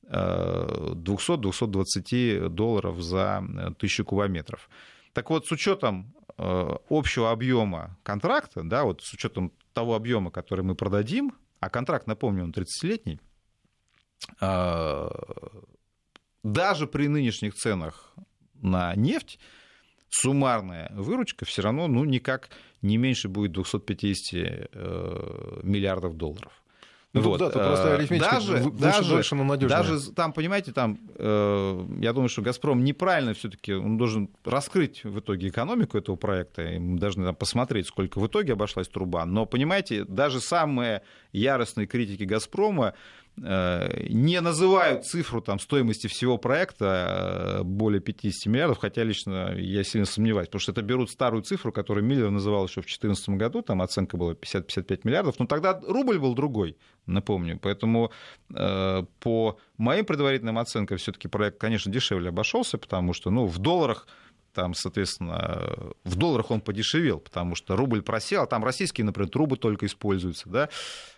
200-220 0.03 1.85
э, 2.11 2.49
долларов 2.49 3.01
за 3.01 3.43
тысячу 3.77 4.05
кубометров. 4.05 4.69
Так 5.13 5.29
вот, 5.29 5.47
с 5.47 5.51
учетом 5.51 6.13
общего 6.37 7.31
объема 7.31 7.97
контракта, 8.03 8.61
да, 8.63 8.83
вот 8.83 9.01
с 9.01 9.11
учетом 9.11 9.51
того 9.73 9.95
объема, 9.95 10.29
который 10.29 10.63
мы 10.63 10.75
продадим, 10.75 11.33
а 11.59 11.71
контракт, 11.71 12.05
напомню, 12.05 12.43
он 12.43 12.51
30-летний, 12.51 13.19
даже 16.43 16.85
при 16.87 17.07
нынешних 17.07 17.55
ценах 17.55 18.13
на 18.53 18.93
нефть 18.93 19.39
суммарная 20.09 20.91
выручка 20.93 21.45
все 21.45 21.61
равно 21.61 21.87
ну, 21.87 22.05
никак 22.05 22.49
не 22.81 22.97
меньше 22.97 23.27
будет 23.27 23.51
250 23.51 24.69
э, 24.73 25.59
миллиардов 25.63 26.15
долларов. 26.15 26.51
Ну, 27.13 27.21
вот. 27.21 27.39
да, 27.39 27.49
тут 27.49 27.63
просто 27.63 27.87
э, 27.87 27.95
арифметика 27.95 28.31
даже, 28.31 28.57
выше, 28.57 28.77
даже, 28.77 29.09
дольше, 29.09 29.35
но 29.35 29.43
надежнее. 29.43 29.77
Даже 29.77 30.11
там, 30.11 30.33
понимаете, 30.33 30.71
там, 30.71 30.99
э, 31.15 31.85
я 31.99 32.13
думаю, 32.13 32.29
что 32.29 32.41
«Газпром» 32.41 32.83
неправильно 32.83 33.33
все 33.33 33.49
таки 33.49 33.73
он 33.73 33.97
должен 33.97 34.29
раскрыть 34.43 35.03
в 35.03 35.19
итоге 35.19 35.47
экономику 35.47 35.97
этого 35.97 36.15
проекта, 36.15 36.63
и 36.63 36.77
мы 36.77 36.99
должны 36.99 37.25
там, 37.25 37.35
посмотреть, 37.35 37.87
сколько 37.87 38.19
в 38.19 38.27
итоге 38.27 38.53
обошлась 38.53 38.89
труба. 38.89 39.25
Но, 39.25 39.45
понимаете, 39.45 40.03
даже 40.03 40.41
самые 40.41 41.01
яростные 41.31 41.87
критики 41.87 42.23
«Газпрома» 42.23 42.87
Э, 42.87 43.26
не 43.37 44.41
называют 44.41 45.05
цифру 45.05 45.41
там, 45.41 45.59
стоимости 45.59 46.07
всего 46.07 46.39
проекта 46.39 47.59
э, 47.59 47.63
более 47.63 48.01
50 48.01 48.51
миллиардов, 48.51 48.79
хотя 48.79 49.03
лично 49.03 49.53
я 49.55 49.83
сильно 49.83 50.07
сомневаюсь, 50.07 50.47
потому 50.47 50.59
что 50.59 50.71
это 50.71 50.81
берут 50.81 51.11
старую 51.11 51.43
цифру, 51.43 51.71
которую 51.71 52.03
Миллер 52.03 52.31
называл 52.31 52.65
еще 52.65 52.81
в 52.81 52.85
2014 52.85 53.29
году, 53.29 53.61
там 53.61 53.83
оценка 53.83 54.17
была 54.17 54.33
50-55 54.33 55.01
миллиардов, 55.03 55.37
но 55.37 55.45
тогда 55.45 55.79
рубль 55.87 56.17
был 56.17 56.33
другой, 56.33 56.77
напомню, 57.05 57.59
поэтому 57.61 58.11
э, 58.55 59.03
по 59.19 59.59
моим 59.77 60.05
предварительным 60.05 60.57
оценкам 60.57 60.97
все-таки 60.97 61.27
проект, 61.27 61.59
конечно, 61.59 61.91
дешевле 61.91 62.29
обошелся, 62.29 62.79
потому 62.79 63.13
что 63.13 63.29
ну, 63.29 63.45
в 63.45 63.59
долларах 63.59 64.07
там, 64.53 64.73
соответственно, 64.73 65.93
в 66.03 66.15
долларах 66.15 66.49
он 66.49 66.61
подешевел, 66.61 67.19
потому 67.19 67.53
что 67.53 67.75
рубль 67.75 68.01
просел, 68.01 68.41
а 68.41 68.47
там 68.47 68.63
российские, 68.63 69.05
например, 69.05 69.29
трубы 69.29 69.55
только 69.55 69.85
используются, 69.85 70.49
да, 70.49 70.69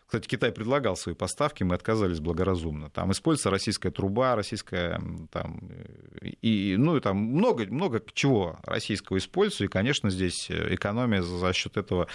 кстати, 0.10 0.28
Китай 0.28 0.52
предлагал 0.52 0.96
свои 0.96 1.14
поставки, 1.14 1.62
мы 1.62 1.76
отказались 1.76 2.20
благоразумно. 2.20 2.90
Там 2.90 3.12
используется 3.12 3.52
российская 3.52 3.92
труба, 3.92 4.36
российская, 4.36 5.00
там, 5.32 5.70
и, 6.42 6.74
ну, 6.80 6.98
и 6.98 7.00
там 7.00 7.18
много, 7.18 7.68
много 7.68 8.02
чего 8.16 8.58
российского 8.64 9.20
используется, 9.20 9.66
и, 9.66 9.68
конечно, 9.68 10.10
здесь 10.10 10.50
экономия 10.50 11.22
за 11.22 11.54
счет 11.54 11.78
этого 11.78 12.08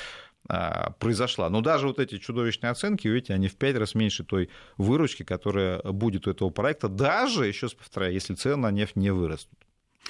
а, 0.49 0.91
произошла. 0.99 1.49
Но 1.49 1.61
даже 1.61 1.87
вот 1.87 2.01
эти 2.01 2.19
чудовищные 2.19 2.73
оценки, 2.73 3.07
видите, 3.07 3.33
они 3.33 3.47
в 3.47 3.55
пять 3.55 3.77
раз 3.77 3.95
меньше 3.95 4.25
той 4.25 4.51
выручки, 4.77 5.23
которая 5.23 5.81
будет 5.85 6.27
у 6.27 6.33
этого 6.33 6.51
проекта, 6.51 6.89
даже, 6.89 7.47
еще 7.47 7.67
раз 7.67 7.75
повторяю, 7.75 8.13
если 8.13 8.35
цены 8.35 8.57
на 8.57 8.73
нефть 8.73 8.97
не 8.97 9.13
вырастут. 9.13 9.57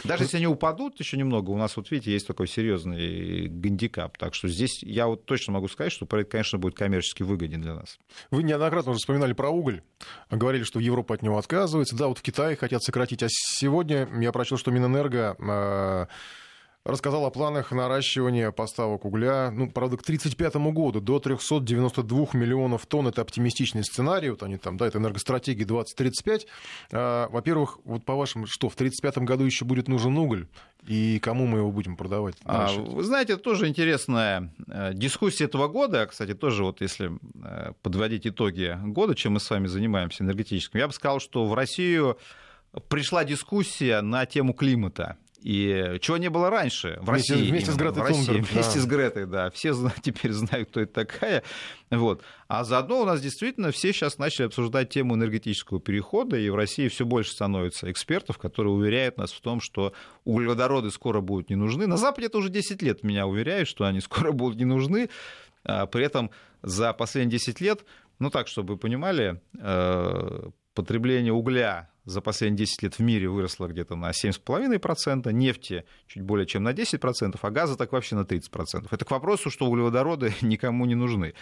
Даже 0.03 0.25
если 0.25 0.39
они 0.39 0.47
упадут 0.47 0.99
еще 0.99 1.17
немного, 1.17 1.51
у 1.51 1.57
нас, 1.57 1.77
вот 1.77 1.91
видите, 1.91 2.13
есть 2.13 2.27
такой 2.27 2.49
серьезный 2.49 3.47
гандикап. 3.47 4.19
Так 4.19 4.35
что 4.35 4.49
здесь 4.49 4.83
я 4.83 5.07
вот 5.07 5.25
точно 5.25 5.53
могу 5.53 5.69
сказать, 5.69 5.93
что 5.93 6.05
проект, 6.05 6.33
конечно, 6.33 6.59
будет 6.59 6.75
коммерчески 6.75 7.23
выгоден 7.23 7.63
для 7.63 7.75
нас. 7.75 7.99
Вы 8.31 8.43
неоднократно 8.43 8.91
уже 8.91 8.99
вспоминали 8.99 9.33
про 9.33 9.51
уголь. 9.51 9.83
Говорили, 10.31 10.65
что 10.65 10.81
Европа 10.81 11.15
от 11.15 11.23
него 11.23 11.39
отказывается. 11.39 11.97
Да, 11.97 12.09
вот 12.09 12.19
в 12.19 12.23
Китае 12.23 12.57
хотят 12.57 12.83
сократить. 12.83 13.23
А 13.23 13.29
сегодня 13.31 14.09
я 14.21 14.33
прочел, 14.33 14.59
что 14.59 14.71
Минэнерго 14.71 15.37
а, 15.39 16.09
рассказал 16.85 17.25
о 17.25 17.31
планах 17.31 17.73
наращивания 17.73 18.51
поставок 18.51 19.05
угля, 19.05 19.51
ну, 19.51 19.71
правда, 19.71 19.97
к 19.97 20.03
1935 20.03 20.73
году 20.73 21.01
до 21.01 21.19
392 21.19 22.27
миллионов 22.35 22.87
тонн. 22.87 23.09
Это 23.09 23.23
оптимистичный 23.23 23.85
сценарий. 23.85 24.31
Вот 24.31 24.43
они 24.43 24.59
там, 24.59 24.77
да, 24.77 24.87
это 24.87 24.99
энергостратегия 24.99 25.65
2035. 25.65 26.47
А, 26.93 27.29
во-первых, 27.31 27.79
вот 27.85 28.05
по-вашему, 28.05 28.47
что, 28.47 28.69
в 28.69 28.75
1935 28.75 29.25
году 29.27 29.45
еще 29.45 29.65
будет 29.65 29.89
нужен 29.89 30.17
уголь? 30.19 30.47
И 30.87 31.19
кому 31.21 31.47
мы 31.47 31.59
его 31.59 31.73
будем 31.73 31.97
продавать? 31.97 32.37
А, 32.45 32.71
вы 32.71 33.03
знаете, 33.03 33.35
это 33.35 33.43
тоже 33.43 33.69
интересная 33.69 34.53
э, 34.69 34.93
дискуссия 34.93 35.45
этого 35.45 35.69
года. 35.69 36.07
Кстати, 36.07 36.35
тоже 36.35 36.65
вот 36.65 36.83
если 36.83 37.13
э, 37.43 37.73
подводить 37.81 38.27
итоги 38.27 38.79
года, 38.85 39.15
чем 39.15 39.33
мы 39.35 39.41
с 39.41 39.49
вами 39.49 39.67
занимаемся 39.67 40.23
энергетическим, 40.23 40.81
я 40.81 40.87
бы 40.87 40.93
сказал, 40.93 41.21
что 41.21 41.47
в 41.47 41.55
Россию 41.55 42.19
пришла 42.89 43.25
дискуссия 43.25 44.03
на 44.03 44.27
тему 44.27 44.53
климата. 44.53 45.17
И 45.45 45.99
чего 46.01 46.17
не 46.17 46.31
было 46.31 46.49
раньше 46.49 46.99
в 47.03 47.11
вместе, 47.11 47.35
России. 47.35 47.51
Вместе 47.51 47.71
с 47.71 47.77
Гретой 47.77 48.03
в 48.03 48.07
России, 48.07 48.25
Тунберг, 48.25 48.51
Вместе 48.51 48.75
да. 48.77 48.81
с 48.81 48.87
Гретой, 48.87 49.27
да. 49.27 49.51
Все 49.51 49.75
теперь 50.03 50.33
знают, 50.33 50.71
кто 50.71 50.81
это 50.81 51.05
такая. 51.05 51.43
Вот. 51.91 52.23
А 52.49 52.65
заодно 52.65 53.03
у 53.03 53.05
нас 53.05 53.21
действительно 53.21 53.71
все 53.71 53.93
сейчас 53.93 54.17
начали 54.17 54.47
обсуждать 54.47 54.89
тему 54.89 55.17
энергетического 55.17 55.81
перехода, 55.81 56.39
и 56.39 56.49
в 56.49 56.55
России 56.55 56.89
все 56.89 57.05
больше 57.05 57.33
становится 57.33 57.93
экспертов, 57.93 58.39
которые 58.39 58.73
уверяют 58.73 59.19
нас 59.19 59.33
в 59.33 59.41
том, 59.43 59.61
что 59.61 59.93
углеводороды 60.25 60.91
скоро 60.91 61.21
будут 61.21 61.51
не 61.51 61.57
нужны. 61.57 61.87
На 61.87 61.99
Западе 61.99 62.29
это 62.29 62.39
уже 62.39 62.49
10 62.49 62.81
лет 62.81 63.03
меня 63.03 63.27
уверяют, 63.27 63.69
что 63.69 63.85
они 63.85 64.01
скоро 64.01 64.33
будут 64.33 64.57
не 64.57 64.65
нужны. 64.65 65.11
А 65.63 65.85
при 65.85 66.07
этом 66.07 66.31
за 66.63 66.95
последние 66.95 67.39
10 67.39 67.61
лет, 67.61 67.85
ну 68.19 68.31
так, 68.31 68.49
чтобы 68.49 68.75
вы 68.75 68.81
понимали, 68.81 69.43
э, 69.59 70.49
потребление 70.73 71.35
угля 71.35 71.91
за 72.05 72.21
последние 72.21 72.67
10 72.67 72.83
лет 72.83 72.95
в 72.99 73.01
мире 73.01 73.29
выросла 73.29 73.67
где-то 73.67 73.97
на 73.97 74.11
7,5%, 74.11 75.33
нефти 75.33 75.85
чуть 76.07 76.23
более 76.23 76.47
чем 76.47 76.63
на 76.63 76.73
10%, 76.73 77.39
а 77.41 77.51
газа 77.51 77.77
так 77.77 77.93
вообще 77.93 78.17
на 78.17 78.23
30%. 78.23 78.89
Это 78.91 79.05
к 79.05 79.11
вопросу, 79.11 79.51
что 79.51 79.67
углеводороды 79.67 80.35
никому 80.43 80.87
не 80.87 80.95
нужны. 80.95 81.35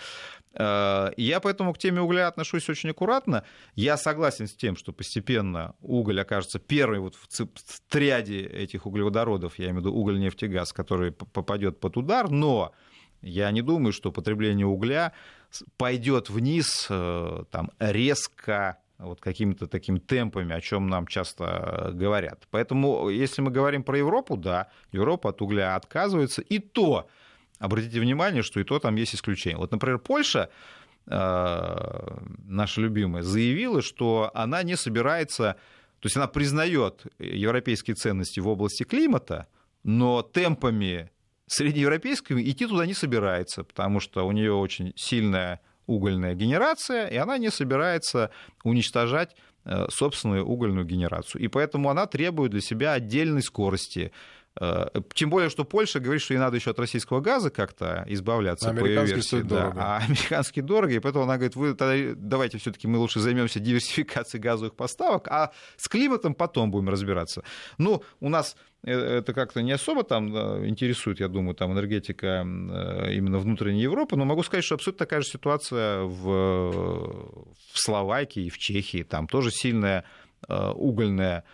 Э, 0.54 1.10
я 1.16 1.40
поэтому 1.40 1.72
к 1.72 1.78
теме 1.78 2.00
угля 2.00 2.28
отношусь 2.28 2.68
очень 2.68 2.90
аккуратно. 2.90 3.44
Я 3.74 3.96
согласен 3.96 4.46
с 4.46 4.54
тем, 4.54 4.76
что 4.76 4.92
постепенно 4.92 5.74
уголь 5.80 6.20
окажется 6.20 6.58
первый 6.58 7.00
вот 7.00 7.16
в 7.16 7.80
триаде 7.88 8.40
этих 8.40 8.86
углеводородов, 8.86 9.58
я 9.58 9.66
имею 9.66 9.76
в 9.76 9.80
виду 9.80 9.94
уголь, 9.94 10.18
нефть 10.20 10.44
и 10.44 10.48
газ, 10.48 10.72
который 10.72 11.12
попадет 11.12 11.80
под 11.80 11.96
удар, 11.96 12.30
но 12.30 12.72
я 13.20 13.50
не 13.50 13.62
думаю, 13.62 13.92
что 13.92 14.10
потребление 14.10 14.66
угля 14.66 15.12
пойдет 15.76 16.30
вниз 16.30 16.86
э, 16.88 17.44
там, 17.50 17.70
резко 17.78 18.78
вот 19.04 19.20
какими-то 19.20 19.66
такими 19.66 19.98
темпами, 19.98 20.54
о 20.54 20.60
чем 20.60 20.88
нам 20.88 21.06
часто 21.06 21.90
говорят. 21.92 22.46
Поэтому, 22.50 23.08
если 23.08 23.42
мы 23.42 23.50
говорим 23.50 23.82
про 23.82 23.98
Европу, 23.98 24.36
да, 24.36 24.68
Европа 24.92 25.30
от 25.30 25.42
угля 25.42 25.76
отказывается, 25.76 26.42
и 26.42 26.58
то, 26.58 27.08
обратите 27.58 28.00
внимание, 28.00 28.42
что 28.42 28.60
и 28.60 28.64
то 28.64 28.78
там 28.78 28.96
есть 28.96 29.14
исключение. 29.14 29.58
Вот, 29.58 29.70
например, 29.72 29.98
Польша, 29.98 30.50
э, 31.06 32.18
наша 32.44 32.80
любимая, 32.80 33.22
заявила, 33.22 33.82
что 33.82 34.30
она 34.34 34.62
не 34.62 34.76
собирается, 34.76 35.56
то 36.00 36.06
есть 36.06 36.16
она 36.16 36.26
признает 36.26 37.06
европейские 37.18 37.94
ценности 37.94 38.40
в 38.40 38.48
области 38.48 38.82
климата, 38.84 39.46
но 39.84 40.22
темпами 40.22 41.10
среднеевропейскими 41.46 42.42
идти 42.42 42.66
туда 42.66 42.86
не 42.86 42.94
собирается, 42.94 43.64
потому 43.64 44.00
что 44.00 44.26
у 44.26 44.32
нее 44.32 44.52
очень 44.52 44.92
сильная 44.96 45.60
угольная 45.86 46.34
генерация, 46.34 47.08
и 47.08 47.16
она 47.16 47.38
не 47.38 47.50
собирается 47.50 48.30
уничтожать 48.64 49.34
э, 49.64 49.86
собственную 49.90 50.46
угольную 50.46 50.84
генерацию. 50.86 51.42
И 51.42 51.48
поэтому 51.48 51.90
она 51.90 52.06
требует 52.06 52.52
для 52.52 52.60
себя 52.60 52.92
отдельной 52.92 53.42
скорости 53.42 54.12
тем 55.14 55.30
более, 55.30 55.48
что 55.48 55.64
Польша 55.64 55.98
говорит, 55.98 56.22
что 56.22 56.34
ей 56.34 56.40
надо 56.40 56.56
еще 56.56 56.72
от 56.72 56.78
российского 56.78 57.20
газа 57.20 57.50
как-то 57.50 58.04
избавляться 58.08 58.70
а 58.70 58.74
по 58.74 58.84
ее 58.84 59.04
версии. 59.04 59.40
Да, 59.40 59.70
дорого. 59.70 59.80
а 59.80 59.96
американский 59.98 60.60
дорого, 60.60 60.92
и 60.92 60.98
поэтому 60.98 61.24
она 61.24 61.36
говорит, 61.36 61.56
вы 61.56 61.74
тогда 61.74 62.14
давайте 62.14 62.58
все-таки 62.58 62.86
мы 62.86 62.98
лучше 62.98 63.20
займемся 63.20 63.60
диверсификацией 63.60 64.42
газовых 64.42 64.74
поставок, 64.74 65.26
а 65.28 65.52
с 65.76 65.88
климатом 65.88 66.34
потом 66.34 66.70
будем 66.70 66.90
разбираться. 66.90 67.42
Ну, 67.78 68.02
у 68.20 68.28
нас 68.28 68.56
э, 68.84 68.92
это 68.92 69.32
как-то 69.32 69.62
не 69.62 69.72
особо 69.72 70.04
там 70.04 70.28
интересует, 70.66 71.20
я 71.20 71.28
думаю, 71.28 71.54
там 71.54 71.72
энергетика 71.72 72.44
э, 72.44 73.14
именно 73.14 73.38
внутренней 73.38 73.80
Европы, 73.80 74.16
но 74.16 74.26
могу 74.26 74.42
сказать, 74.42 74.64
что 74.64 74.74
абсолютно 74.74 75.06
такая 75.06 75.22
же 75.22 75.28
ситуация 75.28 76.02
в, 76.02 76.24
в 76.24 77.46
Словакии, 77.72 78.50
в 78.50 78.58
Чехии, 78.58 79.02
там 79.02 79.28
тоже 79.28 79.50
сильная 79.50 80.04
угольная 80.48 81.44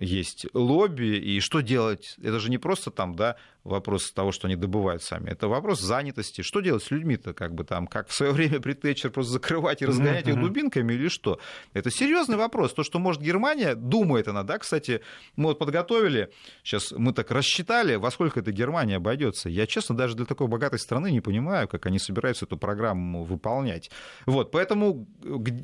есть 0.00 0.46
лобби, 0.54 1.16
и 1.16 1.40
что 1.40 1.60
делать? 1.60 2.16
Это 2.22 2.38
же 2.40 2.50
не 2.50 2.58
просто 2.58 2.90
там, 2.90 3.14
да, 3.14 3.36
вопрос 3.68 4.10
того, 4.12 4.32
что 4.32 4.46
они 4.46 4.56
добывают 4.56 5.02
сами. 5.02 5.30
Это 5.30 5.48
вопрос 5.48 5.80
занятости. 5.80 6.42
Что 6.42 6.60
делать 6.60 6.82
с 6.82 6.90
людьми-то, 6.90 7.34
как 7.34 7.54
бы 7.54 7.64
там, 7.64 7.86
как 7.86 8.08
в 8.08 8.14
свое 8.14 8.32
время 8.38 8.60
при 8.60 8.72
Тэтчер 8.72 9.10
просто 9.10 9.32
закрывать 9.32 9.82
и 9.82 9.86
разгонять 9.86 10.26
их 10.26 10.40
дубинками 10.40 10.92
или 10.94 11.08
что? 11.08 11.38
Это 11.72 11.90
серьезный 11.90 12.36
вопрос. 12.36 12.72
То, 12.74 12.82
что 12.82 12.98
может 12.98 13.22
Германия, 13.22 13.74
думает 13.74 14.28
она, 14.28 14.42
да, 14.42 14.58
кстати, 14.58 15.00
мы 15.36 15.46
вот 15.46 15.58
подготовили, 15.58 16.30
сейчас 16.62 16.92
мы 16.92 17.12
так 17.12 17.30
рассчитали, 17.30 17.96
во 17.96 18.10
сколько 18.10 18.40
эта 18.40 18.52
Германия 18.52 18.96
обойдется. 18.96 19.48
Я, 19.48 19.66
честно, 19.66 19.96
даже 19.96 20.16
для 20.16 20.26
такой 20.26 20.48
богатой 20.48 20.78
страны 20.78 21.10
не 21.10 21.20
понимаю, 21.20 21.68
как 21.68 21.86
они 21.86 21.98
собираются 21.98 22.46
эту 22.46 22.56
программу 22.56 23.24
выполнять. 23.24 23.90
Вот, 24.26 24.50
поэтому, 24.50 25.06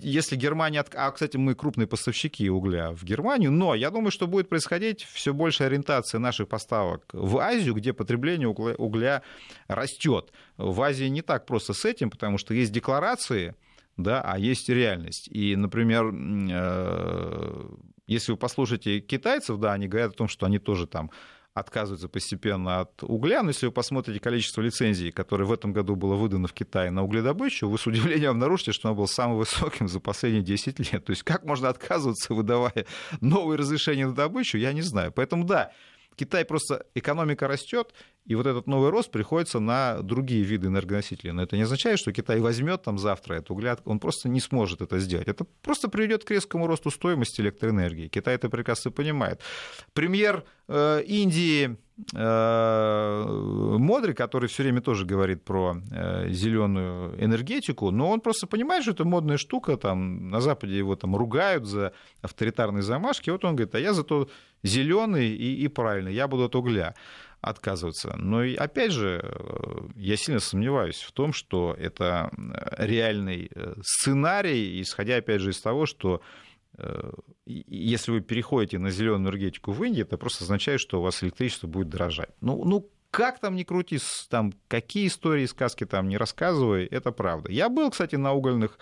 если 0.02 0.36
Германия... 0.36 0.84
А, 0.94 1.10
кстати, 1.10 1.36
мы 1.36 1.54
крупные 1.54 1.86
поставщики 1.86 2.50
угля 2.50 2.90
в 2.92 3.04
Германию, 3.04 3.50
но 3.50 3.74
я 3.74 3.90
думаю, 3.90 4.10
что 4.10 4.26
будет 4.26 4.48
происходить 4.48 5.04
все 5.04 5.32
больше 5.32 5.64
ориентация 5.64 6.18
наших 6.18 6.48
поставок 6.48 7.04
в 7.12 7.38
Азию, 7.38 7.74
где 7.74 7.93
потребление 7.94 8.48
угля, 8.48 9.22
растет. 9.68 10.32
В 10.56 10.80
Азии 10.82 11.06
не 11.06 11.22
так 11.22 11.46
просто 11.46 11.72
с 11.72 11.84
этим, 11.84 12.10
потому 12.10 12.38
что 12.38 12.54
есть 12.54 12.72
декларации, 12.72 13.54
да, 13.96 14.20
а 14.20 14.38
есть 14.38 14.68
реальность. 14.68 15.28
И, 15.28 15.56
например, 15.56 16.12
э, 16.12 17.68
если 18.06 18.32
вы 18.32 18.38
послушаете 18.38 19.00
китайцев, 19.00 19.58
да, 19.58 19.72
они 19.72 19.88
говорят 19.88 20.12
о 20.12 20.16
том, 20.16 20.28
что 20.28 20.46
они 20.46 20.58
тоже 20.58 20.86
там 20.86 21.10
отказываются 21.54 22.08
постепенно 22.08 22.80
от 22.80 23.02
угля. 23.04 23.42
Но 23.42 23.50
если 23.50 23.66
вы 23.66 23.72
посмотрите 23.72 24.18
количество 24.18 24.60
лицензий, 24.60 25.12
которые 25.12 25.46
в 25.46 25.52
этом 25.52 25.72
году 25.72 25.94
было 25.94 26.16
выдано 26.16 26.48
в 26.48 26.52
Китае 26.52 26.90
на 26.90 27.04
угледобычу, 27.04 27.68
вы 27.68 27.78
с 27.78 27.86
удивлением 27.86 28.32
обнаружите, 28.32 28.72
что 28.72 28.88
оно 28.88 28.96
было 28.96 29.06
самым 29.06 29.38
высоким 29.38 29.86
за 29.88 30.00
последние 30.00 30.42
10 30.42 30.92
лет. 30.92 31.04
То 31.04 31.10
есть 31.10 31.22
как 31.22 31.44
можно 31.44 31.68
отказываться, 31.68 32.34
выдавая 32.34 32.86
новые 33.20 33.56
разрешения 33.56 34.06
на 34.06 34.14
добычу, 34.14 34.58
я 34.58 34.72
не 34.72 34.82
знаю. 34.82 35.12
Поэтому 35.12 35.44
да, 35.44 35.70
Китай 36.16 36.44
просто 36.44 36.86
экономика 36.94 37.48
растет, 37.48 37.92
и 38.26 38.34
вот 38.34 38.46
этот 38.46 38.66
новый 38.66 38.90
рост 38.90 39.10
приходится 39.10 39.60
на 39.60 40.00
другие 40.00 40.42
виды 40.44 40.68
энергоносителей. 40.68 41.32
Но 41.32 41.42
это 41.42 41.56
не 41.56 41.62
означает, 41.62 41.98
что 41.98 42.12
Китай 42.12 42.40
возьмет 42.40 42.82
там 42.82 42.98
завтра 42.98 43.34
этот 43.34 43.50
угля, 43.50 43.76
он 43.84 43.98
просто 43.98 44.28
не 44.30 44.40
сможет 44.40 44.80
это 44.80 44.98
сделать. 44.98 45.28
Это 45.28 45.44
просто 45.62 45.88
приведет 45.88 46.24
к 46.24 46.30
резкому 46.30 46.66
росту 46.66 46.90
стоимости 46.90 47.42
электроэнергии. 47.42 48.08
Китай 48.08 48.34
это 48.36 48.48
прекрасно 48.48 48.90
понимает. 48.90 49.42
Премьер 49.92 50.44
э, 50.68 51.02
Индии 51.06 51.76
э, 52.14 53.24
Модри, 53.78 54.14
который 54.14 54.48
все 54.48 54.62
время 54.62 54.80
тоже 54.80 55.04
говорит 55.04 55.44
про 55.44 55.76
э, 55.90 56.30
зеленую 56.30 57.22
энергетику, 57.22 57.90
но 57.90 58.10
он 58.10 58.20
просто 58.20 58.46
понимает, 58.46 58.84
что 58.84 58.92
это 58.92 59.04
модная 59.04 59.36
штука, 59.36 59.76
там 59.76 60.30
на 60.30 60.40
Западе 60.40 60.78
его 60.78 60.96
там 60.96 61.14
ругают 61.14 61.66
за 61.66 61.92
авторитарные 62.22 62.82
замашки, 62.82 63.28
вот 63.28 63.44
он 63.44 63.54
говорит, 63.54 63.74
а 63.74 63.78
я 63.78 63.92
зато 63.92 64.28
зеленый 64.62 65.28
и, 65.28 65.62
и 65.62 65.68
правильный, 65.68 66.14
я 66.14 66.26
буду 66.26 66.44
от 66.44 66.54
угля 66.56 66.94
отказываться. 67.44 68.14
Но 68.16 68.42
и 68.42 68.54
опять 68.54 68.92
же, 68.92 69.20
э, 69.22 69.88
я 69.96 70.16
сильно 70.16 70.40
сомневаюсь 70.40 71.02
в 71.02 71.12
том, 71.12 71.32
что 71.32 71.76
это 71.78 72.30
э, 72.32 72.86
реальный 72.86 73.50
э, 73.54 73.74
сценарий, 73.82 74.80
исходя 74.80 75.16
опять 75.16 75.40
же 75.40 75.50
из 75.50 75.60
того, 75.60 75.86
что 75.86 76.20
если 77.46 78.10
вы 78.10 78.20
переходите 78.20 78.80
на 78.80 78.90
зеленую 78.90 79.20
энергетику 79.20 79.70
в 79.70 79.84
Индии, 79.84 80.02
это 80.02 80.18
просто 80.18 80.42
означает, 80.42 80.80
что 80.80 80.98
у 80.98 81.02
вас 81.04 81.22
электричество 81.22 81.68
будет 81.68 81.88
дорожать. 81.88 82.30
Ну, 82.40 82.64
ну 82.64 82.90
как 83.12 83.38
там 83.38 83.54
ни 83.54 83.62
крути, 83.62 84.00
там, 84.28 84.52
какие 84.66 85.06
истории, 85.06 85.46
сказки 85.46 85.86
там 85.86 86.08
не 86.08 86.16
рассказывай, 86.16 86.86
это 86.86 87.12
правда. 87.12 87.52
Я 87.52 87.68
был, 87.68 87.92
кстати, 87.92 88.16
на 88.16 88.32
угольных 88.32 88.76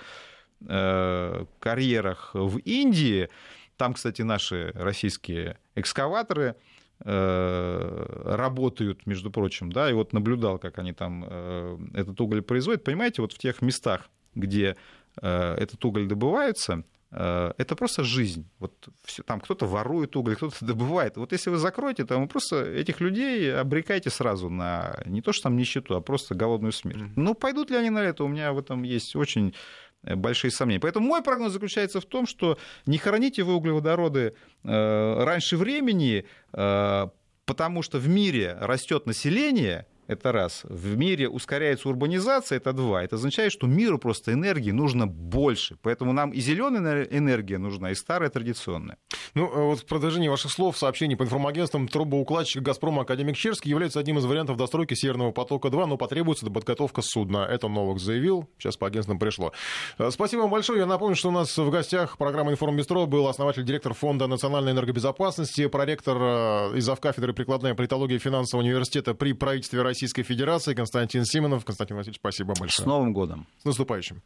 карьерах 0.59 2.31
в 2.33 2.57
Индии. 2.61 3.29
Там, 3.77 3.93
кстати, 3.93 4.23
наши 4.23 4.73
российские 4.75 5.59
экскаваторы 5.75 6.57
работают, 7.05 9.07
между 9.07 9.31
прочим, 9.31 9.73
да, 9.73 9.91
и 9.91 9.93
вот 9.93 10.13
наблюдал, 10.13 10.59
как 10.59 10.79
они 10.79 10.93
там 10.93 11.25
э, 11.27 11.79
этот 11.95 12.21
уголь 12.21 12.43
производят. 12.43 12.85
Понимаете, 12.85 13.23
вот 13.23 13.33
в 13.33 13.39
тех 13.39 13.61
местах, 13.61 14.09
где 14.37 14.77
э, 15.21 15.55
этот 15.55 15.85
уголь 15.85 16.07
добывается, 16.07 16.85
это 17.11 17.77
просто 17.77 18.05
жизнь. 18.05 18.49
Вот 18.59 18.89
все, 19.05 19.23
там 19.23 19.41
кто-то 19.41 19.67
ворует 19.67 20.17
уголь, 20.17 20.35
кто-то 20.35 20.57
добывает. 20.65 21.19
Вот 21.19 21.33
если 21.33 21.51
вы 21.51 21.59
закроете, 21.59 22.07
то 22.07 22.19
вы 22.19 22.27
просто 22.27 22.65
этих 22.65 23.01
людей 23.01 23.55
обрекаете 23.55 24.09
сразу 24.09 24.49
на 24.49 24.99
не 25.05 25.21
то, 25.21 25.33
что 25.33 25.43
там 25.43 25.57
нищету, 25.57 25.95
а 25.95 26.01
просто 26.01 26.35
голодную 26.35 26.73
смерть. 26.73 27.03
Mm-hmm. 27.03 27.13
Ну, 27.17 27.35
пойдут 27.35 27.71
ли 27.71 27.77
они 27.77 27.91
на 27.91 27.99
это? 27.99 28.25
У 28.25 28.29
меня 28.29 28.55
в 28.55 28.59
этом 28.59 28.83
есть 28.83 29.15
очень 29.15 29.53
Э, 29.53 29.92
большие 30.03 30.51
сомнения. 30.51 30.81
Поэтому 30.81 31.07
мой 31.07 31.23
прогноз 31.23 31.53
заключается 31.53 32.01
в 32.01 32.05
том, 32.05 32.27
что 32.27 32.59
не 32.87 32.99
хороните 32.99 33.43
вы 33.43 33.55
углеводороды 33.55 34.35
э, 34.65 35.25
раньше 35.25 35.57
времени, 35.57 36.27
э, 36.53 37.09
потому 37.45 37.83
что 37.83 37.99
в 37.99 38.09
мире 38.09 38.57
растет 38.61 39.07
население, 39.07 39.87
это 40.07 40.33
раз. 40.33 40.63
В 40.65 40.97
мире 40.97 41.29
ускоряется 41.29 41.89
урбанизация, 41.89 42.57
это 42.57 42.73
два. 42.73 43.03
Это 43.03 43.17
означает, 43.17 43.53
что 43.53 43.67
миру 43.67 43.99
просто 43.99 44.33
энергии 44.33 44.71
нужно 44.71 45.07
больше. 45.07 45.77
Поэтому 45.83 46.13
нам 46.13 46.31
и 46.31 46.41
зеленая 46.41 47.05
энергия 47.05 47.59
нужна, 47.59 47.91
и 47.91 47.95
старая 47.95 48.31
традиционная. 48.31 48.99
Ну, 49.35 49.47
э, 49.47 49.65
вот 49.71 49.81
в 49.81 49.87
продолжении 49.87 50.29
ваших 50.29 50.51
слов, 50.51 50.77
сообщений 50.77 51.17
по 51.17 51.23
информагентствам, 51.23 51.89
трубоукладчик 51.89 52.63
«Газпрома» 52.63 53.03
Академик 53.03 53.37
Черский 53.37 53.71
является 53.71 54.01
одним 54.01 54.19
из 54.19 54.25
вариантов 54.25 54.57
достройки 54.57 54.95
«Северного 54.95 55.33
потока-2», 55.33 55.87
но 55.87 55.97
потребуется 55.97 56.47
подготовка 56.47 57.03
судна. 57.03 57.47
Это 57.49 57.69
Новок 57.69 57.99
заявил, 57.99 58.49
сейчас 58.59 58.77
по 58.77 58.87
агентствам 58.87 59.19
пришло. 59.19 59.53
Э, 59.99 60.11
спасибо 60.11 60.43
вам 60.43 60.51
большое. 60.51 60.81
Я 60.81 60.87
напомню, 60.87 61.17
что 61.17 61.29
у 61.29 61.33
нас 61.33 61.57
в 61.57 61.71
гостях 61.71 62.19
программы 62.19 62.53
«Информбестро» 62.53 63.07
был 63.07 63.29
основатель, 63.29 63.65
директор 63.65 63.95
Фонда 63.95 64.27
национальной 64.27 64.73
энергобезопасности, 64.73 65.67
проректор 65.69 66.17
э, 66.21 66.79
из 66.79 66.93
кафедры 67.01 67.33
прикладная 67.33 67.75
политология 67.75 68.19
финансового 68.19 68.65
университета 68.65 69.15
при 69.15 69.33
правительстве 69.33 69.83
Российской 69.93 70.23
Федерации 70.23 70.73
Константин 70.73 71.27
Симонов. 71.27 71.67
Константин 71.67 71.99
Васильевич, 71.99 72.19
спасибо 72.19 72.55
большое. 72.59 72.85
С 72.85 72.87
Новым 72.87 73.13
годом. 73.13 73.47
С 73.61 73.67
наступающим. 73.67 74.23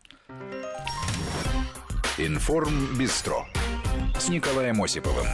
Информ 2.18 2.96
Бистро 2.96 3.44
с 4.16 4.28
Николаем 4.28 4.80
Осиповым. 4.80 5.26